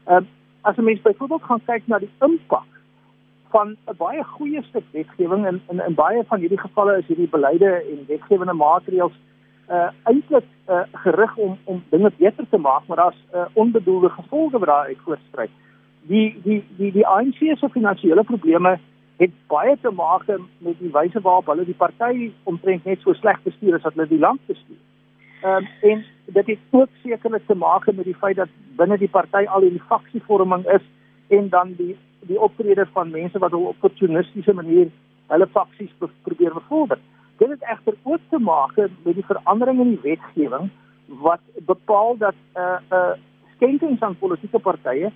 Ehm 0.05 0.23
uh, 0.23 0.27
as 0.61 0.77
'n 0.77 0.83
mens 0.83 1.01
byvoorbeeld 1.01 1.43
gaan 1.43 1.63
kyk 1.65 1.87
na 1.87 1.99
die 1.99 2.13
impak 2.19 2.69
van 3.49 3.67
'n 3.87 3.97
baie 3.97 4.23
goeie 4.23 4.63
stuk 4.63 4.85
wetgewing 4.91 5.47
in 5.47 5.61
in 5.69 5.85
in 5.87 5.93
baie 5.93 6.23
van 6.23 6.39
hierdie 6.39 6.59
gevalle 6.65 6.97
is 6.97 7.07
hierdie 7.07 7.29
beleide 7.29 7.71
en 7.91 8.05
wetgewende 8.07 8.53
maatreëls 8.53 9.15
uh 9.69 9.89
eintlik 10.03 10.45
uh 10.67 10.83
gerig 10.91 11.37
om 11.37 11.57
om 11.63 11.83
dinge 11.89 12.11
beter 12.17 12.45
te 12.49 12.57
maak, 12.57 12.87
maar 12.87 12.97
daar's 12.97 13.25
uh 13.33 13.45
onbedoelde 13.53 14.09
gevolge 14.09 14.59
wat 14.59 14.67
daar 14.67 14.85
uit 14.85 14.97
voortspruit. 15.03 15.49
Die 16.01 16.39
die 16.43 16.63
die 16.77 16.91
die 16.91 17.07
ANC 17.07 17.37
se 17.37 17.69
finansiële 17.69 18.23
probleme 18.23 18.79
het 19.17 19.31
baie 19.47 19.77
te 19.81 19.91
maak 19.91 20.27
met 20.57 20.79
die 20.79 20.91
wyse 20.91 21.21
waarop 21.21 21.45
hulle 21.45 21.65
die 21.65 21.77
party 21.77 22.31
omtrent 22.43 22.85
net 22.85 23.01
so 23.01 23.13
sleg 23.13 23.41
bestuur 23.43 23.75
as 23.75 23.83
wat 23.83 23.93
hulle 23.93 24.07
die 24.07 24.19
land 24.25 24.39
bestuur. 24.45 24.79
Ehm 25.41 25.65
um, 25.65 25.67
en 25.91 26.05
dit 26.25 26.47
het 26.47 26.59
ook 26.69 26.89
sekerlik 27.03 27.45
te 27.47 27.55
maak 27.55 27.85
met 27.91 28.05
die 28.05 28.15
feit 28.21 28.35
dat 28.35 28.49
binne 28.77 28.97
die 28.97 29.11
party 29.11 29.43
al 29.45 29.61
hierdie 29.61 29.87
faksievorming 29.91 30.65
is 30.75 30.85
en 31.27 31.49
dan 31.49 31.73
die 31.77 31.95
die 32.27 32.39
optrede 32.39 32.85
van 32.93 33.11
mense 33.11 33.39
wat 33.39 33.53
op 33.53 33.61
'n 33.61 33.71
opportunistiese 33.73 34.53
manier 34.53 34.87
hulle 35.27 35.47
faksies 35.47 35.91
probeer 36.23 36.53
bevorder. 36.53 36.99
Dit 37.39 37.49
het 37.49 37.63
egter 37.63 37.95
ook 38.03 38.21
te 38.29 38.39
maak 38.39 38.75
met 38.77 39.15
die 39.15 39.25
verandering 39.25 39.79
in 39.79 39.95
die 39.95 40.03
wetgewing 40.03 40.69
wat 41.23 41.41
bepaal 41.65 42.17
dat 42.17 42.35
'n 42.35 42.59
uh, 42.59 42.79
'n 42.89 42.95
uh, 42.95 43.15
skenkings 43.55 44.01
aan 44.01 44.17
politieke 44.17 44.59
partye 44.59 45.11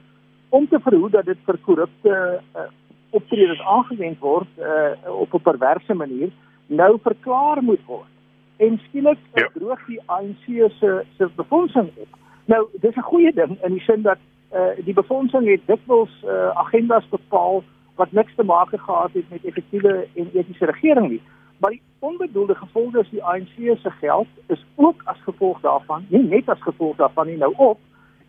om 0.50 0.68
te 0.68 0.80
verhoed 0.80 1.12
dat 1.12 1.26
dit 1.26 1.38
vir 1.46 1.58
korrupte 1.66 2.42
uh, 2.56 2.62
optredes 3.10 3.62
aangewend 3.62 4.20
word 4.20 4.48
uh, 4.60 5.10
op 5.10 5.34
'n 5.34 5.42
perverse 5.42 5.94
manier 5.94 6.32
nou 6.68 6.98
verklaar 7.04 7.64
moet 7.64 7.86
word. 7.86 8.12
En 8.58 8.80
skielik 8.88 9.18
ja. 9.34 9.50
droog 9.54 9.86
die 9.86 10.02
ANC 10.06 10.46
se 10.80 11.06
se 11.18 11.30
befondsing 11.36 11.90
op. 11.96 12.08
Nou, 12.46 12.68
dis 12.74 12.96
'n 12.96 13.10
goeie 13.12 13.34
ding 13.34 13.58
in 13.64 13.72
die 13.72 13.82
sin 13.82 14.02
dat 14.02 14.18
uh, 14.54 14.86
die 14.86 14.94
befondsing 14.94 15.48
het 15.48 15.62
dikwels 15.66 16.24
uh, 16.26 16.48
agendas 16.48 17.10
bepaal 17.10 17.64
wat 17.96 18.12
niks 18.12 18.36
te 18.36 18.44
maak 18.44 18.70
gehad 18.70 19.14
het 19.14 19.30
met 19.30 19.46
effektiewe 19.46 20.08
en 20.16 20.30
etiese 20.34 20.66
regering 20.66 21.10
nie. 21.10 21.22
Maar 21.63 21.71
die 21.71 21.82
onbedoelde 21.99 22.56
gevolge 22.56 22.99
is 22.99 23.10
die 23.10 23.23
ANC 23.23 23.56
se 23.56 23.89
geld 23.89 24.28
is 24.47 24.65
ook 24.76 25.02
as 25.04 25.17
gevolg 25.23 25.60
daarvan, 25.60 26.06
nie 26.08 26.23
net 26.23 26.49
as 26.49 26.62
gevolg 26.62 26.95
daarvan 26.95 27.28
nie 27.28 27.38
nou 27.38 27.54
op 27.56 27.80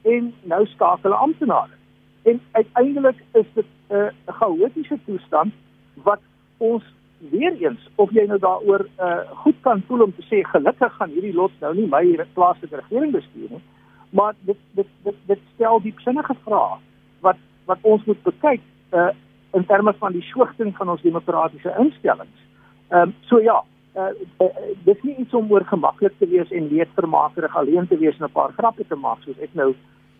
en 0.02 0.34
nou 0.42 0.66
skakel 0.66 1.02
hulle 1.02 1.14
amptenare. 1.14 1.74
En 2.22 2.40
uiteindelik 2.52 3.24
is 3.32 3.46
dit 3.54 3.66
'n 3.88 3.94
uh, 3.94 4.06
chaotiese 4.26 4.98
toestand 5.06 5.52
wat 5.94 6.20
ons 6.56 6.84
weer 7.18 7.56
eens 7.58 7.90
of 7.94 8.10
jy 8.10 8.26
nou 8.26 8.38
daaroor 8.38 8.86
uh, 8.98 9.18
goed 9.42 9.60
kan 9.60 9.82
voel 9.86 10.02
om 10.02 10.14
te 10.14 10.22
sê 10.30 10.46
gelukkig 10.50 10.94
gaan 10.94 11.10
hierdie 11.10 11.34
lot 11.34 11.52
nou 11.60 11.74
nie 11.74 11.88
my 11.88 12.26
plaaslike 12.32 12.76
regering 12.76 13.12
bestuur 13.12 13.50
nie, 13.50 13.62
maar 14.10 14.34
dit 14.40 14.58
dit 14.70 14.86
dit, 15.02 15.14
dit 15.26 15.40
stel 15.54 15.80
diepsinnige 15.80 16.34
vrae 16.44 16.78
wat 17.20 17.36
wat 17.64 17.78
ons 17.82 18.04
moet 18.04 18.22
bekyk 18.22 18.60
uh, 18.92 19.08
in 19.52 19.66
terme 19.66 19.94
van 19.98 20.12
die 20.12 20.22
swigting 20.22 20.76
van 20.76 20.88
ons 20.88 21.02
demokratiese 21.02 21.74
instellings. 21.78 22.44
Ehm 22.88 23.00
um, 23.08 23.14
so 23.28 23.40
ja, 23.40 23.62
uh, 23.96 24.12
uh, 24.40 24.48
dis 24.84 25.02
nie 25.02 25.16
iets 25.16 25.34
om 25.34 25.52
oor 25.52 25.64
gemaklik 25.64 26.12
te 26.18 26.28
wees 26.28 26.50
en 26.50 26.68
leedvermakerig 26.68 27.56
alleen 27.56 27.88
te 27.88 27.98
wees 27.98 28.18
en 28.18 28.26
'n 28.26 28.32
paar 28.32 28.52
grappe 28.52 28.84
te 28.88 28.96
maak 28.96 29.22
soos 29.22 29.38
ek 29.38 29.54
nou 29.54 29.74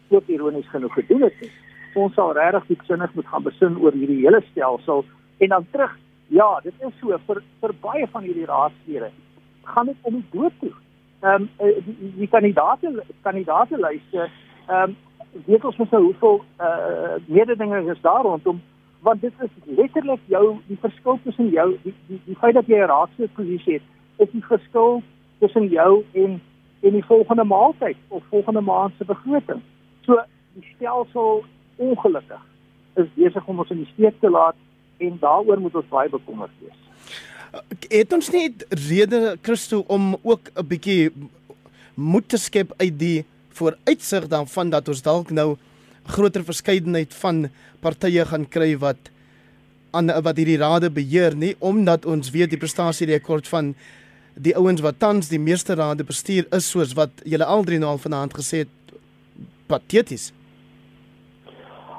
ook 0.09 0.27
ironies 0.27 0.69
genoeg 0.71 0.93
gedoen 0.93 1.23
het. 1.23 1.51
Ons 1.95 2.15
sal 2.15 2.33
regtig 2.33 2.67
diepsinnig 2.67 3.15
moet 3.15 3.27
gaan 3.27 3.43
besin 3.43 3.79
oor 3.79 3.93
hierdie 3.93 4.25
hele 4.25 4.43
stelsel 4.51 5.05
en 5.39 5.49
dan 5.49 5.67
terug. 5.71 5.99
Ja, 6.29 6.61
dit 6.63 6.75
is 6.79 6.95
so 7.01 7.19
vir 7.27 7.43
vir 7.61 7.73
baie 7.81 8.07
van 8.07 8.23
hierdie 8.23 8.47
raadslede 8.47 9.11
gaan 9.65 9.87
dit 9.87 9.97
om 10.03 10.13
die 10.13 10.27
dood 10.31 10.53
toe. 10.61 10.73
Ehm 11.21 11.49
um, 11.59 11.83
die, 11.85 12.13
die 12.17 12.29
kandidaate 12.29 13.05
kandidaate 13.23 13.77
lyste 13.77 14.29
ehm 14.69 14.83
um, 14.83 14.97
weet 15.47 15.65
ons 15.65 15.77
mos 15.77 15.91
nou 15.91 16.03
hoeveel 16.03 16.45
eh 16.57 16.67
uh, 16.67 17.17
mededingers 17.27 17.97
is 17.97 18.01
daar 18.01 18.23
rondom 18.23 18.63
want 19.05 19.21
dit 19.21 19.33
is 19.45 19.51
letterlik 19.65 20.21
jou 20.33 20.45
die 20.67 20.79
verskil 20.81 21.19
tussen 21.25 21.51
jou 21.53 21.69
die 21.83 21.95
die, 22.09 22.21
die 22.25 22.37
feit 22.41 22.55
dat 22.55 22.67
jy 22.67 22.81
'n 22.81 22.91
raadsposisie 22.93 23.79
het 23.79 23.87
is 24.25 24.31
die 24.33 24.45
verskil 24.49 25.03
tussen 25.41 25.69
jou 25.69 26.05
en 26.13 26.41
en 26.85 26.93
die 26.93 27.05
volgende 27.05 27.45
maaltyd 27.45 27.97
of 28.09 28.23
volgende 28.29 28.61
maand 28.61 28.93
se 28.99 29.05
begroting. 29.05 29.61
So 30.05 30.21
die 30.53 30.67
stelsel 30.75 31.45
ongelukkig 31.77 32.43
is 32.95 33.09
besig 33.15 33.47
om 33.47 33.59
ons 33.59 33.71
in 33.71 33.83
die 33.83 33.93
steek 33.93 34.21
te 34.21 34.31
laat 34.31 34.57
en 34.97 35.17
daaroor 35.21 35.61
moet 35.61 35.75
ons 35.75 35.89
baie 35.89 36.09
bekommerd 36.09 36.51
wees. 36.61 36.81
Het 37.89 38.13
ons 38.13 38.31
net 38.31 38.67
rede 38.89 39.37
Christo 39.43 39.85
om 39.87 40.17
ook 40.23 40.51
'n 40.55 40.67
bietjie 40.69 41.13
moed 41.95 42.29
te 42.29 42.37
skep 42.37 42.73
uit 42.77 42.99
die 42.99 43.25
vooruitsig 43.49 44.27
dan 44.29 44.47
van 44.47 44.71
dat 44.71 44.89
ons 44.89 45.03
dalk 45.03 45.31
nou 45.31 45.57
groter 46.07 46.45
verskeidenheid 46.45 47.15
van 47.15 47.49
partye 47.81 48.25
gaan 48.25 48.49
kry 48.49 48.75
wat 48.79 49.11
aan 49.95 50.11
wat 50.27 50.37
hierdie 50.37 50.59
rade 50.59 50.91
beheer 50.91 51.37
nie 51.37 51.55
omdat 51.59 52.07
ons 52.07 52.33
weet 52.35 52.51
die 52.51 52.61
prestasie 52.61 53.07
rekord 53.07 53.49
van 53.49 53.75
die 54.35 54.57
ouens 54.59 54.83
wat 54.83 54.99
tans 54.99 55.31
die 55.31 55.39
meeste 55.39 55.77
rade 55.79 56.05
bestuur 56.05 56.49
is 56.57 56.71
soos 56.71 56.95
wat 56.99 57.23
julle 57.25 57.47
al 57.47 57.65
drie 57.65 57.79
nou 57.79 57.93
al 57.95 58.03
vanaand 58.03 58.35
gesê 58.35 58.65
het 58.65 58.97
pateties. 59.71 60.33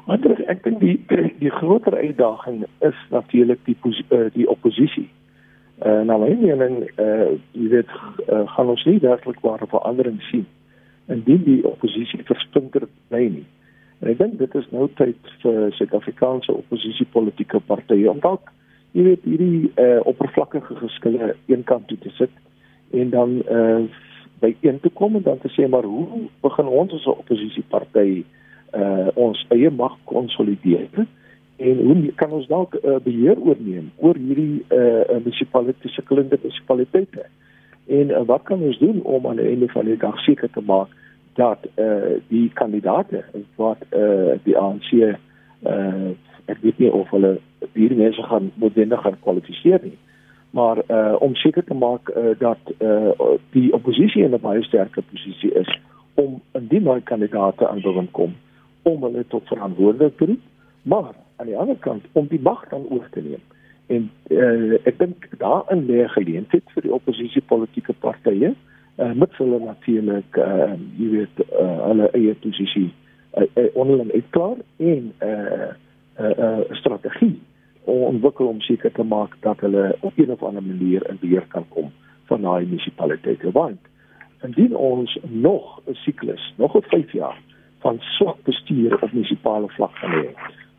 Maar 0.06 0.20
ek 0.52 0.64
dink 0.64 0.82
die 0.84 0.98
die 1.40 1.52
groter 1.52 1.96
uitdaging 1.98 2.66
is 2.86 2.98
natuurlik 3.10 3.64
die 3.66 3.78
eh, 4.10 4.28
die 4.34 4.50
oppositie. 4.50 5.10
Uh, 5.86 6.02
nou 6.08 6.20
mening 6.24 6.86
uh, 7.04 7.36
weet 7.52 7.90
uh, 8.32 8.46
gaan 8.48 8.70
ons 8.72 8.86
nie 8.88 9.00
werklik 9.04 9.42
ware 9.44 9.68
verandering 9.68 10.22
sien 10.30 10.46
indien 11.12 11.42
die 11.44 11.66
oppositie 11.68 12.24
versplinter 12.24 12.88
bly 13.10 13.26
nie. 13.34 13.46
Ek 14.02 14.18
dink 14.18 14.38
dit 14.40 14.56
is 14.56 14.68
nou 14.72 14.90
tyd 15.00 15.32
vir 15.42 15.72
Suid-Afrikaanse 15.78 16.54
oppositiepolitiese 16.54 17.62
partye 17.68 18.10
om 18.12 18.20
dalk 18.20 18.52
jy 18.96 19.04
weet 19.04 19.24
hierdie 19.28 19.72
uh, 19.82 20.02
oppervlakkige 20.08 20.76
geskille 20.82 21.36
eenkant 21.48 21.88
toe 21.88 21.98
te 22.04 22.12
sit 22.18 22.32
en 22.92 23.10
dan 23.10 23.42
uh, 23.52 23.84
by 24.44 24.56
een 24.62 24.80
te 24.80 24.90
kom 24.90 25.16
en 25.16 25.24
dan 25.24 25.40
te 25.40 25.52
sê 25.56 25.68
maar 25.68 25.88
hoe 25.88 26.28
begin 26.44 26.68
ons 26.68 26.94
as 26.94 27.06
'n 27.06 27.20
oppositieparty 27.24 28.24
uh, 28.76 29.08
ons 29.16 29.46
eie 29.50 29.72
mag 29.72 29.96
konsolideer 30.04 31.08
en 31.58 31.82
hoe 31.88 32.12
kan 32.16 32.32
ons 32.32 32.48
dalk 32.48 32.76
uh, 32.76 32.98
beheer 33.04 33.40
oorneem 33.40 33.92
oor 34.04 34.18
hierdie 34.20 34.64
uh, 34.76 35.16
munisipaliteite 35.24 35.94
sukkelende 35.96 36.40
munisipaliteite? 36.42 37.28
En 37.88 38.12
uh, 38.12 38.24
wat 38.28 38.44
kan 38.44 38.62
ons 38.62 38.80
doen 38.80 39.02
om 39.02 39.28
aan 39.28 39.40
die 39.40 39.48
einde 39.54 39.70
van 39.72 39.88
die 39.88 39.98
dag 39.98 40.20
seker 40.26 40.52
te 40.52 40.62
maak 40.62 40.92
dat 41.36 41.68
uh, 41.76 42.18
die 42.28 42.50
kandidaate 42.54 43.24
wat 43.56 43.78
uh, 43.92 44.36
die 44.44 44.58
ANC 44.58 44.92
uh, 44.94 46.12
ek 46.46 46.62
weet 46.62 46.78
nie 46.80 46.92
of 46.92 47.10
hulle 47.10 47.38
hierdie 47.74 48.00
mense 48.00 48.24
gaan 48.30 48.52
noodwendig 48.62 49.02
gaan 49.04 49.20
kwalifiseer 49.24 49.84
nie 49.84 49.98
maar 50.56 50.80
uh, 50.88 51.16
om 51.20 51.36
seker 51.36 51.64
te 51.68 51.76
maak 51.76 52.10
uh, 52.10 52.32
dat 52.40 52.72
uh, 52.80 53.12
die 53.52 53.74
oppositie 53.76 54.24
in 54.24 54.32
'n 54.32 54.40
baie 54.40 54.64
sterker 54.64 55.04
posisie 55.12 55.52
is 55.54 55.72
om 56.14 56.42
indien 56.52 56.84
daai 56.84 57.02
kandidaate 57.02 57.68
aan 57.68 57.82
bewind 57.82 58.12
kom 58.12 58.36
om 58.84 59.04
hulle 59.04 59.26
tot 59.28 59.48
verantwoordelik 59.48 60.18
te 60.18 60.26
roep 60.26 60.44
maar 60.82 61.12
aan 61.36 61.46
die 61.52 61.58
ander 61.58 61.78
kant 61.80 62.06
om 62.12 62.28
die 62.28 62.40
mag 62.40 62.70
dan 62.70 62.86
oor 62.90 63.08
te 63.12 63.22
neem. 63.22 63.44
En 63.88 64.10
uh, 64.30 64.78
ek 64.86 64.98
dink 64.98 65.28
daarin 65.38 65.86
lê 65.86 66.08
geleentheid 66.08 66.64
vir 66.74 66.82
die 66.82 66.94
oppositiepolitiese 66.94 67.94
partye 68.00 68.54
uh, 68.54 68.56
met 68.96 69.38
hulle 69.38 69.60
natuurlik 69.60 70.38
uh, 70.38 70.72
jy 70.98 71.10
weet 71.10 71.42
uh, 71.44 71.82
hulle 71.88 72.10
eie 72.12 72.36
posisie 72.36 72.94
uh, 73.36 73.44
uh, 73.44 73.66
onderling 73.74 74.12
uitklaar 74.14 74.58
en 74.78 75.12
'n 75.12 75.14
uh, 75.20 75.74
uh, 76.20 76.38
uh, 76.38 76.60
strategie 76.72 77.42
ontwikkel 77.86 78.48
om 78.48 78.62
seker 78.62 78.92
te 78.92 79.04
maak 79.04 79.36
dat 79.40 79.60
hulle 79.60 79.96
op 80.00 80.14
een 80.16 80.32
of 80.32 80.44
ander 80.44 80.64
manier 80.64 81.10
in 81.10 81.18
beheer 81.20 81.46
kan 81.48 81.66
kom 81.70 81.92
van 82.26 82.42
daai 82.42 82.66
munisipaliteite. 82.66 83.52
Want 83.52 83.80
indien 84.42 84.76
ons 84.76 85.20
nog 85.22 85.82
'n 85.86 85.94
siklus 85.94 86.54
nog 86.58 86.74
op 86.74 86.86
5 86.86 87.12
jaar 87.12 87.38
van 87.80 87.98
swak 88.00 88.38
bestuur 88.44 89.02
op 89.04 89.12
munisipale 89.12 89.70
vlak 89.70 89.96
gaan 89.96 90.12
hê 90.12 90.30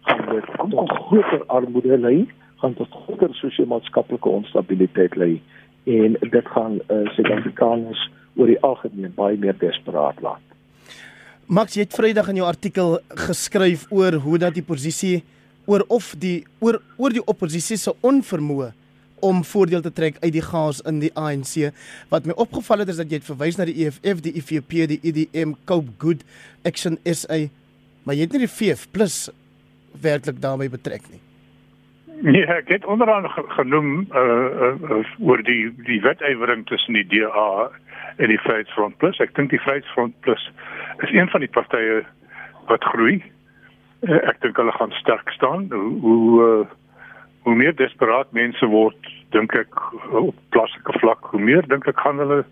gaan 0.01 0.35
dit 0.35 0.45
tot 0.71 0.91
groter 0.91 1.45
armoede 1.47 1.99
lei 1.99 2.29
gaan 2.57 2.75
tot 2.75 2.91
groter 2.91 3.35
sosio-maatskaplike 3.35 4.29
onstabiliteit 4.29 5.17
lei 5.17 5.43
en 5.87 6.18
dit 6.20 6.53
gaan 6.55 6.80
uh, 6.91 7.05
Suid-Afrikaners 7.14 8.03
oor 8.37 8.51
die 8.51 8.61
algemeen 8.66 9.14
baie 9.16 9.39
meer 9.41 9.57
desperaat 9.61 10.20
laat 10.24 10.43
Max 11.47 11.76
jy 11.78 11.87
het 11.87 11.95
Vrydag 11.95 12.32
in 12.32 12.41
jou 12.43 12.49
artikel 12.49 12.99
geskryf 13.26 13.87
oor 13.95 14.18
hoe 14.24 14.39
dat 14.43 14.57
die 14.57 14.66
posisie 14.66 15.20
oor 15.66 15.84
of 15.89 16.14
die 16.18 16.41
oor 16.59 16.80
oor 16.99 17.14
die 17.14 17.24
oppositie 17.26 17.78
se 17.78 17.95
onvermoë 18.07 18.72
om 19.24 19.43
voordeel 19.45 19.82
te 19.84 19.93
trek 19.93 20.18
uit 20.20 20.32
die 20.34 20.45
chaos 20.45 20.82
in 20.89 21.01
die 21.01 21.12
ANC. 21.16 21.70
Wat 22.12 22.26
my 22.28 22.37
opgeval 22.37 22.84
het 22.84 22.93
is 22.93 23.01
dat 23.01 23.11
jy 23.11 23.20
het 23.20 23.28
verwys 23.28 23.57
na 23.57 23.64
die 23.68 23.87
EFF, 23.87 24.20
die 24.24 24.34
IFP, 24.37 24.82
die 24.93 25.01
EDM, 25.01 25.57
Cope 25.64 25.95
Good 26.03 26.24
Action 26.68 26.99
SA, 27.05 27.47
maar 28.05 28.18
jy 28.18 28.26
het 28.26 28.37
nie 28.37 28.45
die 28.45 28.53
VF 28.53 28.87
werklik 30.03 30.43
daarmee 30.43 30.68
betrek 30.68 31.07
nie. 31.09 31.26
Nee, 32.21 32.47
ek 32.47 32.69
het 32.69 32.85
onderaan 32.85 33.29
genoem 33.31 34.07
uh, 34.14 34.21
uh, 34.21 35.05
oor 35.21 35.43
die 35.45 35.75
die 35.85 36.01
wetywering 36.01 36.67
tussen 36.67 36.97
die 36.97 37.07
DA 37.07 37.71
en 38.17 38.29
die 38.33 38.41
Vryheidsfront 38.41 38.97
Plus. 38.97 39.19
Ek 39.21 39.35
dink 39.37 39.51
die 39.53 39.61
Vryheidsfront 39.61 40.17
Plus 40.25 40.51
is 41.05 41.12
een 41.12 41.29
van 41.29 41.45
die 41.45 41.53
partye 41.53 42.01
wat 42.71 42.85
groei. 42.85 43.21
Uh, 44.01 44.23
ek 44.33 44.41
dink 44.41 44.57
hulle 44.57 44.73
gaan 44.79 44.97
sterk 45.03 45.31
staan. 45.37 45.69
Hoe 45.73 46.01
hoe, 46.01 46.49
uh, 46.49 46.75
hoe 47.47 47.55
meer 47.55 47.77
desperaat 47.77 48.33
mense 48.33 48.67
word 48.67 49.12
dink 49.35 49.55
ek 49.59 49.81
op 50.17 50.37
plaaslike 50.55 50.99
vlak 51.01 51.29
hoe 51.33 51.41
meer 51.43 51.67
dink 51.71 51.87
ek 51.91 52.01
gaan 52.03 52.19
hulle 52.23 52.43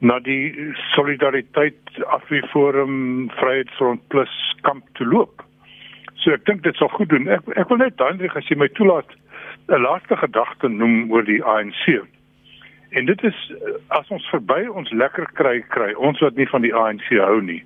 na 0.00 0.18
die 0.24 0.52
solidariteit 0.92 1.98
afweerforum 2.16 2.94
vryheidsfront 3.40 4.04
plus 4.14 4.32
kamp 4.66 4.86
toe 4.98 5.08
loop 5.08 5.42
so 6.22 6.32
ek 6.32 6.46
dink 6.46 6.62
dit 6.62 6.76
sal 6.76 6.90
goed 6.94 7.10
doen 7.12 7.28
ek 7.28 7.48
ek 7.56 7.68
wil 7.68 7.82
net 7.82 7.98
Hendrik 7.98 8.36
as 8.38 8.48
jy 8.48 8.58
my 8.58 8.70
toelaat 8.78 9.10
'n 9.68 9.82
laaste 9.82 10.16
gedagte 10.16 10.68
noem 10.68 11.10
oor 11.12 11.24
die 11.24 11.42
ANC 11.42 12.02
en 12.92 13.06
dit 13.06 13.24
is 13.24 13.38
as 13.88 14.08
ons 14.08 14.30
verby 14.30 14.66
ons 14.68 14.90
lekker 14.90 15.26
kry 15.34 15.60
kry 15.76 15.92
ons 15.94 16.20
wat 16.20 16.36
nie 16.36 16.48
van 16.54 16.62
die 16.62 16.74
ANC 16.74 17.08
hou 17.10 17.40
nie 17.40 17.62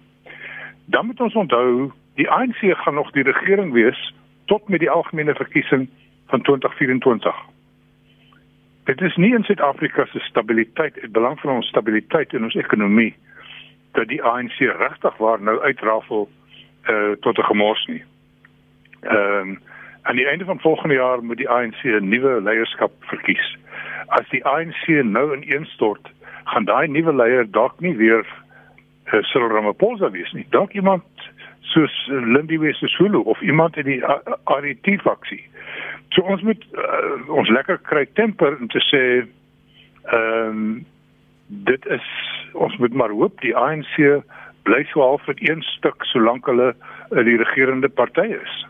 dan 0.87 1.07
moet 1.07 1.21
ons 1.21 1.35
onthou 1.35 1.93
die 2.17 2.31
ANC 2.31 2.63
gaan 2.85 2.95
nog 2.95 3.11
die 3.13 3.23
regering 3.23 3.73
wees 3.73 4.13
tot 4.47 4.69
met 4.69 4.81
die 4.81 4.91
algemene 4.91 5.35
verkiesing 5.35 5.89
van 6.27 6.43
2024. 6.43 7.35
Dit 8.85 9.01
is 9.01 9.17
nie 9.17 9.35
in 9.35 9.45
Suid-Afrika 9.45 10.07
se 10.07 10.19
stabiliteit, 10.19 10.95
dit 10.95 11.13
belang 11.13 11.39
vir 11.41 11.51
ons 11.51 11.69
stabiliteit 11.69 12.33
in 12.33 12.47
ons 12.47 12.55
ekonomie 12.55 13.15
dat 13.99 14.09
die 14.09 14.23
ANC 14.23 14.59
regtig 14.59 15.17
waar 15.17 15.43
nou 15.43 15.59
uitrafel 15.63 16.29
uh 16.87 17.13
tot 17.21 17.39
'n 17.39 17.49
gemors 17.51 17.87
nie. 17.87 18.03
Ehm 19.07 19.49
um, 19.49 19.59
aan 20.07 20.17
die 20.17 20.27
einde 20.27 20.45
van 20.45 20.61
volgende 20.61 20.95
jaar 20.95 21.23
moet 21.25 21.37
die 21.37 21.49
ANC 21.49 21.83
'n 21.83 22.09
nuwe 22.09 22.41
leierskap 22.43 22.93
verkies. 23.01 23.57
As 24.07 24.29
die 24.29 24.45
ANC 24.45 24.87
nou 24.87 25.37
ineenstort, 25.37 26.11
gaan 26.45 26.65
daai 26.65 26.89
nuwe 26.89 27.15
leier 27.15 27.51
dalk 27.51 27.81
nie 27.81 27.97
weer 27.97 28.27
uh, 29.13 29.23
Cyril 29.23 29.49
Ramaphosa 29.49 30.11
wees 30.11 30.33
nie. 30.33 30.47
Dalk 30.51 30.73
iemand 30.73 31.05
soos 31.61 32.07
Lindiwe 32.07 32.73
Sisulu 32.73 33.19
of 33.19 33.41
iemand 33.41 33.77
in 33.77 33.85
die 33.85 34.03
RET 34.45 35.01
faksie. 35.03 35.43
So 36.09 36.23
ons 36.23 36.43
moet 36.43 36.67
uh, 36.73 37.29
ons 37.29 37.49
lekker 37.49 37.79
kry 37.83 38.07
temper 38.13 38.57
om 38.61 38.69
te 38.69 38.83
sê 38.91 39.03
ehm 40.07 40.49
um, 40.49 40.87
dit 41.49 41.87
is 41.87 42.07
ons 42.53 42.77
moet 42.77 42.95
maar 42.95 43.13
hoop 43.15 43.41
die 43.41 43.57
ANC 43.57 43.99
bly 44.67 44.81
so 44.91 45.01
half 45.01 45.27
met 45.27 45.43
een 45.49 45.63
stuk 45.63 46.05
solank 46.11 46.47
hulle 46.47 46.73
uh, 46.75 47.25
die 47.25 47.37
regerende 47.43 47.89
party 47.89 48.27
is. 48.39 48.67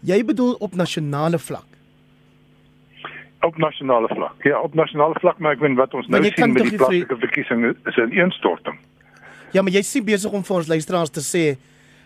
Jy 0.00 0.24
bedoel 0.24 0.52
op 0.60 0.74
nasionale 0.74 1.38
vlak? 1.38 1.66
Op 3.40 3.56
nasionale 3.56 4.08
vlak. 4.08 4.42
Ja, 4.42 4.60
op 4.60 4.74
nasionale 4.74 5.14
vlak 5.20 5.38
maar 5.38 5.52
ek 5.52 5.60
weet 5.60 5.76
wat 5.76 5.94
ons 5.94 6.06
nou 6.06 6.22
sien 6.24 6.52
met 6.52 6.62
die 6.70 6.76
plaaslike 6.76 7.18
verkiesing 7.18 7.64
is 7.84 7.96
'n 7.96 8.10
ineenstorting. 8.10 8.78
Ja, 9.52 9.62
maar 9.62 9.72
jy's 9.72 9.94
nie 9.94 10.04
besig 10.04 10.32
om 10.32 10.44
vir 10.44 10.56
ons 10.56 10.68
luisteraars 10.68 11.10
te 11.10 11.20
sê 11.20 11.56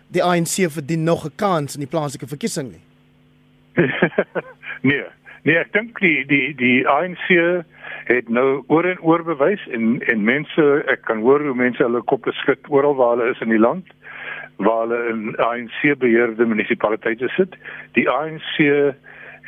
die 0.09 0.22
ANC 0.22 0.70
verdien 0.70 1.05
nog 1.05 1.24
'n 1.24 1.32
kans 1.36 1.74
in 1.74 1.80
die 1.80 1.91
plaaslike 1.91 2.26
verkiesing 2.26 2.70
nie. 2.70 2.84
nee, 4.91 5.05
nee, 5.43 5.57
ek 5.57 5.72
dink 5.72 6.01
die 6.01 6.26
die 6.26 6.55
die 6.55 6.88
ANC 6.88 7.64
het 8.05 8.28
nou 8.28 8.62
oor 8.66 8.84
en 8.84 9.01
oor 9.01 9.22
bewys 9.24 9.66
en 9.70 10.03
en 10.03 10.24
mense, 10.24 10.82
ek 10.86 11.03
kan 11.03 11.20
hoor 11.20 11.41
hoe 11.41 11.55
mense 11.55 11.82
hulle 11.82 12.03
koppe 12.03 12.32
skud 12.32 12.59
oral 12.68 12.95
waar 12.95 13.16
hulle 13.16 13.30
is 13.30 13.41
in 13.41 13.49
die 13.49 13.59
land 13.59 13.86
waar 14.61 14.81
hulle 14.87 15.09
in 15.09 15.37
ANC 15.37 15.99
beheerde 15.99 16.47
munisipaliteite 16.47 17.29
sit. 17.29 17.57
Die 17.97 18.09
ANC 18.11 18.57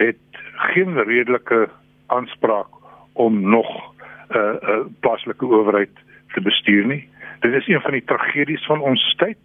het 0.01 0.41
geen 0.73 1.03
redelike 1.03 1.69
aanspraak 2.07 2.69
om 3.13 3.41
nog 3.51 3.69
'n 3.69 4.37
uh, 4.37 4.55
uh, 4.63 4.85
plaaslike 5.01 5.47
owerheid 5.47 5.97
te 6.33 6.41
bestuur 6.41 6.87
nie. 6.87 7.09
Dit 7.41 7.53
is 7.53 7.69
een 7.69 7.81
van 7.81 7.91
die 7.91 8.05
tragedies 8.05 8.65
van 8.67 8.81
ons 8.81 9.15
tyd 9.17 9.39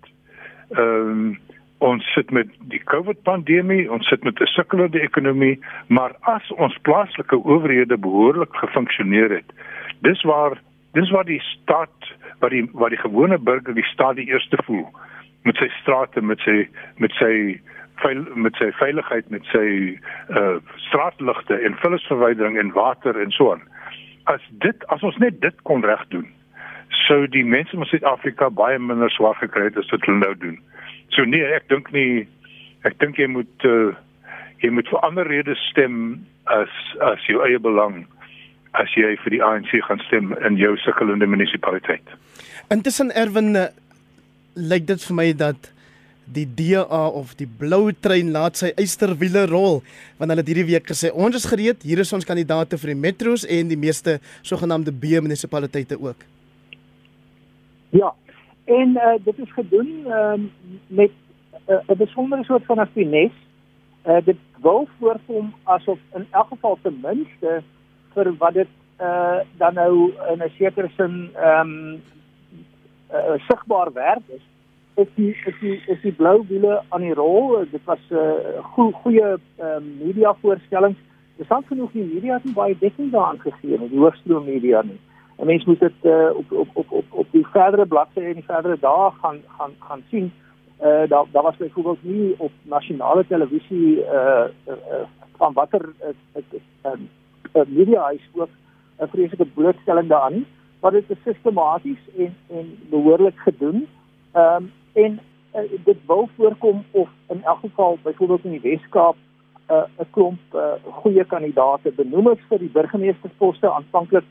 ehm 0.69 1.09
um, 1.09 1.39
ons 1.77 2.13
sit 2.13 2.31
met 2.31 2.47
die 2.59 2.81
COVID 2.83 3.21
pandemie, 3.21 3.91
ons 3.91 4.07
sit 4.07 4.23
met 4.23 4.39
'n 4.39 4.45
sukkelende 4.45 4.99
ekonomie, 4.99 5.59
maar 5.87 6.15
as 6.19 6.51
ons 6.51 6.77
plaaslike 6.81 7.43
owerhede 7.43 7.97
behoorlik 7.97 8.55
gefunksioneer 8.55 9.29
het, 9.29 9.51
dis 10.01 10.21
waar 10.21 10.61
dis 10.91 11.09
waar 11.09 11.25
die 11.25 11.41
staat 11.41 12.15
wat 12.39 12.49
die 12.49 12.69
wat 12.73 12.89
die 12.89 13.03
gewone 13.03 13.37
burger 13.37 13.73
die 13.73 13.85
staat 13.93 14.15
die 14.15 14.27
eerste 14.27 14.57
voel 14.63 14.89
met 15.47 15.59
sy 15.61 15.69
strate 15.81 16.21
met 16.21 16.43
sy 16.45 16.67
met 17.01 17.15
sy 17.21 17.33
veil 18.03 18.23
met 18.35 18.57
sy 18.61 18.69
veiligheid 18.77 19.29
met 19.33 19.45
sy 19.53 19.67
uh 20.39 20.57
straatligte 20.87 21.57
en 21.65 21.77
vullisverwydering 21.83 22.59
en 22.61 22.73
water 22.75 23.19
en 23.21 23.31
so 23.35 23.53
aan. 23.55 23.63
As 24.33 24.43
dit 24.65 24.87
as 24.93 25.03
ons 25.07 25.17
net 25.23 25.39
dit 25.41 25.61
kon 25.69 25.85
reg 25.85 26.03
doen, 26.13 26.27
sou 27.07 27.23
die 27.31 27.45
mense 27.45 27.75
in 27.75 27.85
Suid-Afrika 27.89 28.49
baie 28.53 28.79
minder 28.79 29.11
swaar 29.13 29.37
gekry 29.41 29.69
het 29.69 29.79
as 29.79 29.89
wat 29.93 30.05
hulle 30.07 30.23
nou 30.23 30.33
doen. 30.43 30.59
So 31.15 31.25
nee, 31.25 31.45
ek 31.55 31.69
dink 31.71 31.91
nie 31.95 32.27
ek 32.87 32.99
dink 33.01 33.19
jy 33.19 33.29
moet 33.31 33.67
uh, 33.67 33.95
jy 34.63 34.71
moet 34.73 34.89
vir 34.91 35.03
ander 35.07 35.27
redes 35.29 35.61
stem 35.71 36.19
as 36.53 36.73
as 37.11 37.23
jou 37.29 37.41
eie 37.45 37.59
belang 37.59 38.03
as 38.77 38.91
jy 38.99 39.15
vir 39.23 39.33
die 39.33 39.43
ANC 39.43 39.73
gaan 39.87 40.01
stem 40.05 40.33
in 40.45 40.59
jou 40.59 40.75
sukkelende 40.83 41.25
munisipaliteit. 41.29 42.15
Intussen 42.73 43.11
Erwin 43.15 43.55
uh, 43.55 43.69
lyk 44.57 44.87
dit 44.89 45.03
vir 45.07 45.15
my 45.15 45.31
dat 45.37 45.71
die 46.27 46.45
DA 46.57 47.03
of 47.07 47.35
die 47.39 47.47
blou 47.47 47.93
trein 48.03 48.33
laat 48.35 48.59
sy 48.59 48.73
eysterwiele 48.75 49.45
rol 49.47 49.79
want 50.17 50.31
hulle 50.31 50.43
het 50.43 50.49
hierdie 50.51 50.71
week 50.73 50.89
gesê 50.89 51.11
ons 51.13 51.37
is 51.39 51.47
gereed 51.47 51.85
hier 51.87 52.01
is 52.03 52.11
ons 52.13 52.27
kandidaate 52.27 52.79
vir 52.81 52.91
die 52.91 53.01
metros 53.05 53.45
en 53.47 53.69
die 53.71 53.79
meeste 53.79 54.17
sogenaamde 54.43 54.91
B 54.91 55.21
munisipaliteite 55.23 55.95
ook. 56.01 56.25
Ja. 57.95 58.11
En 58.67 58.97
uh, 58.99 59.15
dit 59.23 59.39
is 59.39 59.53
gedoen 59.55 59.89
um, 60.11 60.51
met 60.87 61.11
'n 61.67 61.91
uh, 61.91 61.97
besondere 61.97 62.43
soort 62.43 62.65
van 62.65 62.81
'n 62.81 62.89
finesse. 62.93 63.39
Uh, 64.07 64.17
dit 64.25 64.37
wil 64.61 64.87
voorkom 64.99 65.53
asof 65.63 65.99
in 66.15 66.27
elk 66.31 66.47
geval 66.47 66.77
ten 66.81 66.99
minste 67.01 67.63
vir 68.13 68.33
wat 68.37 68.53
dit 68.53 68.67
uh, 68.99 69.39
dan 69.57 69.73
nou 69.73 70.11
in 70.31 70.43
'n 70.43 70.51
sekere 70.57 70.89
sin 70.97 71.29
ehm 71.35 71.59
um, 71.59 72.01
uh, 73.13 73.39
sigbaar 73.47 73.93
werd 73.93 74.21
is 74.27 74.45
is 74.95 75.07
die 75.15 75.35
is 75.45 75.59
die 75.59 75.81
is 75.87 76.01
die 76.01 76.11
blou 76.11 76.43
wiele 76.49 76.83
aan 76.89 77.01
die 77.01 77.13
rol. 77.13 77.65
Dit 77.71 77.83
was 77.85 77.99
'n 78.09 78.15
uh, 78.15 78.63
goeie 78.73 78.93
goeie 78.93 79.27
uh, 79.59 79.77
media 79.99 80.33
voorstelling. 80.41 80.95
Dis 81.37 81.47
dan 81.47 81.63
genoeg 81.67 81.91
die 81.91 82.07
media 82.13 82.33
het 82.33 82.53
baie 82.53 82.77
dekking 82.79 83.11
daaraan 83.11 83.39
gegee, 83.39 83.77
die 83.77 83.99
hoofstroom 83.99 84.45
media 84.45 84.81
nie. 84.81 84.99
'n 85.37 85.45
Mens 85.45 85.65
moet 85.65 85.79
dit 85.79 85.99
uh, 86.03 86.29
op, 86.35 86.51
op 86.51 86.69
op 86.73 86.91
op 86.91 87.05
op 87.09 87.27
die 87.31 87.47
verdere 87.47 87.85
bladsye 87.85 88.21
en 88.21 88.33
die 88.33 88.49
verdere 88.53 88.77
dae 88.79 89.11
gaan 89.21 89.39
gaan 89.57 89.71
gaan 89.79 90.03
sien. 90.09 90.31
Uh 90.81 91.09
daar 91.09 91.25
daar 91.31 91.43
was 91.43 91.57
byvoorbeeld 91.57 92.03
nie 92.03 92.35
op 92.37 92.51
nasionale 92.61 93.25
televisie 93.27 93.97
uh, 93.97 94.45
uh, 94.67 94.73
uh 94.93 95.05
van 95.37 95.53
watter 95.53 95.81
uh, 96.01 96.07
uh, 96.35 96.43
uh, 96.85 96.91
uh, 97.53 97.61
media 97.67 98.01
huis 98.01 98.29
ook 98.33 98.49
'n 98.99 99.07
vreeslike 99.07 99.45
blootstelling 99.45 100.07
daaraan 100.07 100.33
nie, 100.33 100.45
maar 100.79 100.91
dit 100.91 101.09
is 101.09 101.17
sistematies 101.23 101.99
en 102.17 102.35
en 102.49 102.77
behoorlik 102.89 103.37
gedoen. 103.37 103.87
Ehm 104.31 104.55
um, 104.55 104.71
en 104.93 105.19
uh, 105.55 105.61
dit 105.83 105.97
wil 106.05 106.29
voorkom 106.35 106.83
of 106.91 107.09
in 107.27 107.43
elk 107.43 107.59
geval 107.59 107.97
byvoorbeeld 108.03 108.45
in 108.45 108.51
die 108.51 108.61
Weskaap 108.71 109.15
'n 109.69 109.73
uh, 109.73 109.83
'n 109.99 110.09
klomp 110.09 110.39
uh, 110.53 110.61
goeie 110.83 111.25
kandidaate 111.25 111.91
benoem 111.91 112.27
is 112.27 112.47
vir 112.49 112.59
die 112.59 112.69
burgemeestersposte 112.69 113.69
aanvanklik 113.69 114.23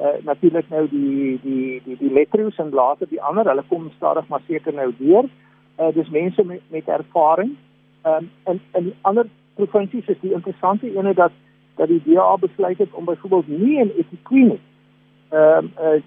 uh, 0.00 0.06
natuurlik 0.24 0.68
nou 0.68 0.88
die 0.90 1.40
die 1.42 1.82
die 1.84 1.96
die 1.96 2.10
metros 2.10 2.56
en 2.56 2.70
later 2.70 3.06
die 3.08 3.22
ander 3.22 3.48
hulle 3.48 3.64
kom 3.68 3.90
stadig 3.96 4.28
maar 4.28 4.42
seker 4.46 4.74
nou 4.74 4.92
deur. 4.98 5.24
Uh, 5.78 5.92
dis 5.94 6.08
mense 6.08 6.44
met 6.44 6.60
met 6.70 6.88
ervaring. 6.88 7.56
Ehm 8.02 8.14
um, 8.14 8.30
en 8.44 8.60
in 8.72 8.84
die 8.84 8.96
ander 9.00 9.26
provinsies 9.54 10.06
is 10.06 10.20
die 10.20 10.32
interessante 10.32 10.94
ene 10.94 11.14
dat 11.14 11.32
dat 11.76 11.88
die 11.88 12.02
DA 12.04 12.36
besluit 12.36 12.78
het 12.78 12.92
om 12.92 13.04
byvoorbeeld 13.04 13.48
nie 13.48 13.78
in 13.78 13.92
Etiquette 13.96 14.58
ehm 15.30 15.64
um, 15.64 15.72
uh, 15.76 16.00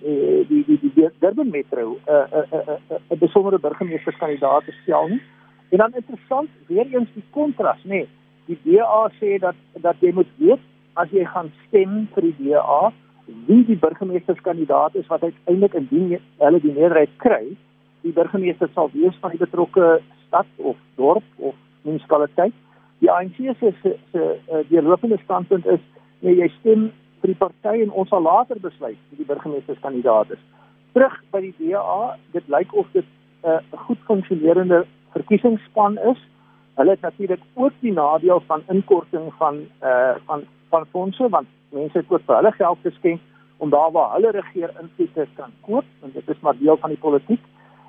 die 0.48 0.64
die 0.66 0.80
die 0.82 1.10
Durban 1.20 1.50
Metro 1.50 1.98
'n 1.98 2.12
uh, 2.12 2.26
'n 2.26 2.38
uh, 2.38 2.46
'n 2.52 2.70
uh, 2.70 2.78
uh, 2.92 2.98
uh, 3.12 3.18
besondere 3.20 3.60
burgemeesterskandidaat 3.60 4.66
te 4.66 4.74
stel 4.82 5.08
nie. 5.08 5.22
En 5.70 5.78
dan 5.78 5.94
interessant 5.94 6.50
weer 6.68 6.88
eens 6.92 7.10
die 7.14 7.24
kontras, 7.30 7.84
nê. 7.84 7.90
Nee, 7.90 8.08
die 8.46 8.60
DA 8.64 9.12
sê 9.20 9.38
dat 9.40 9.56
dat 9.82 9.96
jy 10.00 10.12
moet 10.14 10.28
weet 10.38 10.60
as 10.94 11.10
jy 11.12 11.26
gaan 11.26 11.52
stem 11.68 12.08
vir 12.14 12.22
die 12.22 12.50
DA 12.50 12.92
wie 13.48 13.64
die 13.66 13.78
burgemeesterskandidaat 13.80 14.96
is 14.96 15.08
wat 15.08 15.24
uiteindelik 15.24 15.74
indien 15.74 16.20
hulle 16.38 16.60
die 16.60 16.74
meerderheid 16.74 17.14
kry, 17.18 17.56
die 18.02 18.14
burgemeester 18.14 18.70
sal 18.74 18.90
wees 18.94 19.16
van 19.22 19.32
die 19.32 19.40
betrokke 19.40 20.02
stad 20.28 20.48
of 20.58 20.76
dorp 20.96 21.24
of 21.38 21.56
munisipaliteit. 21.82 22.54
Die 23.00 23.12
ANC 23.12 23.38
se 23.38 23.74
se 23.82 23.96
se 24.12 24.26
uh, 24.52 24.64
die 24.70 24.82
lopende 24.82 25.18
standpunt 25.24 25.66
is 25.66 25.80
nee, 26.20 26.36
jy 26.36 26.50
stem 26.60 26.90
vir 27.22 27.34
die 27.34 27.40
party 27.40 27.82
en 27.84 27.94
ons 27.94 28.10
sal 28.10 28.24
later 28.26 28.60
besluit 28.60 28.98
wie 29.10 29.22
die 29.22 29.30
burgemeesterskandidaat 29.30 30.34
is. 30.36 30.42
Terug 30.96 31.16
by 31.32 31.42
die 31.46 31.54
DA, 31.60 32.18
dit 32.36 32.48
lyk 32.52 32.74
of 32.74 32.88
dit 32.94 33.06
eh, 33.44 33.58
'n 33.58 33.74
uh, 33.74 33.80
goed 33.88 34.02
funksionerende 34.08 34.86
verkiesingsspan 35.14 35.98
is. 36.12 36.20
Hulle 36.76 36.92
het 36.92 37.02
natuurlik 37.02 37.42
ook 37.54 37.74
die 37.80 37.94
nadeel 37.94 38.42
van 38.48 38.64
inkorting 38.68 39.34
van 39.38 39.56
eh 39.80 39.90
uh, 39.90 40.16
van 40.26 40.44
van 40.70 40.86
fondse 40.92 41.30
want 41.30 41.48
mense 41.70 41.98
het 41.98 42.10
ook 42.10 42.22
vir 42.26 42.36
hulle 42.36 42.52
geld 42.52 42.78
geskenk 42.84 43.22
om 43.58 43.70
daar 43.70 43.92
waar 43.92 44.14
hulle 44.14 44.32
regeer 44.32 44.72
invloed 44.82 45.14
te 45.14 45.28
kan 45.36 45.52
koop 45.62 45.86
en 46.04 46.12
dit 46.14 46.30
is 46.30 46.40
maar 46.40 46.58
deel 46.58 46.78
van 46.78 46.90
die 46.90 47.00
politiek. 47.00 47.44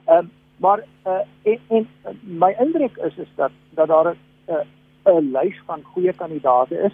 Ehm 0.06 0.18
uh, 0.18 0.28
maar 0.56 0.78
eh 0.78 1.12
uh, 1.44 1.52
en, 1.68 1.86
en 2.02 2.18
my 2.22 2.54
indruk 2.58 2.96
is 2.96 3.16
is 3.16 3.32
dat 3.34 3.50
dat 3.74 3.88
daar 3.88 4.14
'n 4.14 4.18
uh, 4.48 4.64
'n 5.04 5.30
lys 5.32 5.60
van 5.66 5.82
goeie 5.82 6.12
kandidaate 6.12 6.78
is 6.78 6.92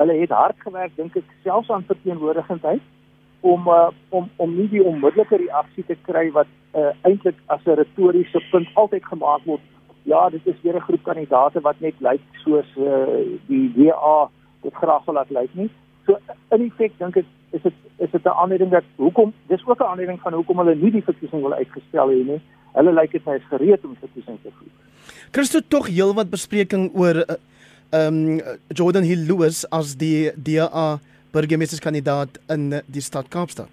hulle 0.00 0.18
het 0.20 0.30
hard 0.30 0.60
gewerk 0.64 0.96
dink 0.96 1.16
ek 1.16 1.32
selfs 1.44 1.70
aan 1.70 1.88
verteenwoordigingheid 1.88 2.82
om 3.40 3.68
uh, 3.68 3.88
om 4.08 4.28
om 4.36 4.56
nie 4.56 4.68
die 4.68 4.84
onmiddellike 4.84 5.36
reaksie 5.44 5.84
te 5.86 5.96
kry 6.08 6.30
wat 6.32 6.50
uh, 6.74 6.92
eintlik 7.08 7.38
as 7.46 7.64
'n 7.64 7.78
retoriese 7.80 8.40
punt 8.50 8.68
altyd 8.74 9.04
gemaak 9.04 9.44
word 9.44 9.64
ja 10.02 10.28
dit 10.30 10.46
is 10.46 10.60
weer 10.62 10.76
'n 10.76 10.86
groep 10.88 11.02
kandidate 11.02 11.60
wat 11.60 11.80
net 11.80 11.94
lyk 12.08 12.22
soos 12.44 12.68
uh, 12.76 13.22
die 13.48 13.66
DA 13.76 14.28
dit 14.62 14.74
graag 14.74 15.04
wil 15.04 15.14
laat 15.14 15.30
lyk 15.30 15.54
nie. 15.54 15.70
So 16.06 16.18
in 16.54 16.70
feite 16.78 16.98
dink 16.98 17.16
ek 17.16 17.26
is 17.56 17.62
dit 17.62 17.74
is 18.04 18.10
dit 18.10 18.24
'n 18.24 18.38
aanleiding 18.42 18.70
dat 18.70 18.84
hoekom 18.96 19.32
dis 19.46 19.66
ook 19.66 19.80
'n 19.80 19.90
aanleiding 19.90 20.20
van 20.20 20.32
hoekom 20.32 20.58
hulle 20.58 20.74
nie 20.74 20.90
die 20.90 21.04
verkiesing 21.10 21.42
wil 21.42 21.54
uitgestel 21.54 22.08
hê 22.08 22.22
nie. 22.32 22.40
Hulle 22.74 22.92
lyk 22.92 23.12
dit 23.12 23.24
hy 23.24 23.34
is 23.34 23.48
gereed 23.48 23.84
om 23.84 23.96
verkiesing 24.00 24.38
te 24.42 24.50
voer. 24.58 24.72
Christo 25.32 25.60
tog 25.68 25.86
heelwat 25.86 26.30
bespreking 26.30 26.90
oor 26.94 27.16
uh, 27.16 27.36
um, 27.92 28.40
Jordan 28.74 29.04
Hill 29.04 29.26
Lewis 29.28 29.64
as 29.70 29.96
die 29.96 30.30
DA 30.36 30.98
burgemeesterskandidaat 31.32 32.38
in 32.48 32.70
die 32.86 33.02
stad 33.04 33.28
Kaapstad. 33.30 33.70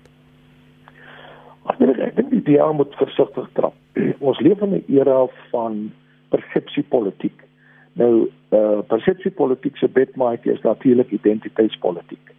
Ek 1.71 1.79
dink 1.79 1.99
ek 2.03 2.15
dink 2.17 2.29
die 2.33 2.43
DA 2.51 2.71
moet 2.75 2.93
versigtig 2.99 3.47
trap. 3.57 3.75
Ons 4.27 4.39
leef 4.43 4.61
in 4.61 4.75
'n 4.79 4.83
era 4.91 5.25
van 5.51 5.91
persepsiepolitiek. 6.33 7.39
Nou 7.93 8.29
uh, 8.49 8.81
persepsiepolitiek 8.89 9.77
se 9.77 9.87
bedmaatjie 9.87 10.51
is 10.53 10.61
natuurlik 10.61 11.11
identiteitspolitiek. 11.11 12.33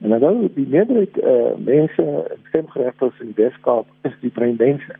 En 0.00 0.10
nou 0.20 0.48
die 0.54 0.66
meerderheid 0.68 1.16
uh, 1.22 1.54
mense 1.56 2.04
stemgeregtes 2.48 3.20
in 3.20 3.32
Weskaap 3.36 3.86
is 4.02 4.16
die 4.20 4.30
brein 4.30 4.56
mense. 4.58 4.96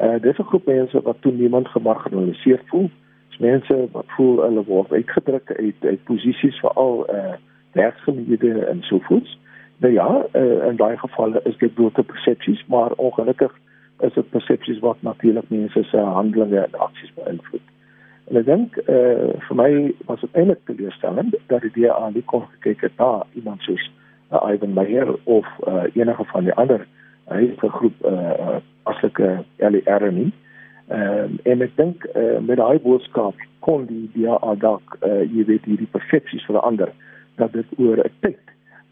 Uh, 0.00 0.16
dis 0.22 0.38
'n 0.38 0.48
groep 0.52 0.66
mense 0.66 1.02
wat 1.02 1.20
toe 1.20 1.32
niemand 1.32 1.68
gemarginaliseer 1.68 2.60
voel 2.66 2.90
mense 3.38 3.88
wat 3.92 4.04
voel 4.16 4.42
hulle 4.42 4.64
word 4.64 4.92
uitgedruk 4.92 5.52
uit 5.56 5.84
uit 5.84 6.04
posisies 6.04 6.60
veral 6.60 7.06
eh 7.06 7.16
uh, 7.16 7.34
werksgeleenthede 7.72 8.64
en 8.64 8.82
so 8.82 8.98
voort. 8.98 9.38
Nou 9.76 9.92
ja, 9.92 10.26
uh, 10.32 10.66
in 10.66 10.76
daai 10.76 10.96
gevalle 10.96 11.40
is 11.44 11.56
dit 11.56 11.74
blote 11.74 12.02
persepsies, 12.02 12.64
maar 12.66 12.92
ongelukkig 12.92 13.52
is 14.00 14.12
dit 14.12 14.30
persepsies 14.30 14.78
wat 14.78 14.96
natuurlik 15.00 15.48
mense 15.48 15.82
se 15.82 15.96
handelinge 15.96 16.58
en 16.58 16.78
aksies 16.78 17.12
beïnvloed. 17.14 17.66
En 18.30 18.36
ek 18.36 18.46
dink 18.46 18.76
eh 18.76 18.94
uh, 18.94 19.30
vir 19.46 19.56
my 19.56 19.70
was 20.06 20.20
dit 20.20 20.34
eintlik 20.38 20.60
teleurstellend 20.64 21.34
dat 21.46 21.60
die 21.66 21.72
DA 21.74 22.10
nie 22.14 22.24
kon 22.32 22.46
gekyk 22.50 22.80
het 22.80 22.96
na 22.98 23.26
iemand 23.34 23.62
soos 23.62 23.90
uh, 24.32 24.52
Ivan 24.52 24.72
Meyer 24.74 25.14
of 25.24 25.46
uh, 25.68 25.82
enige 25.94 26.24
van 26.24 26.44
die 26.44 26.54
ander 26.54 26.86
hy 27.30 27.40
het 27.46 27.64
'n 27.64 27.76
groep 27.78 28.04
eh 28.04 28.12
uh, 28.12 28.56
aslike 28.82 29.44
LER 29.56 30.12
nie. 30.12 30.32
Ehm 30.90 31.22
um, 31.22 31.38
en 31.42 31.60
ek 31.62 31.76
dink 31.78 32.04
uh, 32.18 32.38
met 32.42 32.58
daai 32.58 32.80
boodskap 32.82 33.38
kon 33.62 33.84
die 33.86 34.08
DA 34.14 34.54
dalk 34.58 34.96
uh, 35.06 35.20
jy 35.22 35.44
weet 35.46 35.68
hierdie 35.70 35.86
persepsies 35.92 36.42
verander 36.50 36.90
dat 37.38 37.52
dit 37.54 37.76
oor 37.78 38.00
'n 38.02 38.10
tyd 38.26 38.40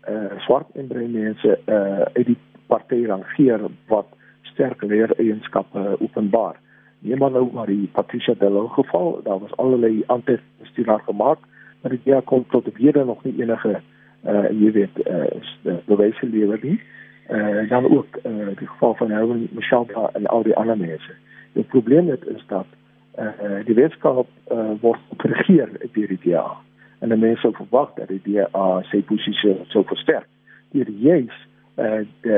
eh 0.07 0.15
uh, 0.15 0.37
swart 0.45 0.71
en 0.79 0.87
bruin 0.87 1.11
mense 1.11 1.51
eh 1.57 1.75
uh, 1.75 2.07
uit 2.15 2.27
die 2.27 2.39
party 2.71 3.01
rangeer 3.07 3.67
wat 3.91 4.07
sterk 4.53 4.83
leer 4.83 5.11
eienskappe 5.19 5.79
uh, 5.79 5.97
openbaar. 5.99 6.61
Neem 7.01 7.19
maar 7.19 7.35
nou 7.35 7.51
maar 7.53 7.67
die 7.67 7.91
Patricia 7.93 8.35
Dello 8.39 8.69
geval, 8.69 9.21
daar 9.25 9.39
was 9.39 9.57
allerlei 9.57 10.03
anti-bestuur 10.07 11.01
gemaak, 11.07 11.39
maar 11.83 11.91
die 11.91 12.01
DA 12.05 12.21
kon 12.21 12.47
tot 12.47 12.71
hede 12.77 13.05
nog 13.05 13.25
nie 13.25 13.35
enige 13.43 13.81
eh 14.23 14.35
uh, 14.35 14.51
jy 14.51 14.71
weet 14.73 15.03
eh 15.03 15.27
uh, 15.65 15.77
bewyse 15.87 16.27
lewer 16.27 16.59
nie. 16.63 16.79
Eh 16.79 16.99
uh, 17.31 17.69
dan 17.69 17.97
ook 17.97 18.17
eh 18.17 18.33
uh, 18.33 18.57
die 18.57 18.67
geval 18.67 18.95
van 18.95 19.11
Helen 19.11 19.49
Michelle 19.51 20.11
en 20.13 20.27
al 20.27 20.43
die 20.43 20.57
ander 20.57 20.79
mense. 20.79 21.13
Die 21.53 21.65
probleem 21.65 22.05
net 22.05 22.27
is 22.27 22.45
dat 22.47 22.67
eh 23.15 23.25
uh, 23.25 23.65
die 23.65 23.75
wetenskap 23.75 24.29
uh, 24.53 24.71
word 24.81 25.01
geregeer 25.17 25.69
deur 25.93 26.09
die 26.09 26.21
DA 26.23 26.57
en 26.99 27.09
die 27.09 27.19
mense 27.19 27.51
verwag 27.53 27.95
dat 27.95 28.09
die 28.09 28.23
DA 28.25 28.83
sy 28.91 29.03
posisie 29.03 29.57
sou 29.69 29.85
versterk. 29.85 30.27
Deur 30.71 30.91
juis 30.91 31.37
eh 31.75 31.85
uh, 31.85 32.07
die 32.21 32.33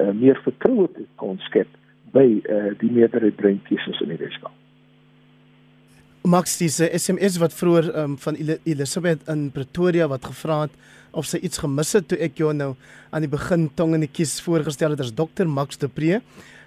uh, 0.00 0.10
meer 0.12 0.40
vertroue 0.42 0.88
kon 1.14 1.38
skep 1.38 1.68
by 2.12 2.40
eh 2.42 2.56
uh, 2.56 2.78
die 2.78 2.90
meerderheid 2.90 3.36
breintjies 3.36 4.00
in 4.00 4.08
die 4.08 4.18
wetenskap. 4.18 4.52
Max 6.24 6.56
dis 6.56 6.78
SMS 6.80 7.36
wat 7.36 7.52
vroeër 7.52 7.90
um, 8.00 8.14
van 8.18 8.36
Elisabeth 8.64 9.26
in 9.28 9.50
Pretoria 9.52 10.06
wat 10.08 10.24
gevra 10.24 10.60
het 10.60 10.72
of 11.14 11.26
sy 11.26 11.38
iets 11.42 11.58
gemis 11.62 11.92
het 11.96 12.08
toe 12.08 12.18
ek 12.18 12.38
jou 12.38 12.52
nou 12.52 12.74
aan 13.10 13.24
die 13.24 13.30
begin 13.30 13.68
tong 13.78 13.94
in 13.94 14.04
die 14.06 14.10
kies 14.10 14.40
voorgestel 14.44 14.90
het 14.90 15.00
as 15.00 15.14
dokter 15.14 15.48
Max 15.48 15.78
de 15.78 15.88
Pre. 15.88 16.20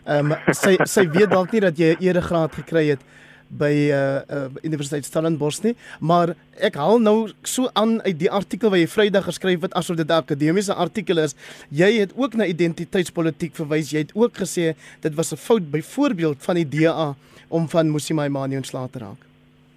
Ehm 0.07 0.31
um, 0.31 0.35
sy 0.55 0.77
sy 0.87 1.07
weet 1.11 1.29
dalk 1.29 1.51
nie 1.51 1.61
dat 1.61 1.77
jy 1.77 1.95
'n 1.95 2.03
eregraad 2.03 2.53
gekry 2.55 2.87
het 2.95 3.03
by 3.49 3.71
uh, 3.91 4.21
uh 4.27 4.49
Universiteit 4.63 5.05
Stellenbosch 5.05 5.63
nie, 5.63 5.75
maar 5.99 6.35
ek 6.59 6.75
haal 6.75 6.99
nou 6.99 7.29
so 7.43 7.69
aan 7.73 8.01
uit 8.03 8.17
die 8.19 8.31
artikel 8.31 8.69
wat 8.69 8.79
jy 8.79 8.87
Vrydag 8.91 9.27
geskryf 9.29 9.61
het 9.61 9.73
asof 9.73 9.97
dit 9.97 10.07
'n 10.07 10.19
akademiese 10.19 10.73
artikel 10.73 11.17
is. 11.17 11.35
Jy 11.69 11.99
het 11.99 12.11
ook 12.15 12.35
na 12.35 12.45
identiteitspolitiek 12.45 13.55
verwys. 13.55 13.91
Jy 13.91 13.99
het 13.99 14.15
ook 14.15 14.33
gesê 14.33 14.75
dit 15.01 15.15
was 15.15 15.31
'n 15.31 15.37
fout 15.37 15.71
byvoorbeeld 15.71 16.43
van 16.43 16.55
die 16.55 16.69
DA 16.69 17.15
om 17.49 17.69
van 17.69 17.91
Musimai 17.91 18.29
ontslae 18.29 18.89
te 18.89 18.99
raak. 18.99 19.21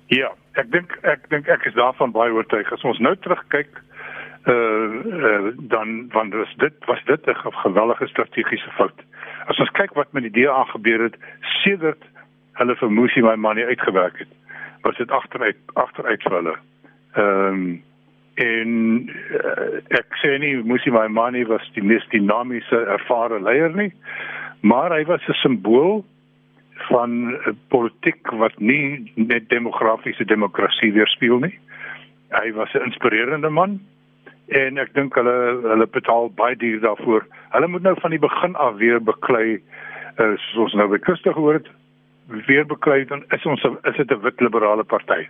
Ja, 0.09 0.33
ek 0.59 0.71
dink 0.73 0.99
ek 1.03 1.29
dink 1.31 1.49
ek 1.49 1.67
is 1.67 1.75
daarvan 1.75 2.11
baie 2.11 2.33
oortuig. 2.33 2.73
As 2.73 2.83
ons 2.83 2.99
nou 2.99 3.17
terugkyk 3.17 3.83
uh, 4.45 4.55
uh 4.55 5.53
dan 5.59 6.09
want 6.13 6.33
was 6.35 6.55
dit 6.57 6.73
was 6.87 7.05
dit 7.05 7.27
'n 7.27 7.53
gewellige 7.53 8.07
strategiese 8.07 8.71
fout. 8.71 8.99
As 9.47 9.59
ons 9.59 9.71
kyk 9.71 9.95
wat 9.95 10.13
met 10.13 10.23
die 10.23 10.45
DA 10.45 10.65
gebeur 10.65 11.03
het 11.03 11.17
sedert 11.41 12.05
hulle 12.53 12.77
vir 12.77 12.91
Musi 12.93 13.21
my 13.21 13.35
manie 13.35 13.65
uitgewerk 13.65 14.19
het. 14.19 14.29
was 14.81 14.97
dit 14.97 15.11
agteruit 15.11 15.57
agteruit 15.73 16.23
vir 16.23 16.33
hulle. 16.33 16.57
Ehm 17.13 17.55
um, 17.55 17.71
en 18.41 18.71
uh, 19.37 19.81
ek 19.99 20.15
sê 20.23 20.39
nie 20.41 20.55
Musi 20.65 20.89
Maimane 20.91 21.43
was 21.49 21.67
die 21.75 21.83
mees 21.85 22.07
dinamiese 22.09 22.79
ervare 22.95 23.41
leier 23.43 23.75
nie, 23.77 23.91
maar 24.61 24.95
hy 24.95 25.05
was 25.05 25.27
'n 25.29 25.37
simbool 25.43 26.05
van 26.89 27.37
politiek 27.69 28.31
wat 28.41 28.57
nie 28.59 29.13
net 29.15 29.49
demografiese 29.49 30.25
demokrasie 30.25 30.93
weerspieël 30.93 31.39
nie. 31.39 31.59
Hy 32.31 32.53
was 32.53 32.73
'n 32.75 32.87
inspirerende 32.89 33.51
man 33.51 33.81
en 34.51 34.79
ek 34.83 34.95
dink 34.95 35.15
hulle 35.15 35.35
hulle 35.63 35.87
betaal 35.87 36.31
baie 36.39 36.57
duur 36.57 36.81
daarvoor. 36.81 37.27
Hulle 37.55 37.69
moet 37.69 37.83
nou 37.83 37.95
van 38.01 38.11
die 38.11 38.23
begin 38.23 38.57
af 38.57 38.75
weer 38.83 38.99
beklei 39.03 39.61
uh, 40.19 40.35
soos 40.37 40.65
ons 40.67 40.75
nou 40.81 40.89
by 40.91 40.99
Christus 41.05 41.37
gehoor 41.37 41.61
het, 41.61 41.69
weer 42.49 42.67
beklei 42.67 43.05
dan 43.11 43.23
is 43.37 43.47
ons 43.47 43.63
is 43.65 43.97
dit 43.97 44.11
'n 44.11 44.23
wit 44.23 44.41
liberale 44.41 44.85
party. 44.85 45.29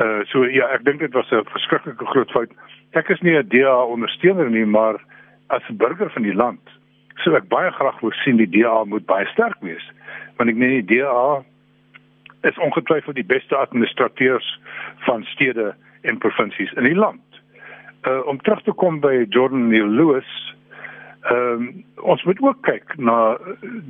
Uh 0.00 0.24
so 0.24 0.44
ja, 0.44 0.68
ek 0.74 0.84
dink 0.84 1.00
dit 1.00 1.12
was 1.12 1.30
'n 1.30 1.44
verskriklike 1.44 2.06
groot 2.06 2.30
fout. 2.30 2.50
Ek 2.92 3.08
is 3.08 3.20
nie 3.20 3.36
'n 3.36 3.48
DA 3.48 3.84
ondersteuner 3.84 4.50
nie, 4.50 4.66
maar 4.66 4.96
as 5.48 5.62
burger 5.70 6.10
van 6.10 6.22
die 6.22 6.34
land 6.34 6.60
sou 7.24 7.34
ek 7.36 7.48
baie 7.48 7.70
graag 7.70 8.00
wou 8.00 8.12
sien 8.12 8.36
die 8.36 8.50
DA 8.50 8.84
moet 8.84 9.06
baie 9.06 9.26
sterk 9.26 9.60
wees. 9.60 9.84
Want 10.36 10.50
ek 10.50 10.56
meen 10.56 10.86
die 10.86 10.98
DA 10.98 11.42
is 12.42 12.58
ongetwyfeld 12.58 13.16
die 13.16 13.26
beste 13.26 13.56
administrateurs 13.56 14.60
van 15.06 15.24
stede 15.24 15.74
en 16.02 16.18
provinsies 16.18 16.72
in 16.72 16.84
die 16.84 16.94
land. 16.94 17.27
Uh 18.06 18.26
om 18.26 18.38
terug 18.40 18.62
te 18.62 18.72
kom 18.72 19.00
by 19.00 19.26
Jordan 19.28 19.68
Neil 19.68 19.88
Lewis, 19.88 20.30
ehm 21.22 21.62
um, 21.62 21.84
ons 21.96 22.22
moet 22.24 22.40
ook 22.40 22.62
kyk 22.62 22.96
na 22.96 23.36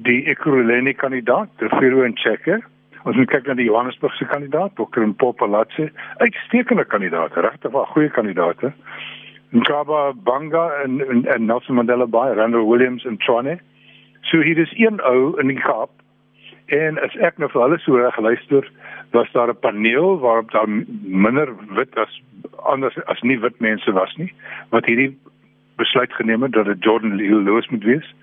die 0.07 0.25
Ekurhuleni 0.25 0.95
kandidaat, 0.95 1.49
die 1.59 1.69
Firo 1.69 2.03
en 2.03 2.17
Checker. 2.17 2.65
Ons 3.05 3.17
moet 3.17 3.29
kyk 3.31 3.47
na 3.47 3.55
die 3.55 3.69
Johannesburgse 3.69 4.25
kandidaat, 4.27 4.75
Dr. 4.77 5.05
Mpopalatse, 5.07 5.91
uitstekende 6.25 6.85
kandidaat, 6.85 7.37
regtig 7.37 7.73
'n 7.73 7.93
goeie 7.93 8.11
kandidaat. 8.11 8.73
Nkaba 9.51 10.13
Banga 10.13 10.71
en, 10.85 11.01
en 11.09 11.25
en 11.27 11.45
Nelson 11.45 11.75
Mandela 11.75 12.07
Bay, 12.07 12.33
Randall 12.33 12.67
Williams 12.67 13.05
en 13.05 13.17
Tshwane. 13.17 13.59
So 14.23 14.41
hier 14.41 14.59
is 14.59 14.73
een 14.77 15.01
ou 15.01 15.39
in 15.41 15.47
die 15.47 15.61
Kaap 15.61 15.91
en 16.67 16.99
as 17.01 17.15
ek 17.25 17.39
nou 17.41 17.49
vir 17.49 17.63
hulle 17.63 17.79
so 17.81 17.97
reg 17.97 18.19
luister, 18.21 18.67
was 19.13 19.31
daar 19.33 19.49
'n 19.49 19.61
paneel 19.61 20.19
waarop 20.21 20.51
daar 20.51 20.69
minder 21.25 21.49
wit 21.75 21.97
as 21.97 22.21
anders 22.57 22.97
as 23.07 23.21
nie 23.23 23.39
wit 23.41 23.61
mense 23.61 23.93
was 23.93 24.15
nie 24.17 24.33
wat 24.75 24.87
hierdie 24.87 25.13
besluit 25.79 26.13
geneem 26.13 26.43
het 26.43 26.53
dat 26.53 26.67
dit 26.67 26.85
Jordan 26.85 27.15
Lewis 27.17 27.69
moet 27.69 27.85
wees. 27.85 28.15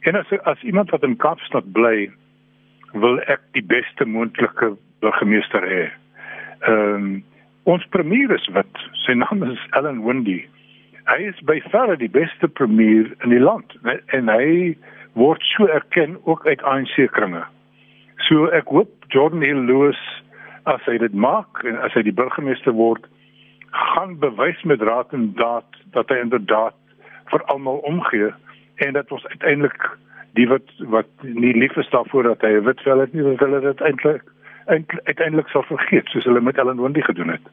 En 0.00 0.14
as 0.14 0.30
as 0.42 0.62
iemand 0.62 0.90
wat 0.90 1.02
in 1.02 1.16
Kaapstad 1.16 1.72
bly, 1.72 2.10
wil 2.92 3.18
ek 3.32 3.42
die 3.56 3.64
beste 3.64 4.06
moontlike 4.06 4.74
burgemeester 5.00 5.66
hê. 5.66 5.84
Ehm 6.60 6.94
um, 6.94 7.12
ons 7.64 7.84
premier 7.94 8.30
is 8.34 8.48
wit. 8.54 8.78
Sy 9.04 9.14
naam 9.14 9.44
is 9.46 9.60
Ellen 9.78 10.02
Wendy. 10.02 10.40
Hy 11.06 11.18
is 11.30 11.38
by 11.46 11.60
verre 11.70 11.94
die 11.98 12.10
beste 12.10 12.48
premier 12.48 13.10
in 13.22 13.30
die 13.30 13.42
land 13.42 13.74
en 14.14 14.30
hy 14.30 14.74
word 15.18 15.42
so 15.52 15.68
erken 15.70 16.16
ook 16.24 16.46
uit 16.46 16.62
ANC 16.62 16.96
kringe. 17.14 17.44
So 18.28 18.48
ek 18.50 18.70
hoop 18.74 18.90
Jordan 19.14 19.42
Hill 19.46 19.62
Lewis 19.68 20.00
as 20.70 20.82
hy 20.86 20.98
dit 21.02 21.14
maak 21.14 21.62
en 21.66 21.78
as 21.86 21.94
hy 21.98 22.04
die 22.06 22.14
burgemeester 22.14 22.74
word, 22.74 23.06
gaan 23.72 24.18
bewys 24.18 24.62
met 24.62 24.80
raad 24.80 25.12
en 25.12 25.32
daad 25.34 25.64
dat 25.96 26.08
hy 26.08 26.20
inderdaad 26.22 26.76
vir 27.32 27.44
almal 27.44 27.80
omgee 27.88 28.32
en 28.84 28.92
dat 28.92 29.12
ons 29.12 29.26
uiteindelik 29.26 29.88
die 30.36 30.48
wat 30.48 30.68
wat 30.92 31.08
nie 31.22 31.54
lief 31.56 31.76
is 31.80 31.88
daarvoor 31.92 32.22
dat 32.22 32.40
hy 32.40 32.52
'n 32.58 32.64
wit 32.64 32.80
vel 32.80 33.00
het 33.00 33.12
nie, 33.12 33.22
dat 33.22 33.38
hulle 33.38 33.60
dit 33.60 33.80
eintlik 33.80 34.22
uiteindelik 35.04 35.48
sal 35.48 35.62
vergeet 35.62 36.08
soos 36.08 36.24
hulle 36.24 36.40
met 36.40 36.58
Ellen 36.58 36.80
Wendy 36.80 37.00
gedoen 37.00 37.28
het. 37.28 37.46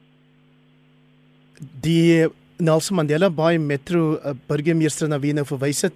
Die 1.82 2.28
Nelson 2.58 2.96
Mandela 2.96 3.30
Bay 3.30 3.58
Metro 3.58 4.20
uh, 4.20 4.32
burgemeester 4.48 5.08
na 5.08 5.20
wie 5.20 5.34
nou 5.34 5.46
verwys 5.46 5.82
het, 5.82 5.96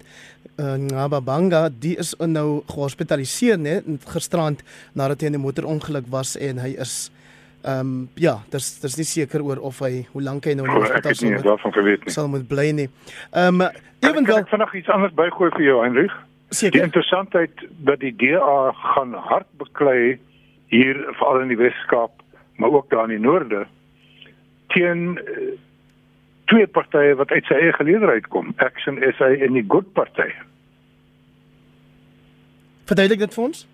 uh, 0.56 0.74
Ngababanga, 0.80 1.68
die 1.68 1.96
is 1.96 2.14
nou 2.16 2.62
gehospitaliseer 2.66 3.58
net 3.58 3.84
gisterand 4.08 4.62
nadat 4.92 5.20
hy 5.20 5.26
in 5.26 5.34
'n 5.34 5.44
motorongeluk 5.44 6.06
was 6.08 6.36
en 6.36 6.58
hy 6.58 6.74
is 6.80 7.10
ehm 7.64 7.80
um, 7.80 8.08
ja, 8.20 8.34
dis 8.52 8.66
dis 8.80 8.96
nie 9.00 9.06
seker 9.08 9.42
oor 9.42 9.60
of 9.64 9.78
hy 9.80 10.04
hoe 10.12 10.22
lank 10.22 10.44
hy 10.44 10.52
nou 10.58 10.66
in 10.68 10.74
die 10.74 10.82
hospitaal 10.84 11.14
sal 11.16 11.30
moet 11.32 12.10
sal 12.12 12.28
moet 12.28 12.46
bly 12.48 12.68
nie. 12.76 12.88
Ehm 13.32 13.62
um, 13.64 13.68
ewenwel 14.04 14.42
ek 14.42 14.52
vanaand 14.52 14.76
iets 14.80 14.92
anders 14.92 15.14
bygooi 15.16 15.50
vir 15.56 15.64
jou 15.64 15.80
Heinrich. 15.80 16.16
Seker. 16.50 16.76
Die 16.76 16.84
interessantheid 16.84 17.64
dat 17.88 18.02
die 18.04 18.12
DA 18.20 18.72
gaan 18.94 19.14
hard 19.30 19.48
beklei 19.58 20.18
hier 20.70 21.00
veral 21.16 21.40
in 21.46 21.54
die 21.54 21.58
Weskaap, 21.58 22.20
maar 22.60 22.76
ook 22.76 22.90
daar 22.90 23.08
in 23.08 23.16
die 23.16 23.24
noorde 23.24 23.64
teen 24.74 25.16
uh, 25.16 25.54
twee 26.52 26.66
partye 26.66 27.14
wat 27.16 27.32
uit 27.32 27.48
sy 27.48 27.56
eie 27.64 27.72
geleedheid 27.72 28.28
kom, 28.28 28.52
Action 28.56 29.00
SA 29.16 29.32
en 29.32 29.56
die 29.56 29.64
Good 29.68 29.92
Party. 29.96 30.28
Verduidelik 32.84 33.24
dit 33.24 33.34
vir 33.38 33.44
ons? 33.48 33.64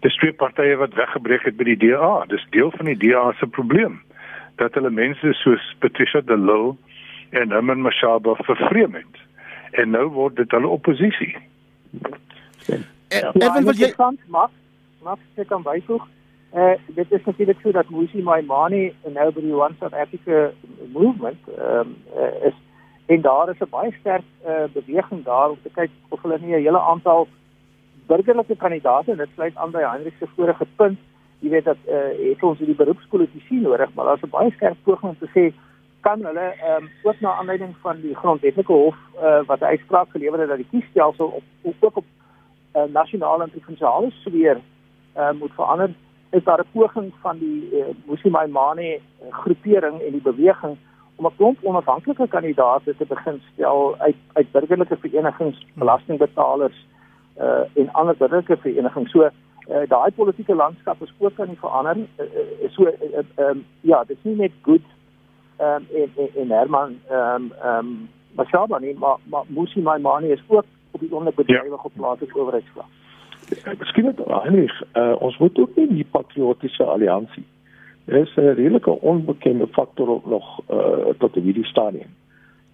Dis 0.00 0.16
twee 0.16 0.32
partye 0.32 0.76
wat 0.76 0.94
weggebreek 0.94 1.44
het 1.48 1.56
by 1.56 1.64
die 1.64 1.76
DA. 1.76 2.24
Dis 2.30 2.46
deel 2.50 2.70
van 2.76 2.86
die 2.90 2.96
DA 2.96 3.32
se 3.38 3.46
probleem 3.46 4.00
dat 4.58 4.74
hulle 4.74 4.90
mense 4.90 5.32
soos 5.32 5.64
Patricia 5.78 6.20
de 6.20 6.36
Lille 6.38 6.74
en 7.30 7.50
Herman 7.50 7.82
Mashaba 7.82 8.34
vervreem 8.34 8.94
het. 8.94 9.18
En 9.70 9.90
nou 9.90 10.06
word 10.14 10.36
dit 10.36 10.50
hulle 10.50 10.68
oppositie. 10.68 11.36
Ja, 13.08 13.32
Erwin 13.32 13.64
wil 13.64 13.78
jy 13.78 13.92
mag 14.26 14.50
mag 15.02 15.18
ek 15.38 15.48
kan 15.48 15.62
byvoeg? 15.62 16.06
Uh, 16.56 16.74
dit 16.96 17.12
is 17.12 17.24
natuurlik 17.24 17.60
so 17.62 17.70
dat 17.72 17.90
Musi 17.90 18.22
Maimane 18.22 18.92
nou 19.04 19.28
by 19.32 19.44
die 19.44 19.54
One 19.54 19.76
South 19.78 19.92
Africa 19.92 20.48
movement 20.92 21.38
um, 21.58 21.94
uh, 22.16 22.48
is 22.48 22.56
en 23.06 23.20
daar 23.20 23.48
is 23.48 23.60
'n 23.60 23.70
baie 23.70 23.92
sterk 24.00 24.24
uh, 24.46 24.64
beweging 24.72 25.24
daar 25.24 25.50
om 25.50 25.58
te 25.62 25.70
kyk 25.72 25.90
of 26.08 26.22
hulle 26.22 26.38
nie 26.40 26.54
'n 26.56 26.64
hele 26.64 26.80
aantal 26.80 27.28
burgerlike 28.08 28.56
kandidaate 28.56 29.12
en 29.12 29.22
dit 29.22 29.30
sluit 29.34 29.56
aan 29.56 29.70
by 29.70 29.84
Hendrik 29.84 30.14
se 30.18 30.26
vorige 30.36 30.66
punt. 30.76 30.98
Jy 31.44 31.50
weet 31.50 31.64
dat 31.64 31.80
uh, 31.86 32.10
het 32.18 32.42
ons 32.42 32.58
hierdie 32.58 32.76
beroepspolitisie 32.76 33.60
nodig 33.60 33.94
maar 33.94 34.04
daar's 34.10 34.24
'n 34.26 34.34
baie 34.36 34.50
sterk 34.56 34.78
poging 34.84 35.12
om 35.12 35.18
te 35.18 35.30
sê 35.36 35.52
kan 36.00 36.24
hulle 36.24 36.46
um, 36.70 36.88
ook 37.02 37.20
na 37.20 37.32
aanleiding 37.38 37.74
van 37.82 38.00
die 38.00 38.14
grondwetlike 38.14 38.72
hof 38.72 38.96
uh, 39.22 39.40
wat 39.46 39.60
'n 39.60 39.72
uitspraak 39.74 40.10
gelewer 40.10 40.40
het 40.40 40.48
dat 40.48 40.56
die 40.56 40.70
kiesstelsel 40.70 41.26
op, 41.26 41.74
ook 41.80 41.96
op 41.96 42.04
uh, 42.74 42.82
nasionale 42.92 43.42
en 43.42 43.50
provinsiale 43.50 44.10
sfeer 44.10 44.60
uh, 45.16 45.30
moet 45.40 45.54
verander 45.54 45.90
is 46.30 46.44
daar 46.44 46.60
'n 46.60 46.72
poging 46.72 47.12
van 47.20 47.38
die 47.38 47.68
uh, 47.72 47.84
Musimai 48.04 48.46
Mane 48.46 48.82
eh, 48.82 49.00
groepering 49.30 50.00
en 50.00 50.12
die 50.12 50.22
beweging 50.22 50.76
om 51.16 51.26
'n 51.26 51.36
klomp 51.36 51.58
onafhanklike 51.62 52.28
kandidaate 52.28 52.96
te 52.96 53.04
begin 53.06 53.42
stel 53.52 53.94
uit 53.98 54.16
uit 54.32 54.52
burgerlike 54.52 54.96
verenigings, 54.96 55.66
belastingbetalers 55.74 56.86
uh 57.40 57.64
en 57.74 57.92
ander 57.92 58.16
burgerlike 58.16 58.56
verenigings. 58.56 59.10
So 59.10 59.22
uh, 59.22 59.82
daai 59.88 60.10
politieke 60.10 60.54
landskap 60.54 61.02
is 61.02 61.14
ook 61.18 61.40
aan 61.40 61.46
die 61.46 61.58
verander. 61.58 61.96
Uh, 61.96 62.24
uh, 62.24 62.70
so 62.70 62.84
ehm 62.84 63.24
uh, 63.38 63.48
um, 63.48 63.64
ja, 63.80 64.04
dit 64.04 64.16
is 64.16 64.24
nie 64.24 64.36
net 64.36 64.52
goed 64.62 64.86
ehm 65.56 65.74
um, 65.74 65.86
en, 66.02 66.10
en 66.16 66.30
en 66.42 66.50
Herman 66.50 66.98
ehm 67.08 67.34
um, 67.34 67.52
ehm 67.62 67.78
um, 67.78 68.08
Mashaba 68.36 68.78
nie, 68.78 68.94
maar 68.98 69.16
maar 69.24 69.44
Musimai 69.46 70.00
Mane 70.00 70.28
is 70.28 70.42
ook 70.46 70.64
op 70.90 71.00
die 71.00 71.12
oomblik 71.12 71.34
bedrywig 71.34 71.84
op 71.84 71.92
plaaslike 71.94 72.38
owerheidsvlak. 72.38 72.86
Miskien 73.78 74.04
het 74.04 74.18
Heinrich, 74.26 74.82
uh, 74.94 75.14
ons 75.18 75.38
moet 75.38 75.58
ook 75.58 75.76
nie 75.76 75.88
die 75.88 76.06
patriotiese 76.10 76.84
alliansie. 76.84 77.44
Dit 78.04 78.26
is 78.26 78.34
'n 78.36 78.40
redelike 78.40 78.90
onbekende 78.90 79.66
faktor 79.66 80.20
nog 80.24 80.60
uh, 80.70 81.14
tot 81.18 81.34
die 81.34 81.42
hierdie 81.42 81.64
stadium. 81.64 82.10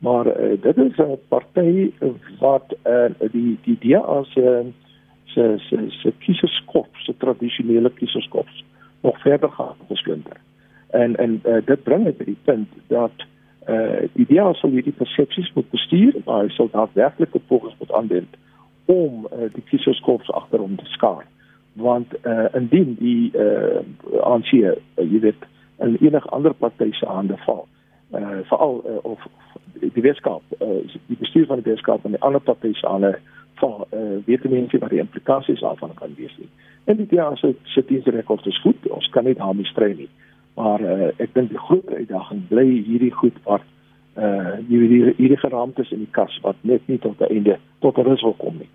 Maar 0.05 0.26
uh, 0.26 0.61
dit 0.61 0.76
is 0.76 0.96
'n 0.96 1.18
party 1.28 1.92
wat 2.38 2.76
uh, 2.86 3.30
die 3.32 3.59
die 3.62 3.78
DA 3.80 4.22
se 4.22 4.64
se 5.24 5.55
se 5.59 5.84
se 5.88 6.12
kieserskop, 6.18 6.88
se 6.92 7.16
tradisionele 7.16 7.90
kieserskop 7.90 8.48
nog 9.00 9.20
verder 9.20 9.50
gaan 9.50 9.76
besplinter. 9.88 10.36
En 10.90 11.16
en 11.16 11.40
uh, 11.44 11.57
dit 11.64 11.82
bring 11.82 12.05
dit 12.05 12.16
by 12.16 12.24
die 12.24 12.42
punt 12.44 12.68
dat 12.86 13.16
uh 13.68 14.05
die 14.12 14.26
DA 14.28 14.52
sal 14.52 14.70
hierdie 14.70 14.92
persepsies 14.92 15.52
moet 15.52 15.70
bestuur, 15.70 16.14
maar 16.24 16.42
hy 16.42 16.48
sal 16.48 16.68
daadwerklik 16.72 17.34
'n 17.34 17.46
poging 17.46 17.74
moet 17.78 17.92
aanwend 17.92 18.36
om 18.84 19.26
uh, 19.32 19.48
die 19.52 19.62
kieserskorps 19.62 20.30
agter 20.30 20.59
hom 20.59 20.76
te 20.76 20.84
skaar 20.84 21.24
want 21.74 22.12
uh, 22.22 22.44
indien 22.55 22.94
die 22.98 23.32
uh, 23.36 23.80
ANC 24.22 24.52
uh, 24.52 24.74
jy 24.94 25.20
weet 25.24 25.46
in 25.82 25.96
enige 26.00 26.28
ander 26.28 26.55
party 26.55 26.92
se 26.92 27.07
hande 27.07 27.36
val 27.46 27.64
uh, 28.15 28.41
veral 28.51 28.83
uh, 28.87 28.99
of 29.03 29.21
die 29.81 30.03
Weskaap 30.03 30.43
uh, 30.61 30.83
die 31.07 31.19
bestuur 31.21 31.47
van 31.47 31.62
die 31.62 31.71
Weskaap 31.71 32.05
en 32.05 32.17
die 32.17 32.23
ander 32.23 32.41
party 32.41 32.73
se 32.75 32.87
hande 32.87 33.15
val 33.61 33.87
uh, 33.91 34.19
weet 34.27 34.45
mense 34.51 34.79
wat 34.79 34.91
die 34.91 35.03
implikasies 35.03 35.61
daarvan 35.61 35.95
kan 36.01 36.15
wees 36.17 36.35
nie 36.39 36.51
en 36.85 36.97
die 36.97 37.09
DA 37.11 37.35
se 37.37 37.55
se 37.75 37.85
dienstrekord 37.89 38.47
is 38.47 38.61
goed 38.62 38.89
ons 38.91 39.11
kan 39.11 39.25
nie 39.25 39.39
daarmee 39.39 39.71
stry 39.73 39.93
nie 39.95 40.11
maar 40.55 40.81
uh, 40.81 41.11
ek 41.19 41.35
dink 41.35 41.51
die 41.51 41.65
groot 41.67 41.89
uitdaging 41.91 42.47
bly 42.51 42.67
hierdie 42.87 43.15
goed 43.15 43.39
wat 43.45 43.67
uh 44.15 44.59
hierdie 44.69 45.15
hierdie 45.19 45.41
geraamtes 45.43 45.91
in 45.91 46.05
die 46.05 46.12
kas 46.15 46.35
wat 46.43 46.59
net 46.62 46.87
nie 46.87 47.01
tot 47.03 47.19
'n 47.21 47.31
einde 47.35 47.59
tot 47.81 47.99
'n 47.99 48.17
wil 48.23 48.37
kom 48.39 48.59
nie. 48.59 48.71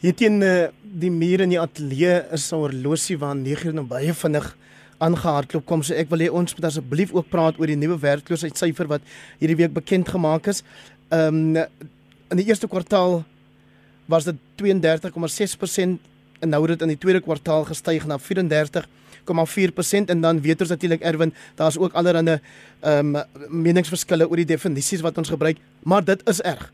Hier 0.00 0.14
teen 0.14 0.40
uh, 0.40 0.68
die 0.82 1.10
muur 1.10 1.40
in 1.40 1.50
die 1.50 1.60
ateljee 1.60 2.24
is 2.32 2.52
'n 2.52 2.56
horlosie 2.56 3.18
waar 3.18 3.36
9 3.36 3.66
uur 3.68 3.74
nou 3.74 3.84
baie 3.84 4.12
vinnig 4.12 4.56
aangehardloop 4.98 5.66
kom. 5.66 5.82
So 5.82 5.94
ek 5.94 6.10
wil 6.10 6.24
hê 6.24 6.30
ons 6.32 6.54
moet 6.56 6.68
asseblief 6.68 7.14
ook 7.14 7.28
praat 7.32 7.58
oor 7.60 7.70
die 7.70 7.78
nuwe 7.78 7.98
werkloosheidssyfer 8.02 8.88
wat 8.90 9.02
hierdie 9.40 9.58
week 9.62 9.74
bekend 9.76 10.08
gemaak 10.08 10.48
is. 10.52 10.62
Ehm 11.10 11.56
um, 11.56 11.64
in 12.26 12.40
die 12.40 12.48
eerste 12.48 12.66
kwartaal 12.66 13.20
was 14.10 14.24
dit 14.26 14.34
32,6% 14.58 15.98
en 16.40 16.48
nou 16.50 16.60
het 16.62 16.72
dit 16.74 16.82
in 16.82 16.94
die 16.94 16.98
tweede 16.98 17.20
kwartaal 17.22 17.64
gestyg 17.68 18.06
na 18.06 18.18
34,4% 18.18 20.10
en 20.10 20.20
dan 20.20 20.40
weet 20.42 20.60
ons 20.60 20.72
natuurlik 20.74 21.02
Erwin, 21.06 21.32
daar's 21.54 21.78
ook 21.78 21.92
allerlei 21.94 22.38
ehm 22.80 23.16
um, 23.16 23.22
meningsverskille 23.48 24.28
oor 24.28 24.36
die 24.36 24.52
definisies 24.54 25.00
wat 25.06 25.18
ons 25.18 25.30
gebruik, 25.30 25.56
maar 25.82 26.04
dit 26.04 26.28
is 26.28 26.42
erg. 26.42 26.72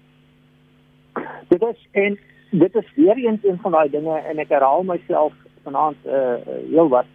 Dit 1.48 1.62
is 1.62 1.88
en 1.92 2.18
dit 2.50 2.74
is 2.74 2.88
weer 2.94 3.16
eens 3.16 3.44
een 3.44 3.58
van 3.62 3.72
daai 3.72 3.90
dinge 3.90 4.18
en 4.18 4.38
ek 4.38 4.48
herhaal 4.48 4.82
myself 4.82 5.32
vanaand 5.64 5.96
uh, 6.06 6.34
heel 6.70 6.88
wat. 6.88 7.08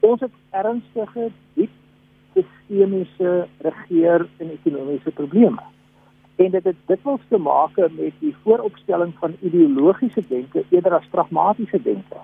Ons 0.00 0.20
het 0.20 0.32
ernstige 0.50 1.30
diep 1.54 1.72
sistemiese 2.34 3.46
regeer 3.64 4.26
en 4.38 4.50
ekonomiese 4.50 5.10
probleme 5.10 5.62
en 6.36 6.50
dit 6.52 6.64
het 6.64 6.80
dikwels 6.86 7.22
te 7.28 7.38
maak 7.40 7.76
met 7.76 8.16
die 8.20 8.34
vooropstelling 8.44 9.14
van 9.20 9.36
ideologiese 9.40 10.22
denke 10.28 10.64
eerder 10.68 10.98
as 10.98 11.08
pragmatiese 11.10 11.80
denke. 11.82 12.18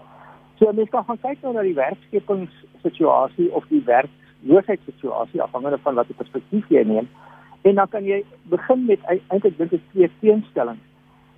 So 0.61 0.73
mens 0.73 0.91
kan 0.93 1.05
gaan 1.05 1.21
kyk 1.23 1.41
nou 1.43 1.55
na 1.55 1.65
die 1.65 1.77
werkskepingssituasie 1.79 3.49
of 3.57 3.65
die 3.71 3.81
werkloosheidssituasie 3.89 5.41
afhangende 5.43 5.81
van 5.83 5.97
watter 5.97 6.19
perspektief 6.19 6.69
jy 6.69 6.85
neem 6.85 7.09
en 7.63 7.79
dan 7.79 7.89
kan 7.89 8.05
jy 8.05 8.21
begin 8.53 8.85
met 8.87 9.05
eintlik 9.09 9.57
dink 9.59 9.73
ek 9.79 9.85
twee 9.95 10.11
teenstellings. 10.21 10.83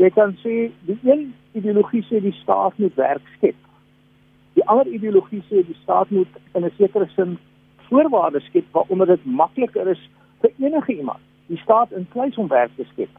Jy 0.01 0.11
kan 0.17 0.33
sê 0.43 0.55
die 0.89 0.99
een 1.07 1.29
ideologie 1.55 2.03
sê 2.09 2.19
die 2.25 2.35
staat 2.41 2.79
moet 2.83 2.97
werk 2.99 3.27
skep. 3.37 3.59
Die 4.55 4.67
ander 4.67 4.87
ideologie 4.87 5.43
sê 5.51 5.67
die 5.67 5.79
staat 5.83 6.11
moet 6.11 6.29
in 6.55 6.65
'n 6.65 6.73
sekere 6.79 7.09
sin 7.17 7.39
voorwaardes 7.89 8.45
skep 8.45 8.65
waaronder 8.73 9.07
dit 9.07 9.25
makliker 9.25 9.89
is 9.89 10.09
vir 10.41 10.51
enige 10.59 10.93
iemand 10.97 11.23
die 11.47 11.59
staat 11.59 11.93
in 11.93 12.07
pleis 12.07 12.37
om 12.37 12.49
werk 12.49 12.71
te 12.77 12.85
skep. 12.93 13.11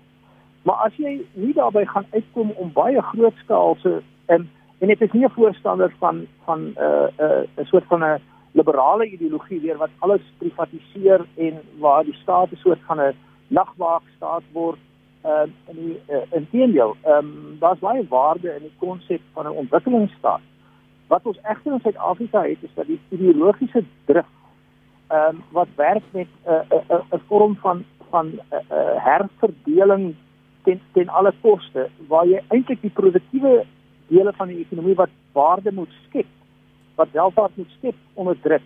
Maar 0.65 0.75
as 0.75 0.95
jy 0.97 1.19
nie 1.33 1.53
daarbey 1.53 1.85
gaan 1.85 2.05
uitkom 2.11 2.51
om 2.51 2.71
baie 2.73 3.01
grootskaalse 3.01 4.01
en 4.25 4.49
en 4.83 4.89
ek 4.91 5.01
is 5.01 5.11
nie 5.11 5.25
'n 5.25 5.37
voorstander 5.37 5.93
van 5.99 6.27
van 6.45 6.59
'n 6.59 6.73
uh, 6.77 7.07
'n 7.17 7.23
uh, 7.23 7.61
'n 7.61 7.65
soort 7.65 7.85
van 7.87 8.03
'n 8.03 8.21
liberale 8.51 9.05
ideologie 9.05 9.59
weer 9.61 9.77
wat 9.77 9.89
alles 9.99 10.21
privatiseer 10.37 11.25
en 11.35 11.61
waar 11.79 12.03
die 12.03 12.17
staat 12.21 12.51
'n 12.51 12.55
soort 12.55 12.79
van 12.87 12.99
'n 12.99 13.15
nagwaakstaat 13.47 14.43
word 14.51 14.79
uh 15.25 15.47
in 15.67 15.75
die 15.75 15.99
uh, 16.09 16.17
inteendeel. 16.31 16.95
Ehm 17.03 17.17
um, 17.17 17.57
daar's 17.59 17.79
baie 17.79 18.05
waarde 18.09 18.49
in 18.55 18.61
die 18.61 18.77
konsep 18.79 19.21
van 19.33 19.45
'n 19.45 19.57
ontwikkelingsstaat. 19.63 20.41
Wat 21.07 21.25
ons 21.25 21.39
egter 21.43 21.73
in 21.73 21.79
Suid-Afrika 21.83 22.41
het 22.41 22.63
is 22.63 22.73
dat 22.73 22.87
die 22.87 22.99
ideologiese 23.09 23.83
drif 24.05 24.25
ehm 25.07 25.35
um, 25.35 25.41
wat 25.51 25.67
werk 25.75 26.03
met 26.11 26.27
'n 26.27 26.49
uh, 26.49 26.61
'n 26.69 26.83
uh, 26.91 26.97
'n 26.97 27.15
uh, 27.15 27.19
vorm 27.27 27.55
van 27.55 27.83
van 28.09 28.25
'n 28.25 28.39
uh, 28.51 28.59
uh, 28.71 29.03
herverdeling 29.05 30.15
ten 30.63 30.81
ten 30.93 31.09
alle 31.09 31.33
koste 31.41 31.89
waar 32.07 32.25
jy 32.27 32.41
eintlik 32.47 32.81
die 32.81 32.97
produktiewe 32.99 33.65
dele 34.07 34.33
van 34.33 34.47
die 34.47 34.59
ekonomie 34.59 34.95
wat 34.95 35.09
waarde 35.31 35.71
moet 35.71 35.93
skep, 36.07 36.25
wat 36.95 37.11
welvaart 37.11 37.55
moet 37.55 37.69
skep 37.77 37.95
onderdruk 38.13 38.61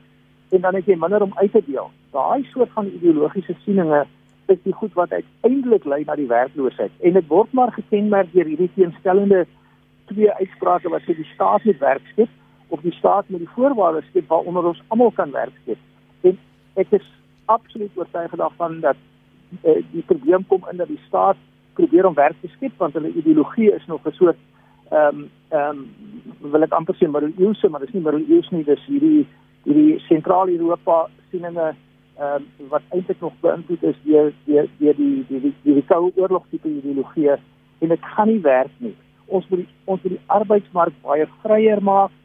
en 0.50 0.62
dan 0.62 0.76
het 0.76 0.86
jy 0.86 0.96
minder 0.96 1.22
om 1.22 1.34
uit 1.36 1.52
te 1.52 1.62
deel. 1.66 1.92
Daai 2.12 2.44
soort 2.44 2.72
van 2.74 2.86
ideologiese 2.86 3.56
sieninge 3.64 4.06
is 4.46 4.58
die 4.64 4.74
goed 4.74 4.94
wat 4.94 5.12
uiteindelik 5.12 5.86
lei 5.86 6.04
na 6.06 6.16
die 6.16 6.28
werkloosheid 6.28 6.92
en 7.00 7.14
dit 7.14 7.28
word 7.28 7.52
maar 7.54 7.72
gekenmerk 7.72 8.32
deur 8.34 8.46
hierdie 8.46 8.72
teenstellende 8.76 9.46
twee 10.12 10.32
uitsprake 10.42 10.90
wat 10.94 11.06
sê 11.08 11.16
die 11.18 11.30
staat 11.34 11.64
moet 11.68 11.80
werk 11.84 12.12
skep 12.14 12.30
of 12.70 12.82
die 12.86 12.94
staat 12.98 13.30
moet 13.30 13.46
die 13.46 13.54
voorwaardes 13.56 14.10
skep 14.12 14.28
waaronder 14.30 14.72
ons 14.74 14.84
almal 14.88 15.12
kan 15.18 15.32
werk 15.32 15.56
skep. 15.64 15.82
En 16.22 16.38
ek 16.84 16.92
is 17.00 17.08
absoluut 17.50 17.98
oortuig 17.98 18.36
daarvan 18.42 18.80
dat 18.86 19.00
uh, 19.64 19.80
die 19.92 20.06
probleem 20.06 20.46
kom 20.48 20.68
in 20.72 20.78
dat 20.78 20.88
die 20.88 21.02
staat 21.08 21.38
probeer 21.74 22.06
om 22.06 22.14
werk 22.14 22.38
te 22.42 22.52
skep 22.56 22.78
want 22.78 22.94
hulle 22.94 23.14
ideologie 23.22 23.72
is 23.74 23.86
nog 23.88 24.06
'n 24.06 24.18
soort 24.22 24.38
ehm 24.92 25.18
um, 25.18 25.30
ehm 25.50 25.78
um, 26.42 26.52
wil 26.52 26.66
ek 26.66 26.74
amper 26.74 26.96
sê 26.96 27.08
maar 27.08 27.26
euse 27.38 27.70
maar 27.70 27.82
dis 27.86 27.94
nie 27.94 28.02
maar 28.02 28.14
euse 28.14 28.56
nie 28.56 28.64
dis 28.64 28.86
hierdie 28.86 29.28
hierdie 29.64 30.00
sentraal-Europa 30.08 31.10
sieninge 31.30 31.68
ehm 31.70 32.46
um, 32.60 32.70
wat 32.70 32.82
eintlik 32.90 33.22
nog 33.22 33.34
beïnvloed 33.42 33.84
is 33.84 34.00
deur 34.06 34.34
deur 34.46 34.68
deur 34.80 34.96
die 34.96 35.26
die 35.30 35.42
die 35.42 35.54
die, 35.64 35.74
die 35.74 35.86
koue 35.92 36.12
oorlog 36.16 36.46
tipe 36.50 36.68
ideologie 36.68 37.30
en 37.80 37.88
dit 37.94 38.10
gaan 38.16 38.28
nie 38.28 38.42
werk 38.42 38.74
nie 38.78 38.96
ons 39.30 39.46
moet 39.50 39.64
die, 39.64 39.68
ons 39.86 40.02
moet 40.04 40.16
die 40.16 40.26
arbeidsmark 40.28 40.96
baie 41.04 41.28
vryer 41.44 41.82
maak. 41.84 42.16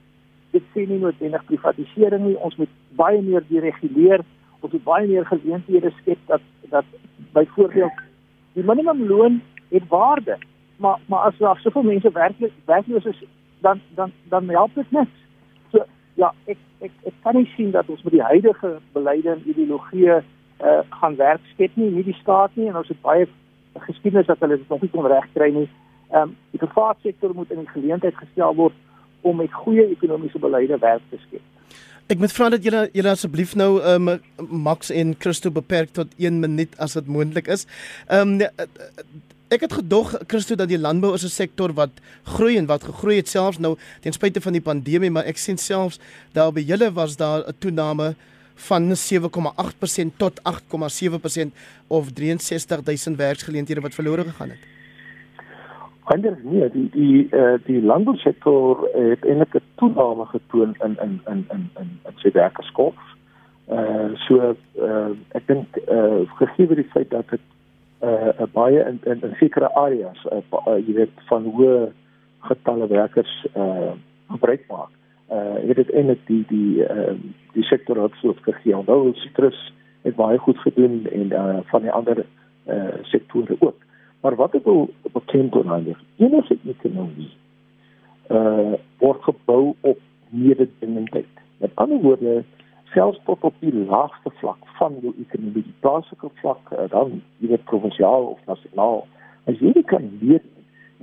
Dit 0.55 0.67
sê 0.73 0.87
nie 0.87 1.01
noodwendig 1.03 1.45
privatisering 1.49 2.27
nie. 2.29 2.37
Ons 2.47 2.57
moet 2.61 2.71
baie 2.99 3.21
meer 3.23 3.45
dereguleer. 3.49 4.25
Ons 4.61 4.73
moet 4.73 4.85
baie 4.87 5.09
meer 5.11 5.27
geleenthede 5.29 5.93
skep 6.01 6.21
dat 6.31 6.45
dat 6.73 6.85
byvoorbeeld 7.35 8.03
die 8.55 8.65
minimumloon 8.67 9.41
het 9.71 9.89
waarde, 9.89 10.39
maar 10.77 10.99
maar 11.07 11.29
as 11.29 11.39
daar 11.39 11.59
soveel 11.61 11.83
mense 11.83 12.11
werklik 12.13 12.53
werkloos 12.65 13.05
is, 13.05 13.23
dan 13.61 13.81
dan 13.95 14.13
dan 14.29 14.49
help 14.49 14.75
dit 14.75 14.91
niks. 14.91 15.17
So 15.73 15.85
ja, 16.15 16.33
ek 16.45 16.59
ek 16.81 16.93
ek 17.05 17.15
kan 17.23 17.37
nie 17.37 17.51
sien 17.57 17.71
dat 17.71 17.89
ons 17.89 18.03
met 18.03 18.13
die 18.13 18.23
huidige 18.23 18.79
beleide 18.93 19.31
en 19.31 19.43
ideologieë 19.45 20.19
uh, 20.21 20.81
gaan 20.89 21.17
werk 21.17 21.41
skep 21.53 21.77
nie, 21.77 21.91
nie 21.91 22.05
die 22.05 22.19
staat 22.21 22.55
nie. 22.55 22.69
En 22.69 22.77
ons 22.77 22.89
het 22.89 23.01
baie 23.01 23.27
geskiedenis 23.87 24.27
dat 24.27 24.39
hulle 24.39 24.57
dit 24.57 24.69
nog 24.69 24.81
nie 24.81 24.91
kon 24.91 25.07
regkry 25.07 25.51
nie. 25.55 25.69
Ehm 26.15 26.31
um, 26.31 26.37
die 26.55 26.61
private 26.63 27.01
sektor 27.03 27.35
moet 27.35 27.51
in 27.51 27.65
die 27.65 27.73
geleentheid 27.75 28.15
gestel 28.15 28.55
word 28.55 28.75
om 29.27 29.41
met 29.41 29.53
goeie 29.65 29.89
ekonomiese 29.91 30.39
beleide 30.39 30.79
werk 30.79 31.03
te 31.11 31.19
skep. 31.27 31.43
Ek 32.13 32.21
moet 32.21 32.33
vra 32.37 32.51
dat 32.53 32.67
julle 32.67 32.83
julle 32.95 33.15
asseblief 33.17 33.55
nou 33.59 33.81
um, 33.83 34.11
Max 34.67 34.93
en 34.95 35.15
Christo 35.19 35.51
beperk 35.51 35.95
tot 35.97 36.13
1 36.21 36.37
minuut 36.43 36.77
as 36.85 36.95
dit 36.99 37.09
moontlik 37.11 37.49
is. 37.51 37.65
Ehm 38.07 38.37
um, 38.37 38.69
ek 39.55 39.65
het 39.67 39.75
gedog 39.79 40.13
Christo 40.31 40.57
dat 40.59 40.71
die 40.71 40.79
landbou 40.79 41.13
is 41.15 41.25
'n 41.25 41.33
sektor 41.35 41.73
wat 41.73 41.91
groei 42.37 42.59
en 42.59 42.67
wat 42.67 42.85
gegroei 42.85 43.17
het 43.17 43.29
selfs 43.29 43.59
nou 43.59 43.75
ten 44.03 44.13
spyte 44.13 44.41
van 44.41 44.53
die 44.53 44.63
pandemie, 44.63 45.11
maar 45.11 45.27
ek 45.27 45.39
sien 45.39 45.59
selfs 45.59 45.99
daar 46.33 46.53
by 46.53 46.61
julle 46.61 46.93
was 46.93 47.17
daar 47.17 47.43
'n 47.49 47.59
toename 47.59 48.15
van 48.55 48.97
7,8% 48.97 50.19
tot 50.19 50.41
8,7% 50.43 51.55
of 51.89 52.13
63000 52.15 53.17
werksgeleenthede 53.17 53.81
wat 53.81 53.95
verlore 53.95 54.25
gegaan 54.25 54.51
het. 54.51 54.74
Anders 56.05 56.39
nee, 56.43 56.71
die 56.71 56.89
die 56.91 57.29
uh, 57.33 57.55
die 57.65 57.83
landbousektor 57.83 58.89
het 58.93 59.25
'n 59.25 59.47
toename 59.77 60.25
getoon 60.25 60.77
in 60.85 60.97
in 61.03 61.21
in 61.27 61.47
in 61.51 61.71
in 61.81 61.91
in 62.05 62.15
sy 62.17 62.31
werkerskop. 62.33 62.95
Eh 63.69 63.79
uh, 63.79 64.11
so 64.15 64.57
uh, 64.77 65.11
ek 65.29 65.47
dink 65.47 65.77
eh 65.77 65.97
uh, 65.97 66.31
gegee 66.37 66.75
die 66.75 66.91
feit 66.93 67.11
dat 67.11 67.29
dit 67.31 67.41
eh 67.99 68.29
uh, 68.41 68.47
baie 68.53 68.85
in 68.85 69.01
in, 69.05 69.23
in 69.23 69.35
sekere 69.35 69.75
areas 69.75 70.27
uh, 70.33 70.77
jy 70.87 70.93
weet 70.95 71.17
van 71.29 71.45
hoë 71.45 71.89
getalle 72.41 72.87
werkers 72.87 73.47
eh 73.53 73.63
uh, 73.63 73.93
gebruik 74.29 74.65
maak. 74.69 74.93
Eh 75.29 75.37
uh, 75.37 75.69
het 75.69 75.77
dit 75.77 75.91
eintlik 75.91 76.27
die 76.27 76.45
die 76.49 76.85
eh 76.85 76.97
uh, 76.97 77.17
die 77.53 77.65
sektor 77.65 78.03
het 78.03 78.13
so 78.21 78.35
gegee. 78.41 78.77
Nou 78.87 79.13
sitrus 79.15 79.73
het 80.03 80.17
baie 80.17 80.39
goed 80.39 80.59
gedoen 80.59 81.07
en 81.13 81.33
uh, 81.33 81.59
van 81.65 81.83
die 81.83 81.93
ander 81.93 82.25
eh 82.65 82.77
uh, 82.77 82.95
sektore 83.03 83.57
ook. 83.59 83.84
Maar 84.25 84.35
wat 84.41 84.55
ek 84.57 84.65
wil 84.65 84.87
beklemtoon 85.13 85.69
aan 85.69 85.87
is, 85.87 86.01
enige 86.17 86.57
ekonomie 86.65 87.33
uh 88.33 88.73
word 89.03 89.21
gebou 89.23 89.75
op 89.81 89.99
mededingendheid. 90.33 91.43
Met 91.61 91.75
ander 91.75 92.01
woorde, 92.01 92.45
selfs 92.95 93.21
tot 93.25 93.45
op 93.45 93.59
die 93.61 93.75
laagste 93.75 94.33
vlak 94.41 94.63
van 94.79 94.97
jou 95.03 95.13
ekonomie, 95.21 95.67
die 95.67 95.77
plaaslike 95.85 96.31
vlak, 96.41 96.73
uh, 96.73 96.87
dan 96.89 97.19
jy 97.43 97.51
weet 97.51 97.67
provinsiaal 97.69 98.31
of 98.31 98.41
nasionaal, 98.49 99.05
as 99.45 99.61
jy 99.61 99.75
dit 99.77 99.87
kan 99.93 100.09
leer 100.23 100.41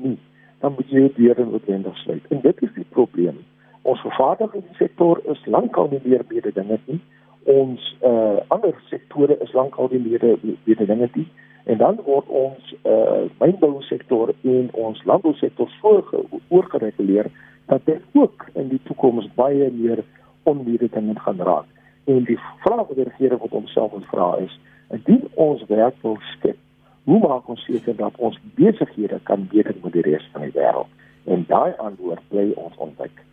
nie, 0.02 0.18
dan 0.66 0.74
moet 0.80 0.90
jy 0.90 1.06
weer 1.20 1.44
in 1.46 1.54
noodwendig 1.54 2.02
sluit. 2.02 2.26
En 2.34 2.42
dit 2.42 2.66
is 2.66 2.74
die 2.80 2.88
probleem. 2.98 3.38
Ons 3.86 4.02
vervaardigingssektor 4.08 5.22
is 5.36 5.46
lankal 5.46 5.94
nie 5.94 6.02
meer 6.08 6.26
mededingend 6.34 6.90
nie. 6.90 6.98
Ons 7.46 7.86
uh 8.02 8.42
ander 8.50 8.74
sektore 8.90 9.38
is 9.46 9.54
lankal 9.54 9.94
nie 9.94 10.02
meer 10.10 10.26
mededingend 10.42 11.22
nie 11.22 11.30
en 11.64 11.78
dan 11.78 12.00
word 12.06 12.28
ons 12.28 12.74
uh 12.84 13.28
mynbousektor 13.40 14.34
en 14.42 14.70
ons 14.72 15.04
landbousektor 15.04 15.70
so 15.82 16.04
oorgereguleer 16.48 17.30
dat 17.66 17.86
dit 17.86 18.02
ook 18.14 18.50
in 18.54 18.68
die 18.68 18.82
toekoms 18.84 19.30
baie 19.36 19.72
meer 19.72 20.04
onmededingend 20.44 21.20
gaan 21.20 21.42
raak. 21.42 21.66
En 22.04 22.24
die 22.24 22.40
vraag 22.64 22.88
wat 22.88 22.96
die 22.96 23.08
regering 23.08 23.40
moet 23.40 23.52
homself 23.52 23.94
vra 24.10 24.36
is, 24.38 24.60
indien 24.90 25.28
ons 25.34 25.66
werk 25.70 25.96
wil 26.02 26.18
skep, 26.34 26.58
hoe 27.04 27.20
maak 27.20 27.48
ons 27.50 27.64
seker 27.66 27.96
dat 27.96 28.18
ons 28.18 28.40
besighede 28.56 29.20
kan 29.24 29.48
beter 29.52 29.76
met 29.84 29.94
die 29.94 30.06
res 30.06 30.28
van 30.34 30.42
die 30.42 30.56
wêreld? 30.58 30.90
En 31.26 31.46
daai 31.48 31.74
antwoord 31.78 32.22
bly 32.30 32.52
ons 32.56 32.78
ontdek. 32.78 33.24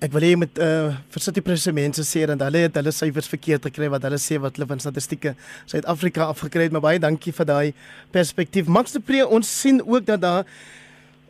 Ek 0.00 0.14
wil 0.16 0.24
hê 0.24 0.32
met 0.40 0.58
eh 0.58 0.64
uh, 0.64 0.92
vir 1.12 1.20
sit 1.20 1.34
die 1.36 1.44
presidente 1.44 2.02
sê 2.08 2.24
dat 2.26 2.40
hulle 2.40 2.64
het 2.64 2.76
hulle 2.80 2.92
syfers 2.92 3.28
verkeerd 3.28 3.66
gekry 3.68 3.88
wat 3.92 4.02
hulle 4.02 4.16
sê 4.16 4.38
wat 4.40 4.56
hulle 4.56 4.66
van 4.66 4.80
statistieke 4.80 5.34
Suid-Afrika 5.66 6.24
afgekry 6.32 6.62
het, 6.62 6.72
maar 6.72 6.80
baie 6.80 6.98
dankie 6.98 7.32
vir 7.32 7.46
daai 7.46 7.74
perspektief. 8.10 8.66
Max 8.66 8.92
de 8.92 9.00
Pre, 9.00 9.26
ons 9.26 9.60
sien 9.60 9.82
ook 9.84 10.06
dat 10.06 10.20
daar 10.20 10.44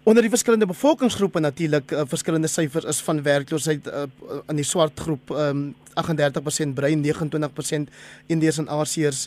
Onder 0.03 0.25
die 0.25 0.31
verskillende 0.33 0.67
bevolkingsgroepe 0.67 1.41
natuurlik 1.41 1.91
uh, 1.93 2.07
verskillende 2.09 2.49
syfers 2.49 2.87
is 2.89 3.03
van 3.05 3.23
werkloosheid 3.23 3.87
uh, 3.87 4.07
in 4.49 4.57
die 4.57 4.65
swart 4.65 5.01
groep 5.01 5.31
um, 5.31 5.75
38% 6.01 6.73
bruin 6.75 7.03
29% 7.05 7.91
Indiërs 8.33 8.59
en 8.63 8.71
Asiërs 8.73 9.27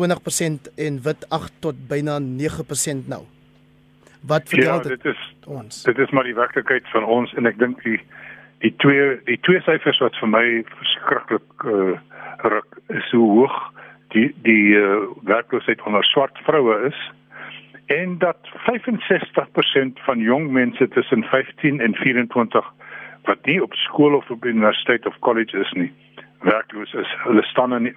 20% 0.00 0.68
en 0.76 0.98
wit 1.02 1.24
8 1.28 1.52
tot 1.64 1.80
byna 1.88 2.18
9% 2.20 3.08
nou. 3.08 3.22
Wat 4.20 4.52
vertel 4.52 4.74
ja, 4.74 4.82
dit 4.82 5.04
is 5.04 5.22
ons? 5.46 5.82
Dit 5.82 5.98
is 5.98 6.10
maar 6.10 6.28
die 6.28 6.36
werklikheid 6.36 6.84
van 6.92 7.08
ons 7.08 7.32
en 7.34 7.48
ek 7.48 7.56
dink 7.58 7.80
die 7.86 7.96
die 8.62 8.74
twee 8.76 9.20
die 9.26 9.38
twee 9.46 9.60
syfers 9.66 9.98
wat 10.04 10.16
vir 10.20 10.30
my 10.30 10.46
verskriklik 10.78 11.66
uh, 11.66 11.96
ruk 12.54 12.78
is 12.88 13.10
hoe 13.10 13.28
hoog 13.38 13.58
die 14.14 14.28
die 14.46 14.76
uh, 14.78 15.02
werkloosheid 15.28 15.82
onder 15.88 16.04
swart 16.04 16.38
vroue 16.46 16.78
is 16.90 17.00
en 17.86 18.18
dat 18.18 18.38
65% 18.68 20.04
van 20.06 20.18
jong 20.18 20.50
mense 20.50 20.88
tussen 20.88 21.24
15 21.24 21.80
en 21.80 21.94
24 21.94 22.72
wat 23.22 23.44
nie 23.46 23.62
op 23.62 23.74
skool 23.74 24.14
of 24.14 24.30
op 24.30 24.44
universiteit 24.44 25.06
of 25.06 25.18
college 25.18 25.58
is 25.58 25.72
nie 25.72 25.92
werkloos 26.42 26.92
is. 26.92 27.16
Hulle 27.22 27.42
staan 27.42 27.74
in 27.74 27.82
die, 27.82 27.94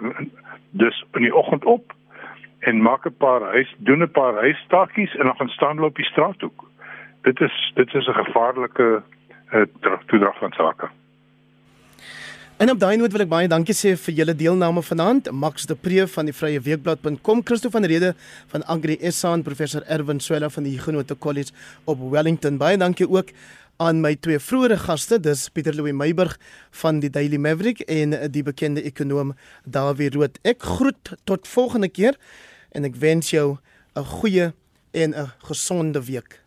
dus 0.69 1.05
in 1.13 1.21
die 1.21 1.35
oggend 1.35 1.65
op 1.65 1.93
en 2.59 2.81
maak 2.81 3.05
'n 3.05 3.17
paar 3.17 3.41
huis 3.41 3.75
doen 3.77 4.01
'n 4.01 4.11
paar 4.11 4.33
huistaakies 4.33 5.15
en 5.15 5.25
dan 5.25 5.35
gaan 5.35 5.49
staan 5.49 5.75
hulle 5.75 5.87
op 5.87 5.95
die 5.95 6.05
straathoek. 6.05 6.69
Dit 7.21 7.41
is 7.41 7.71
dit 7.75 7.93
is 7.93 8.07
'n 8.07 8.23
gevaarlike 8.23 9.03
uh, 9.53 9.65
toedrag 10.07 10.37
van 10.39 10.51
sake. 10.51 10.89
En 12.57 12.69
op 12.71 12.79
daai 12.79 12.95
noot 12.95 13.11
wil 13.11 13.25
ek 13.25 13.31
baie 13.31 13.47
dankie 13.51 13.73
sê 13.75 13.91
vir 13.99 14.15
julle 14.15 14.33
deelname 14.39 14.79
vanaand. 14.79 15.27
Max 15.35 15.65
de 15.67 15.75
Pre 15.75 16.05
van 16.07 16.29
die 16.29 16.33
Vrye 16.33 16.61
Weekblad.com, 16.63 17.41
Christo 17.43 17.67
van 17.73 17.83
Rede 17.83 18.13
van 18.53 18.63
Agri 18.71 18.95
SA 19.11 19.33
en 19.35 19.43
professor 19.43 19.83
Erwin 19.91 20.21
Swela 20.23 20.47
van 20.49 20.63
die 20.63 20.77
Huguenot 20.77 21.11
College 21.19 21.51
op 21.83 21.99
Wellington. 22.13 22.55
Baie 22.61 22.79
dankie 22.79 23.09
ook 23.11 23.33
aan 23.83 23.99
my 23.99 24.13
twee 24.15 24.39
vroeëre 24.39 24.77
gaste, 24.85 25.19
dis 25.19 25.49
Pieter 25.51 25.75
Louw 25.75 25.91
Meiburg 25.91 26.37
van 26.79 27.03
die 27.03 27.11
Daily 27.11 27.35
Maverick 27.43 27.83
en 27.91 28.15
die 28.31 28.43
bekende 28.47 28.85
ekonom 28.87 29.35
Dawie 29.67 30.07
Rood. 30.15 30.39
Ek 30.47 30.63
groet 30.63 31.11
tot 31.27 31.51
volgende 31.51 31.91
keer 31.91 32.15
en 32.71 32.87
ek 32.87 32.95
wens 33.03 33.35
jou 33.35 33.57
'n 33.99 34.07
goeie 34.15 34.53
en 34.93 35.11
'n 35.11 35.31
gesonde 35.43 35.99
week. 36.07 36.39